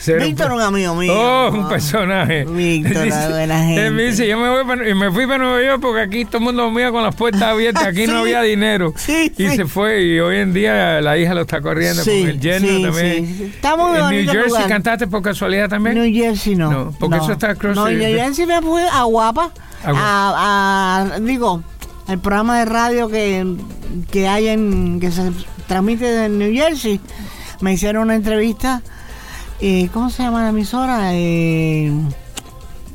Ser 0.00 0.20
Víctor, 0.22 0.52
un 0.52 0.60
amigo 0.60 0.94
mío. 0.96 1.12
Oh, 1.14 1.50
un 1.52 1.68
personaje. 1.68 2.44
Víctor, 2.44 3.04
Dice- 3.04 3.28
buena 3.28 3.58
gente. 3.64 3.86
Él 3.86 3.92
me 3.94 4.02
dice, 4.04 4.26
yo 4.26 4.38
me, 4.38 4.48
voy 4.50 4.64
para- 4.64 4.88
y 4.88 4.94
me 4.94 5.10
fui 5.12 5.26
para 5.26 5.38
Nueva 5.38 5.62
York 5.62 5.80
porque 5.80 6.00
aquí 6.00 6.24
todo 6.24 6.38
el 6.38 6.44
mundo 6.44 6.62
dormía 6.64 6.90
con 6.90 7.02
las 7.04 7.14
puertas 7.14 7.42
abiertas, 7.42 7.84
aquí 7.84 8.06
no 8.06 8.12
Sí. 8.14 8.18
había 8.20 8.42
dinero. 8.42 8.92
Sí, 8.96 9.32
y 9.36 9.48
sí. 9.48 9.56
se 9.56 9.66
fue 9.66 10.02
y 10.02 10.18
hoy 10.20 10.38
en 10.38 10.52
día 10.52 11.00
la 11.00 11.16
hija 11.16 11.32
lo 11.34 11.42
está 11.42 11.60
corriendo 11.60 12.02
con 12.02 12.12
el 12.12 12.40
sí, 12.40 12.82
también. 12.82 13.52
Está 13.54 13.76
muy 13.76 13.98
¿En 13.98 14.10
New 14.10 14.32
Jersey 14.32 14.48
lugar. 14.48 14.68
cantaste 14.68 15.06
por 15.06 15.22
casualidad 15.22 15.68
también? 15.68 15.94
New 15.96 16.12
Jersey 16.12 16.56
no. 16.56 16.70
No, 16.70 16.94
porque 16.98 17.16
eso 17.18 17.32
está 17.32 17.50
across 17.50 17.76
No, 17.76 17.88
New 17.88 17.98
Jersey 18.00 18.46
me 18.46 18.60
fui 18.62 18.82
a 18.82 19.02
Guapa. 19.04 19.52
A 19.84 19.92
Guapa. 19.92 20.00
A, 20.02 21.06
a- 21.14 21.20
digo, 21.20 21.62
el 22.08 22.18
programa 22.18 22.58
de 22.58 22.64
radio 22.64 23.08
que, 23.08 23.46
que 24.10 24.26
hay 24.26 24.48
en. 24.48 24.98
que 24.98 25.10
se 25.12 25.30
transmite 25.68 26.24
en 26.24 26.38
New 26.38 26.52
Jersey. 26.52 27.00
Me 27.60 27.72
hicieron 27.72 28.04
una 28.04 28.14
entrevista. 28.14 28.82
eh, 29.60 29.88
¿Cómo 29.92 30.10
se 30.10 30.22
llama 30.22 30.42
la 30.44 30.50
emisora? 30.50 31.10
Eh, 31.14 31.92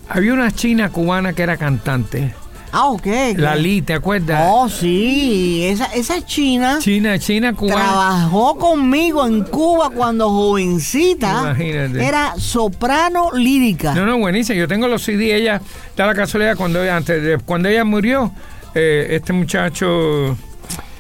Había 0.10 0.34
una 0.34 0.52
china 0.52 0.90
cubana 0.90 1.34
que 1.34 1.44
era 1.44 1.58
cantante. 1.58 2.34
Ah, 2.76 2.88
ok. 2.88 3.06
Lali, 3.36 3.84
¿te 3.84 3.94
acuerdas? 3.94 4.48
Oh, 4.50 4.68
sí. 4.68 5.64
Esa, 5.64 5.86
esa 5.94 6.26
china 6.26 6.80
China, 6.80 7.20
China, 7.20 7.54
cubana. 7.54 7.76
trabajó 7.76 8.58
conmigo 8.58 9.28
en 9.28 9.44
Cuba 9.44 9.92
cuando 9.92 10.30
jovencita. 10.32 11.42
Imagínate. 11.42 12.04
Era 12.04 12.34
soprano 12.38 13.30
lírica. 13.34 13.94
No, 13.94 14.08
no, 14.08 14.18
buenísima. 14.18 14.58
Yo 14.58 14.68
tengo 14.68 14.88
los 14.88 15.04
CD. 15.04 15.36
Ella, 15.36 15.62
da 15.96 16.08
la 16.08 16.16
casualidad, 16.16 16.58
cuando 16.58 16.82
ella, 16.82 16.98
antes 16.98 17.44
cuando 17.46 17.70
ella 17.70 17.84
murió, 17.84 18.32
eh, 18.74 19.08
este 19.12 19.34
muchacho 19.34 20.36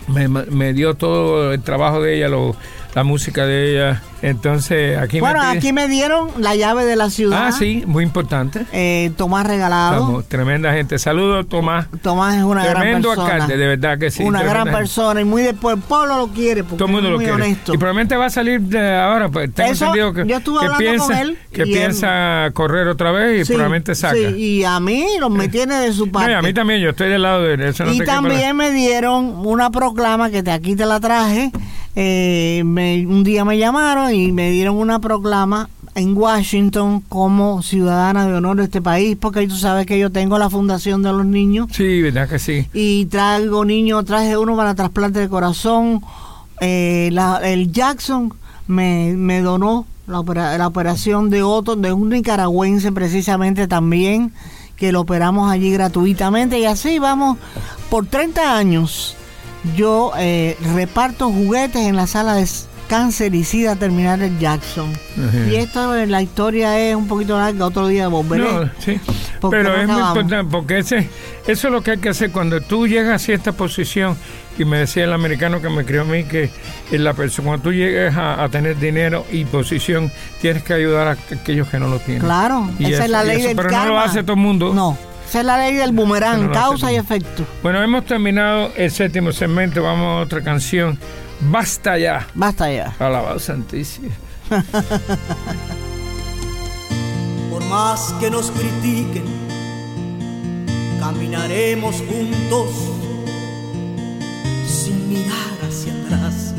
me, 0.09 0.28
me 0.28 0.74
dio 0.74 0.93
todo 0.93 1.53
el 1.53 1.64
trabajo 1.64 2.01
de 2.03 2.18
ella, 2.18 2.28
lo- 2.30 2.55
la 2.96 3.04
música 3.04 3.46
de 3.46 3.72
ella. 3.74 4.02
Entonces, 4.22 4.98
aquí 4.98 5.20
bueno, 5.20 5.41
me 5.41 5.58
aquí 5.58 5.74
me 5.74 5.88
dieron 5.89 6.30
la 6.38 6.56
llave 6.56 6.86
de 6.86 6.96
la 6.96 7.10
ciudad. 7.10 7.48
Ah, 7.48 7.52
sí, 7.52 7.84
muy 7.86 8.04
importante. 8.06 8.66
Eh, 8.72 9.12
Tomás 9.18 9.46
regalado. 9.46 9.94
Estamos, 10.00 10.26
tremenda 10.30 10.72
gente. 10.72 10.98
Saludos, 10.98 11.48
Tomás. 11.50 11.88
Tomás 12.02 12.38
es 12.38 12.44
una 12.44 12.64
Tremendo 12.64 13.10
gran 13.10 13.16
persona. 13.18 13.34
alcalde, 13.34 13.58
de 13.58 13.68
verdad 13.68 13.98
que 14.00 14.12
sí. 14.12 14.24
Una 14.24 14.41
gran 14.41 14.64
gente. 14.64 14.78
persona 14.80 15.20
y 15.22 15.26
muy 15.26 15.41
después. 15.41 15.76
El 15.76 15.82
pueblo 15.82 16.18
lo 16.18 16.28
quiere 16.30 16.64
porque 16.64 16.78
Todo 16.78 16.86
el 16.88 16.91
mundo 16.94 17.08
es 17.10 17.12
lo 17.14 17.18
quiere. 17.18 17.34
honesto. 17.34 17.74
Y 17.74 17.78
probablemente 17.78 18.16
va 18.16 18.28
a 18.28 18.30
salir 18.30 18.62
de 18.62 18.96
ahora, 18.96 19.28
pues 19.30 19.54
tengo 19.54 19.72
Eso, 19.72 19.86
entendido 19.88 20.14
que, 20.14 20.26
yo 20.30 20.38
estuve 20.38 20.60
que 20.62 20.66
hablando 20.68 20.78
piensa, 20.89 21.06
con 21.08 21.18
él 21.18 21.38
que 21.52 21.62
él- 21.64 21.68
piensa 21.70 22.50
correr 22.54 22.88
otra 22.88 23.12
vez 23.12 23.41
y 23.41 23.46
Sí, 23.46 23.54
probablemente 23.54 23.94
saca. 23.96 24.16
sí, 24.16 24.24
y 24.38 24.64
a 24.64 24.80
mí 24.80 25.06
lo 25.20 25.30
me 25.30 25.48
tiene 25.50 25.76
de 25.80 25.91
su 25.91 26.06
No, 26.06 26.12
parte. 26.14 26.32
y 26.32 26.36
a 26.36 26.41
mí 26.41 26.54
también, 26.54 26.80
yo 26.80 26.91
estoy 26.91 27.10
del 27.10 27.24
lado 27.24 27.41
de 27.44 27.56
él. 27.56 27.62
Eso 27.62 27.84
no 27.84 27.91
y 27.91 28.00
también 28.06 28.56
me 28.56 28.72
dieron 28.72 29.46
una 29.46 29.70
proclama 29.70 30.30
que 30.30 30.44
te, 30.44 30.52
aquí 30.52 30.76
te 30.78 30.86
la 30.86 31.02
traje. 31.02 31.52
Eh, 31.96 32.64
me- 32.66 33.06
un 33.06 33.24
día 33.24 33.46
me 33.46 33.58
llamaron 33.58 34.14
y 34.14 34.32
me 34.32 34.50
dieron 34.52 34.76
una 34.76 35.00
proclama 35.00 35.70
en 35.96 36.18
Washington 36.18 37.02
como 37.08 37.62
ciudadana 37.62 38.26
de 38.26 38.34
honor 38.34 38.58
de 38.58 38.64
este 38.64 38.82
país, 38.82 39.16
porque 39.20 39.48
tú 39.48 39.56
sabes 39.56 39.86
que 39.86 40.00
yo 40.00 40.10
tengo 40.12 40.39
la 40.39 40.50
Fundación 40.50 41.04
de 41.04 41.12
los 41.14 41.26
Niños 41.26 41.68
Sí, 41.72 42.02
verdad 42.02 42.28
que 42.28 42.39
sí. 42.39 42.68
y 42.74 43.06
traigo 43.06 43.64
niños, 43.64 44.04
traje 44.06 44.36
uno 44.38 44.56
para 44.56 44.74
trasplante 44.74 45.20
de 45.20 45.30
corazón. 45.30 46.02
Eh, 46.62 47.10
la- 47.12 47.38
el 47.44 47.72
Jackson 47.72 48.34
me, 48.68 49.14
me 49.16 49.41
donó 49.41 49.86
la, 50.08 50.20
opera- 50.20 50.58
la 50.58 50.66
operación 50.68 51.30
de 51.30 51.44
otro, 51.44 51.76
de 51.76 51.94
un 51.94 52.10
nicaragüense 52.10 52.91
precisamente 52.91 53.68
también, 53.68 54.34
que 54.78 54.91
lo 54.91 55.02
operamos 55.02 55.52
allí 55.52 55.72
gratuitamente 55.72 56.58
y 56.60 56.66
así 56.66 56.98
vamos 56.98 57.38
por 57.91 58.08
30 58.08 58.58
años. 58.58 59.16
Yo 59.76 60.11
eh, 60.18 60.57
reparto 60.76 61.30
juguetes 61.30 61.82
en 61.84 61.95
la 61.95 62.07
sala 62.07 62.36
de 62.36 62.47
cancericida 62.89 63.76
terminal 63.78 64.20
del 64.20 64.38
Jackson. 64.38 64.91
Ajá. 65.18 65.47
Y 65.49 65.55
esto, 65.55 65.95
eh, 65.95 66.05
la 66.05 66.22
historia 66.22 66.78
es 66.80 66.95
un 66.95 67.07
poquito 67.07 67.38
larga, 67.38 67.66
otro 67.66 67.88
día 67.88 68.07
volveré. 68.09 68.43
No, 68.43 68.70
sí. 68.80 68.99
Pero 69.49 69.64
no 69.76 69.82
es 69.82 69.88
muy 69.88 70.01
importante 70.01 70.49
porque 70.51 70.80
ese, 70.80 71.09
eso 71.47 71.68
es 71.68 71.74
lo 71.74 71.82
que 71.82 71.91
hay 71.91 71.97
que 71.97 72.09
hacer 72.09 72.32
cuando 72.32 72.61
tú 72.61 72.88
llegas 72.88 73.16
a 73.22 73.26
cierta 73.26 73.51
posición. 73.53 74.18
Y 74.57 74.66
me 74.66 74.78
decía 74.78 75.05
el 75.05 75.14
americano 75.14 75.59
que 75.61 75.70
me 75.70 75.84
crió 75.84 76.01
a 76.01 76.05
mí 76.05 76.26
que 76.26 76.51
en 76.91 77.03
la 77.03 77.14
persona, 77.14 77.47
cuando 77.47 77.64
tú 77.64 77.74
llegues 77.74 78.16
a, 78.16 78.43
a 78.43 78.49
tener 78.49 78.78
dinero 78.78 79.26
y 79.32 79.45
posición, 79.45 80.11
tienes 80.41 80.61
que 80.61 80.74
ayudar 80.74 81.07
a 81.07 81.11
aquellos 81.36 81.68
que 81.70 81.80
no 81.80 81.88
lo 81.88 81.97
tienen. 81.99 82.22
Claro, 82.22 82.70
Y 82.78 82.86
esa 82.86 82.93
eso- 82.95 83.03
es 83.05 83.09
la 83.09 83.24
ley 83.24 83.41
del 83.41 83.55
Pero 83.55 83.70
karma. 83.70 83.86
no 83.86 83.91
lo 83.93 83.99
hace 84.01 84.22
todo 84.22 84.34
el 84.36 84.41
mundo. 84.41 84.72
No, 84.74 84.95
esa 85.34 85.40
es 85.40 85.48
la 85.48 85.58
ley 85.58 85.74
del 85.74 85.94
boomerang, 85.94 86.46
no 86.46 86.52
causa 86.52 86.92
y 86.92 86.96
efecto. 86.96 87.44
Bueno, 87.64 87.82
hemos 87.82 88.06
terminado 88.06 88.72
el 88.76 88.92
séptimo 88.92 89.32
segmento. 89.32 89.82
Vamos 89.82 90.06
a 90.06 90.22
otra 90.22 90.44
canción. 90.44 91.00
Basta 91.40 91.98
ya. 91.98 92.28
Basta 92.36 92.72
ya. 92.72 92.94
Alabado 93.00 93.40
Santísimo. 93.40 94.12
Por 97.50 97.64
más 97.64 98.14
que 98.20 98.30
nos 98.30 98.52
critiquen, 98.52 99.24
caminaremos 101.00 101.96
juntos 101.96 102.70
sin 104.68 105.10
mirar 105.10 105.58
hacia 105.68 105.94
atrás. 105.94 106.54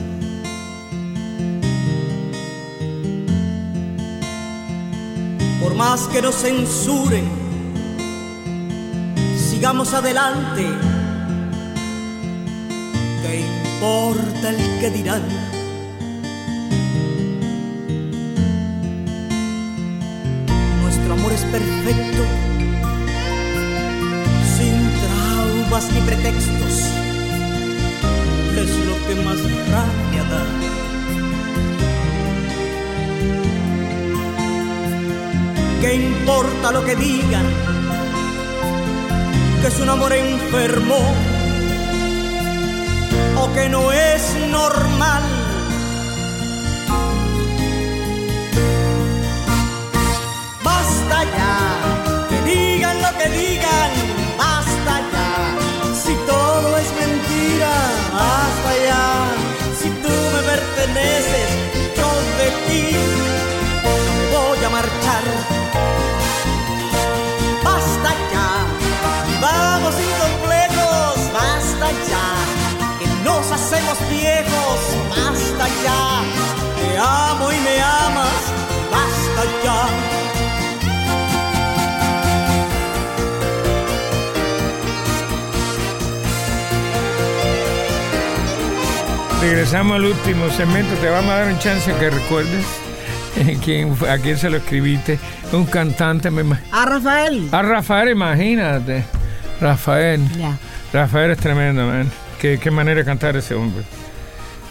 Por 5.63 5.77
más 5.77 6.09
que 6.09 6.21
nos 6.21 6.43
censuren, 6.43 7.44
sigamos 9.65 9.95
adelante. 9.95 10.63
¿Qué 13.23 13.41
importa 13.41 14.51
el 14.51 14.79
que 14.79 14.91
dirán? 14.91 15.23
Nuestro 20.83 21.15
amor 21.15 21.33
es 21.33 21.45
perfecto, 21.45 22.23
sin 24.55 24.77
traumas 25.01 25.91
ni 25.95 26.01
pretextos. 26.03 26.75
Es 28.63 28.71
lo 28.87 28.97
que 29.07 29.15
más 29.25 29.41
rabia 29.73 30.25
da. 30.31 30.45
¿Qué 35.81 35.95
importa 35.95 36.71
lo 36.71 36.85
que 36.85 36.97
digan? 36.97 37.74
Que 39.65 39.69
es 39.69 39.81
un 39.81 39.89
amor 39.89 40.13
enfermo 40.13 40.99
o 43.39 43.53
que 43.55 43.67
no 43.71 43.93
es 43.93 44.37
normal. 44.51 45.23
Basta 50.63 51.25
ya, 51.25 52.27
que 52.29 52.43
digan 52.43 53.01
lo 53.01 53.17
que 53.17 53.31
digan, 53.31 53.91
Regresamos 89.49 89.97
al 89.97 90.07
último 90.07 90.49
segmento. 90.49 90.95
Te 91.03 91.09
vamos 91.11 91.31
a 91.31 91.41
dar 91.41 91.53
un 91.53 91.59
chance 91.59 91.93
que 92.01 92.09
recuerdes 92.09 92.65
eh, 93.37 93.59
quién, 93.63 93.95
a 94.09 94.17
quién 94.17 94.39
se 94.39 94.49
lo 94.49 94.57
escribiste. 94.57 95.19
Un 95.53 95.67
cantante. 95.67 96.31
Me, 96.31 96.57
A 96.73 96.87
Rafael. 96.87 97.49
a 97.53 97.61
Rafael, 97.61 98.09
imagínate. 98.09 99.05
Rafael. 99.61 100.23
Rafael 100.95 101.31
es 101.33 101.39
tremendo, 101.39 101.87
man. 101.87 102.11
Qué, 102.41 102.59
qué 102.59 102.71
manera 102.71 103.01
de 103.01 103.05
cantar 103.05 103.37
ese 103.37 103.55
hombre. 103.55 103.85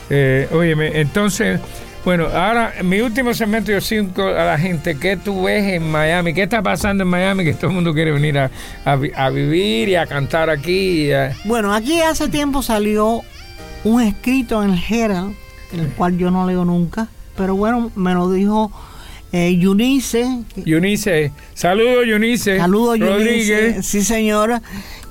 Eh, 0.09 0.47
óyeme, 0.51 0.99
entonces, 0.99 1.59
bueno, 2.03 2.25
ahora 2.33 2.73
mi 2.83 2.99
último 3.01 3.33
segmento 3.35 3.71
yo 3.71 3.79
cinco 3.79 4.27
a 4.27 4.43
la 4.43 4.57
gente, 4.57 4.97
¿qué 4.99 5.17
tú 5.17 5.43
ves 5.43 5.63
en 5.71 5.89
Miami? 5.89 6.33
¿Qué 6.33 6.43
está 6.43 6.61
pasando 6.63 7.03
en 7.03 7.09
Miami? 7.09 7.43
Que 7.45 7.53
todo 7.53 7.67
el 7.67 7.73
mundo 7.75 7.93
quiere 7.93 8.11
venir 8.11 8.37
a, 8.39 8.49
a 8.85 8.95
vi- 8.95 9.11
a 9.15 9.29
vivir 9.29 9.89
y 9.89 9.95
a 9.95 10.05
cantar 10.07 10.49
aquí. 10.49 11.05
y 11.07 11.11
a- 11.13 11.31
Bueno, 11.45 11.73
aquí 11.73 12.01
hace 12.01 12.27
tiempo 12.27 12.61
salió 12.63 13.21
un 13.83 14.01
escrito 14.01 14.63
en 14.63 14.71
el 14.71 14.79
Herald, 14.89 15.35
el 15.73 15.87
cual 15.89 16.17
yo 16.17 16.31
no 16.31 16.45
leo 16.47 16.65
nunca, 16.65 17.07
pero 17.35 17.55
bueno, 17.55 17.91
me 17.95 18.13
lo 18.13 18.29
dijo 18.31 18.71
eh, 19.31 19.49
Eunice, 19.59 20.43
que- 20.53 20.63
Eunice, 20.69 21.31
saludos. 21.55 22.05
Eunice. 22.05 23.81
Sí, 23.81 24.03
señora. 24.03 24.61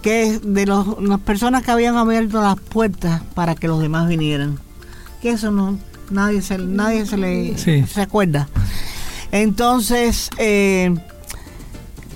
Que 0.01 0.23
es 0.25 0.41
de 0.55 0.67
los- 0.67 1.01
las 1.03 1.21
personas 1.21 1.63
que 1.65 1.71
habían 1.73 1.97
abierto 1.97 2.41
las 2.41 2.59
puertas 2.59 3.23
para 3.35 3.55
que 3.55 3.67
los 3.69 3.81
demás 3.81 4.09
vinieran. 4.09 4.59
Que 5.21 5.31
eso 5.31 5.51
no, 5.51 5.79
nadie 6.11 6.41
se, 6.43 6.59
nadie 6.59 7.05
se 7.07 7.17
le 7.17 7.57
Sí. 7.59 7.85
se 7.87 8.01
acuerda. 8.03 8.49
Entonces, 9.33 10.29
eh, 10.39 10.95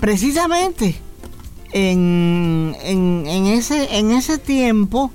precisamente 0.01 0.97
en, 1.73 2.77
en, 2.85 3.25
en 3.27 3.47
ese, 3.47 3.97
en 3.99 4.11
ese 4.13 4.39
tiempo 4.39 5.11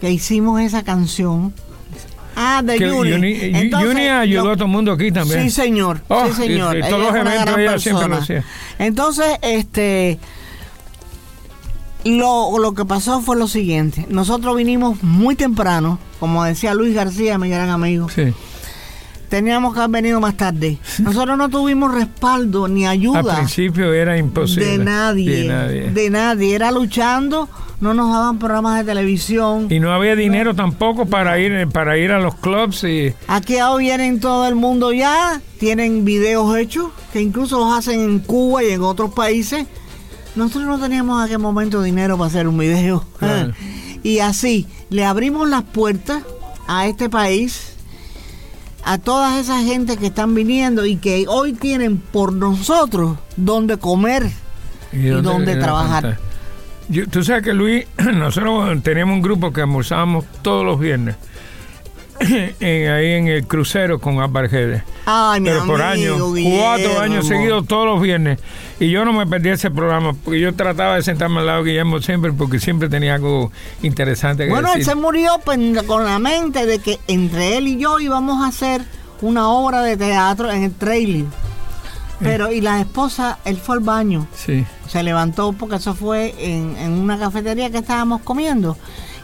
que 0.00 0.10
hicimos 0.10 0.60
esa 0.60 0.82
canción. 0.82 1.52
Ah, 2.38 2.60
de 2.62 2.78
Yu- 2.78 3.04
Entonces, 3.04 3.88
Yuni 3.88 4.08
ayudó 4.08 4.50
a 4.50 4.54
todo 4.56 4.66
el 4.66 4.70
mundo 4.70 4.92
aquí 4.92 5.10
también. 5.10 5.42
Sí, 5.44 5.50
señor. 5.50 6.02
Oh, 6.08 6.26
sí, 6.26 6.32
señor. 6.34 6.76
y- 6.76 6.80
y 6.80 6.82
Ella 6.82 6.90
todos 6.90 7.06
los 7.06 7.14
eventos 7.14 7.82
siempre 7.82 8.08
lo 8.08 8.16
hacía. 8.16 8.44
Entonces, 8.78 9.38
este. 9.40 10.18
Lo, 12.04 12.58
lo 12.58 12.72
que 12.74 12.84
pasó 12.84 13.20
fue 13.20 13.36
lo 13.36 13.48
siguiente. 13.48 14.06
Nosotros 14.08 14.56
vinimos 14.56 15.02
muy 15.02 15.34
temprano, 15.34 15.98
como 16.20 16.44
decía 16.44 16.72
Luis 16.74 16.94
García, 16.94 17.36
mi 17.38 17.48
gran 17.48 17.68
amigo. 17.70 18.08
Sí. 18.08 18.32
teníamos 19.28 19.74
que 19.74 19.80
haber 19.80 20.02
venido 20.02 20.20
más 20.20 20.36
tarde. 20.36 20.78
Nosotros 21.00 21.36
no 21.36 21.48
tuvimos 21.48 21.92
respaldo 21.92 22.68
ni 22.68 22.86
ayuda. 22.86 23.18
Al 23.18 23.36
principio 23.38 23.92
era 23.92 24.16
imposible. 24.18 24.66
De 24.66 24.78
nadie, 24.84 25.36
De 25.42 25.48
nadie. 25.48 25.90
de 25.90 26.10
nadie. 26.10 26.54
Era 26.54 26.70
luchando, 26.70 27.48
no 27.80 27.94
nos 27.94 28.12
daban 28.12 28.38
programas 28.38 28.78
de 28.78 28.84
televisión. 28.84 29.66
Y 29.70 29.80
no 29.80 29.92
había 29.92 30.16
dinero 30.16 30.54
tampoco 30.54 31.06
para 31.06 31.38
ir 31.38 31.68
para 31.68 31.98
ir 31.98 32.12
a 32.12 32.20
los 32.20 32.34
clubs 32.36 32.84
y 32.84 33.14
Aquí 33.28 33.58
ahora 33.58 33.78
vienen 33.78 34.20
todo 34.20 34.46
el 34.48 34.54
mundo 34.54 34.92
ya, 34.92 35.40
tienen 35.58 36.04
videos 36.04 36.56
hechos, 36.56 36.90
que 37.12 37.20
incluso 37.20 37.58
los 37.58 37.76
hacen 37.76 38.00
en 38.00 38.18
Cuba 38.20 38.64
y 38.64 38.70
en 38.70 38.82
otros 38.82 39.12
países. 39.12 39.66
Nosotros 40.34 40.66
no 40.66 40.78
teníamos 40.78 41.18
en 41.18 41.24
aquel 41.24 41.38
momento 41.38 41.82
dinero 41.82 42.16
para 42.18 42.28
hacer 42.28 42.48
un 42.48 42.58
video. 42.58 43.04
Claro. 43.18 43.52
Y 44.02 44.20
así, 44.20 44.68
le 44.88 45.04
abrimos 45.04 45.48
las 45.48 45.64
puertas 45.64 46.22
a 46.68 46.86
este 46.86 47.10
país, 47.10 47.72
a 48.84 48.98
toda 48.98 49.40
esa 49.40 49.62
gente 49.62 49.96
que 49.96 50.06
están 50.06 50.34
viniendo 50.34 50.86
y 50.86 50.96
que 50.96 51.24
hoy 51.28 51.54
tienen 51.54 51.98
por 51.98 52.32
nosotros 52.32 53.18
donde 53.36 53.78
comer 53.78 54.30
y, 54.92 55.06
donde 55.08 55.56
trabajar. 55.56 56.18
Yo- 56.88 57.06
tú 57.08 57.22
sabes 57.24 57.42
que 57.42 57.52
Luis, 57.52 57.86
nosotros 58.14 58.82
teníamos 58.82 59.14
un 59.16 59.22
grupo 59.22 59.52
que 59.52 59.60
almorzábamos 59.62 60.24
todos 60.42 60.64
los 60.64 60.78
viernes 60.78 61.16
en- 62.60 62.90
ahí 62.90 63.12
en 63.12 63.28
el 63.28 63.46
crucero 63.46 63.98
con 63.98 64.20
Albargedes. 64.20 64.82
Ay, 65.04 65.40
mi 65.40 65.50
Pero 65.50 65.66
por 65.66 65.82
años, 65.82 66.16
cuatro 66.58 67.00
años 67.00 67.26
seguidos 67.26 67.66
todos 67.66 67.86
los 67.86 68.00
viernes. 68.00 68.38
Y 68.80 68.90
yo 68.90 69.04
no 69.04 69.12
me 69.12 69.26
perdí 69.26 69.50
ese 69.50 69.70
programa 69.70 70.12
porque 70.24 70.40
yo 70.40 70.54
trataba 70.54 70.96
de 70.96 71.02
sentarme 71.02 71.40
al 71.40 71.46
lado 71.46 71.62
de 71.64 71.70
Guillermo 71.70 72.00
siempre 72.00 72.32
porque 72.32 72.58
siempre 72.58 72.88
tenía 72.88 73.14
algo 73.14 73.52
interesante 73.82 74.44
que 74.44 74.50
Bueno, 74.50 74.72
él 74.74 74.84
se 74.84 74.94
murió 74.94 75.38
pues, 75.44 75.58
con 75.86 76.04
la 76.04 76.18
mente 76.18 76.66
de 76.66 76.78
que 76.78 76.98
entre 77.06 77.56
él 77.58 77.68
y 77.68 77.78
yo 77.78 77.98
íbamos 78.00 78.42
a 78.44 78.48
hacer 78.48 78.82
una 79.22 79.48
obra 79.48 79.82
de 79.82 79.96
teatro 79.96 80.50
en 80.50 80.62
el 80.64 80.72
trailer. 80.74 81.24
Pero, 82.20 82.50
y 82.50 82.60
la 82.60 82.80
esposa, 82.80 83.38
él 83.44 83.58
fue 83.58 83.76
al 83.76 83.82
baño, 83.82 84.26
Sí. 84.34 84.64
se 84.88 85.02
levantó 85.02 85.52
porque 85.52 85.76
eso 85.76 85.94
fue 85.94 86.34
en, 86.38 86.76
en 86.76 86.92
una 86.92 87.18
cafetería 87.18 87.70
que 87.70 87.78
estábamos 87.78 88.22
comiendo. 88.22 88.76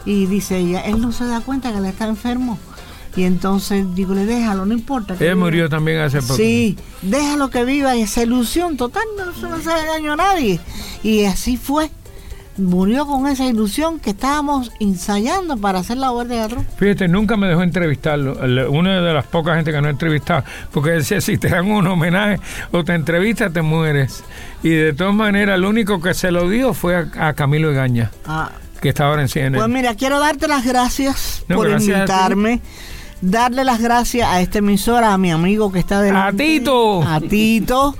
Y 0.05 0.25
dice 0.27 0.57
ella, 0.57 0.81
él 0.81 0.99
no 1.01 1.11
se 1.11 1.25
da 1.25 1.41
cuenta 1.41 1.71
que 1.71 1.77
él 1.79 1.85
está 1.85 2.05
enfermo. 2.07 2.59
Y 3.15 3.23
entonces 3.23 3.85
digo, 3.95 4.13
le 4.15 4.25
déjalo, 4.25 4.65
no 4.65 4.73
importa. 4.73 5.13
viva". 5.13 5.35
murió 5.35 5.69
también 5.69 5.99
hace 6.01 6.21
poco. 6.21 6.35
Sí, 6.35 6.77
déjalo 7.03 7.49
que 7.49 7.63
viva 7.63 7.95
esa 7.95 8.23
ilusión 8.23 8.75
total, 8.75 9.03
no, 9.17 9.33
se 9.33 9.41
no 9.47 9.55
hace 9.55 9.69
daño 9.87 10.13
a 10.13 10.15
nadie. 10.15 10.59
Y 11.03 11.25
así 11.25 11.57
fue. 11.57 11.91
Murió 12.57 13.07
con 13.07 13.27
esa 13.27 13.45
ilusión 13.45 13.99
que 13.99 14.11
estábamos 14.11 14.71
ensayando 14.79 15.57
para 15.57 15.79
hacer 15.79 15.97
la 15.97 16.11
obra 16.11 16.25
de 16.25 16.35
teatro. 16.35 16.65
Fíjate, 16.77 17.07
nunca 17.07 17.35
me 17.35 17.47
dejó 17.47 17.63
entrevistarlo. 17.63 18.33
Una 18.69 19.01
de 19.01 19.13
las 19.13 19.25
pocas 19.25 19.55
gente 19.55 19.71
que 19.71 19.81
no 19.81 19.87
he 19.87 19.91
entrevistado. 19.91 20.43
Porque 20.71 20.91
decía, 20.91 21.19
si 21.19 21.37
te 21.37 21.49
dan 21.49 21.69
un 21.71 21.87
homenaje 21.87 22.39
o 22.71 22.83
te 22.83 22.93
entrevistas, 22.93 23.51
te 23.51 23.63
mueres. 23.63 24.23
Y 24.61 24.69
de 24.69 24.93
todas 24.93 25.15
maneras, 25.15 25.55
el 25.57 25.65
único 25.65 25.99
que 25.99 26.13
se 26.13 26.29
lo 26.31 26.47
dio 26.47 26.73
fue 26.75 26.95
a, 26.95 27.29
a 27.29 27.33
Camilo 27.33 27.71
Egaña, 27.71 28.11
Ah, 28.25 28.51
que 28.81 28.89
está 28.89 29.05
ahora 29.05 29.23
en 29.23 29.29
CNN. 29.29 29.57
Pues 29.57 29.69
mira, 29.69 29.95
quiero 29.95 30.19
darte 30.19 30.47
las 30.47 30.63
gracias 30.65 31.43
No, 31.47 31.55
por 31.55 31.69
gracias 31.69 31.97
invitarme. 31.97 32.61
Darle 33.21 33.63
las 33.63 33.81
gracias 33.81 34.27
a 34.29 34.41
esta 34.41 34.59
emisora, 34.59 35.13
a 35.13 35.17
mi 35.17 35.31
amigo 35.31 35.71
que 35.71 35.79
está 35.79 36.01
delante. 36.01 36.43
¡A 36.43 36.45
Tito! 36.45 37.01
A 37.03 37.19
Tito. 37.21 37.95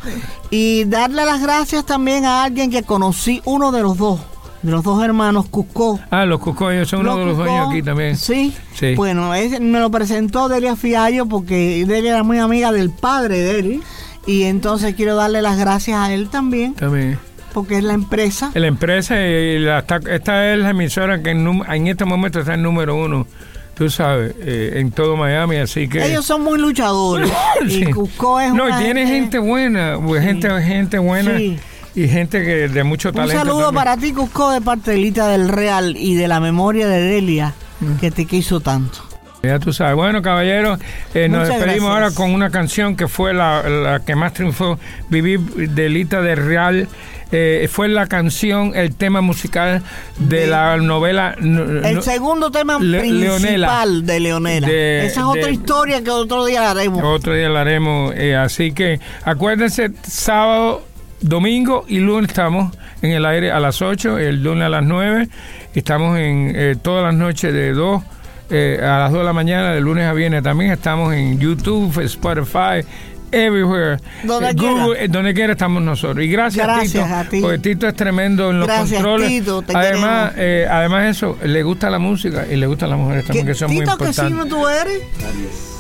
Y 0.50 0.84
darle 0.84 1.26
las 1.26 1.42
gracias 1.42 1.86
también 1.86 2.26
a 2.26 2.44
alguien 2.44 2.70
que 2.70 2.84
conocí, 2.84 3.42
uno 3.46 3.72
de 3.72 3.82
los 3.82 3.98
dos, 3.98 4.20
de 4.64 4.72
los 4.72 4.84
dos 4.84 5.04
hermanos, 5.04 5.46
Cusco. 5.50 6.00
Ah, 6.10 6.26
los 6.26 6.40
cucoyos 6.40 6.90
son 6.90 7.02
uno 7.02 7.18
de 7.18 7.26
los 7.26 7.36
Cusco, 7.36 7.44
dueños 7.50 7.68
aquí 7.70 7.84
también. 7.84 8.18
Sí. 8.18 8.54
Sí. 8.74 8.96
Bueno, 8.96 9.34
ese 9.36 9.60
me 9.60 9.80
lo 9.80 9.92
presentó 9.92 10.50
Delia 10.50 10.76
Fiallo 10.76 11.26
porque 11.28 11.84
Delia 11.88 12.12
era 12.14 12.24
muy 12.24 12.40
amiga 12.40 12.72
del 12.72 12.90
padre 12.90 13.38
de 13.40 13.60
él. 13.60 13.82
Y 14.26 14.44
entonces 14.44 14.96
quiero 14.96 15.16
darle 15.16 15.42
las 15.42 15.58
gracias 15.58 16.00
a 16.00 16.14
él 16.14 16.30
también, 16.30 16.76
También. 16.76 17.20
porque 17.54 17.78
es 17.78 17.84
la 17.84 17.92
empresa. 17.94 18.52
La 18.54 18.68
empresa, 18.68 19.20
y 19.22 19.60
la, 19.60 19.80
esta 20.10 20.54
es 20.54 20.60
la 20.60 20.70
emisora 20.70 21.22
que 21.22 21.32
en, 21.32 21.46
en 21.70 21.88
este 21.88 22.06
momento 22.06 22.40
está 22.40 22.54
en 22.54 22.62
número 22.64 22.96
uno, 22.96 23.28
tú 23.76 23.90
sabes, 23.90 24.34
eh, 24.40 24.76
en 24.76 24.92
todo 24.92 25.18
Miami, 25.18 25.58
así 25.58 25.90
que... 25.90 26.06
Ellos 26.06 26.24
son 26.26 26.42
muy 26.42 26.58
luchadores. 26.58 27.30
Sí. 27.68 27.84
Y 27.84 27.92
Cusco 27.92 28.40
es 28.40 28.54
No, 28.54 28.66
una 28.68 28.80
tiene 28.80 29.06
gente 29.08 29.40
buena, 29.40 29.98
gente, 30.22 30.50
gente 30.62 31.00
buena 31.00 31.38
Sí. 31.38 31.60
Y 31.96 32.08
gente 32.08 32.44
que 32.44 32.68
de 32.70 32.84
mucho 32.84 33.10
Un 33.10 33.16
talento. 33.16 33.38
saludo 33.40 33.66
también. 33.66 33.76
para 33.84 33.98
ti, 33.98 34.14
Cusco, 34.14 34.52
de 34.52 34.62
parte 34.62 34.92
de 34.92 34.98
Lita 34.98 35.28
del 35.28 35.48
Real 35.50 35.96
y 35.98 36.16
de 36.16 36.28
la 36.28 36.40
memoria 36.40 36.88
de 36.88 37.02
Delia, 37.02 37.54
Mm. 37.80 37.96
que 38.00 38.12
te 38.12 38.26
quiso 38.26 38.60
tanto. 38.60 39.00
Ya 39.44 39.60
tú 39.60 39.74
sabes. 39.74 39.96
Bueno, 39.96 40.22
caballeros, 40.22 40.80
eh, 41.14 41.28
nos 41.28 41.48
despedimos 41.50 41.66
gracias. 41.90 41.92
ahora 41.92 42.12
con 42.16 42.32
una 42.34 42.50
canción 42.50 42.96
que 42.96 43.10
fue 43.10 43.34
la, 43.34 43.62
la 43.68 44.00
que 44.00 44.16
más 44.16 44.34
triunfó, 44.34 44.80
Vivir 45.10 45.40
de 45.42 45.90
Lita 45.90 46.22
de 46.22 46.36
Real. 46.36 46.88
Eh, 47.36 47.68
fue 47.70 47.88
la 47.90 48.06
canción, 48.06 48.74
el 48.76 48.96
tema 48.96 49.20
musical 49.22 49.82
de, 50.20 50.42
De- 50.42 50.48
la 50.48 50.78
novela. 50.78 51.36
no- 51.40 51.64
El 51.86 51.96
no- 51.96 52.02
segundo 52.04 52.52
tema 52.52 52.78
Le- 52.80 53.00
principal 53.00 53.42
Leonela. 53.42 53.86
de 54.04 54.20
Leonela. 54.20 54.68
De- 54.68 55.06
Esa 55.08 55.22
es 55.22 55.26
otra 55.26 55.48
de- 55.48 55.52
historia 55.54 56.04
que 56.04 56.12
otro 56.12 56.46
día 56.46 56.62
la 56.62 56.72
haremos. 56.72 57.02
Otro 57.04 57.34
día 57.34 57.50
la 57.50 57.62
haremos. 57.62 58.14
eh, 58.16 58.36
así 58.38 58.72
que 58.72 59.00
acuérdense, 59.26 59.92
sábado, 60.08 60.86
domingo 61.24 61.86
y 61.88 62.00
lunes 62.00 62.30
estamos 62.30 62.76
en 63.02 63.12
el 63.12 63.26
aire 63.26 63.52
a 63.52 63.60
las 63.60 63.82
8, 63.82 64.20
el 64.20 64.44
lunes 64.44 64.66
a 64.66 64.70
las 64.70 64.84
9. 64.84 65.28
Estamos 65.74 66.20
en 66.20 66.54
eh, 66.56 66.76
todas 66.82 67.04
las 67.04 67.16
noches 67.16 67.54
de 67.54 67.74
2 67.74 68.04
eh, 68.50 68.80
a 68.82 69.00
las 69.00 69.12
2 69.12 69.22
de 69.22 69.26
la 69.26 69.34
mañana, 69.34 69.72
de 69.72 69.82
lunes 69.82 70.06
a 70.06 70.14
viernes. 70.14 70.44
También 70.44 70.72
estamos 70.72 71.14
en 71.14 71.40
YouTube, 71.40 71.98
Spotify. 72.04 72.86
Everywhere, 73.34 73.98
Donde 74.24 74.50
Eh, 74.52 74.56
quiera. 74.56 74.84
Google, 74.84 75.04
eh, 75.04 75.08
donde 75.10 75.34
quiera 75.34 75.54
estamos 75.54 75.82
nosotros. 75.82 76.24
Y 76.24 76.30
gracias, 76.30 76.66
Gracias 76.66 77.04
Tito, 77.06 77.16
a 77.16 77.24
ti. 77.26 77.42
porque 77.42 77.58
Tito 77.60 77.88
es 77.88 77.96
tremendo 77.96 78.52
en 78.52 78.60
los 78.60 78.68
Gracias, 78.68 78.92
controles. 79.02 79.28
Tito, 79.30 79.62
te 79.62 79.76
además, 79.76 80.34
eh, 80.38 80.68
además 80.70 81.06
eso, 81.18 81.38
le 81.44 81.64
gusta 81.64 81.90
la 81.90 82.00
música 82.00 82.46
y 82.50 82.56
le 82.56 82.68
gustan 82.68 82.90
las 82.92 83.00
mujeres 83.00 83.26
también, 83.26 83.46
¿Qué- 83.46 83.52
que 83.54 83.58
son 83.58 83.70
muy 83.74 83.80
Tito, 83.84 83.98
¿qué 83.98 84.06
importantes. 84.06 84.38
signo 84.40 84.46
tú 84.46 84.68
eres? 84.68 85.02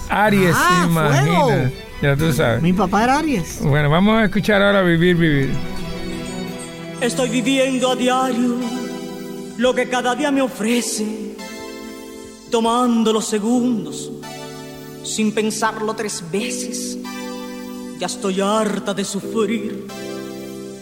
Aries, 0.09 0.55
Ah, 0.57 0.85
imagina. 0.89 1.21
fuego. 1.25 1.51
Ya 2.01 2.15
tú 2.17 2.33
sabes. 2.33 2.61
Mi 2.61 2.73
papá 2.73 3.03
era 3.05 3.19
Aries. 3.19 3.59
Bueno, 3.61 3.89
vamos 3.89 4.17
a 4.21 4.25
escuchar 4.25 4.61
ahora 4.61 4.81
Vivir, 4.81 5.15
Vivir. 5.15 5.49
Estoy 7.01 7.29
viviendo 7.29 7.91
a 7.91 7.95
diario 7.95 8.55
lo 9.57 9.73
que 9.73 9.87
cada 9.87 10.13
día 10.15 10.31
me 10.31 10.41
ofrece, 10.41 11.05
tomando 12.51 13.13
los 13.13 13.25
segundos 13.27 14.11
sin 15.03 15.33
pensarlo 15.33 15.93
tres 15.95 16.23
veces. 16.31 16.97
Ya 17.99 18.07
estoy 18.07 18.41
harta 18.41 18.93
de 18.93 19.05
sufrir 19.05 19.87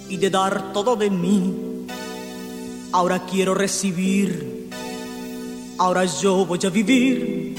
y 0.09 0.18
de 0.18 0.30
dar 0.30 0.74
todo 0.74 0.95
de 0.95 1.09
mí. 1.09 1.86
Ahora 2.91 3.26
quiero 3.26 3.53
recibir, 3.53 4.70
ahora 5.78 6.05
yo 6.05 6.45
voy 6.45 6.59
a 6.66 6.70
vivir. 6.70 7.55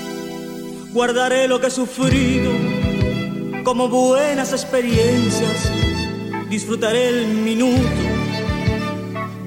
Guardaré 0.93 1.49
lo 1.49 1.61
que 1.61 1.69
he 1.69 1.71
sufrido 1.71 2.53
como 3.65 3.89
buenas 3.89 4.53
experiencias. 4.53 5.71
Disfrutaré 6.51 7.09
el 7.09 7.29
minuto 7.29 7.81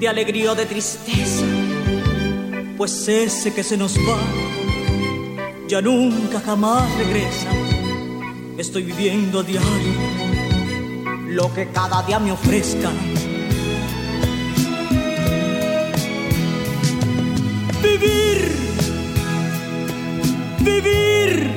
de 0.00 0.08
alegría 0.08 0.52
o 0.52 0.54
de 0.54 0.66
tristeza, 0.66 1.44
pues 2.76 3.06
ese 3.08 3.54
que 3.54 3.62
se 3.62 3.76
nos 3.76 3.96
va 3.96 4.18
ya 5.68 5.82
nunca 5.82 6.40
jamás 6.40 6.86
regresa. 6.96 7.55
Estoy 8.58 8.82
viviendo 8.84 9.40
a 9.40 9.42
diario 9.42 9.92
lo 11.28 11.52
que 11.52 11.68
cada 11.68 12.02
día 12.02 12.18
me 12.18 12.32
ofrezca. 12.32 12.90
Vivir, 17.82 18.52
vivir, 20.60 21.50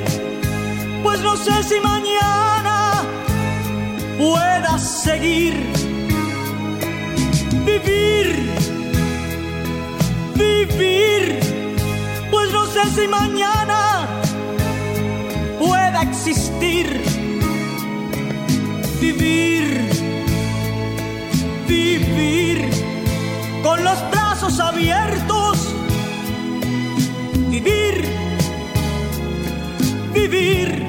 pues 1.04 1.22
no 1.22 1.38
sé 1.38 1.64
si 1.64 1.80
mañana 1.80 3.04
pueda 4.18 4.78
seguir 4.78 5.80
vivir, 7.66 8.28
vivir, 10.36 11.40
pues 12.32 12.52
no 12.52 12.66
sé 12.68 12.84
si 12.96 13.08
mañana 13.08 13.89
existir. 16.02 17.02
Vivir, 19.00 19.90
vivir, 21.68 22.70
con 23.64 23.84
los 23.84 24.00
brazos 24.12 24.60
abiertos. 24.60 25.76
Vivir, 27.50 28.06
vivir, 30.14 30.86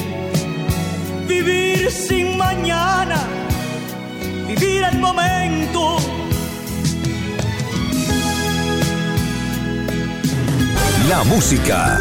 vivir 1.27 1.91
sin 1.91 2.37
mañana. 2.37 3.23
Vivir 4.47 4.83
el 4.85 4.99
momento. 4.99 5.99
La 11.09 11.25
música, 11.25 12.01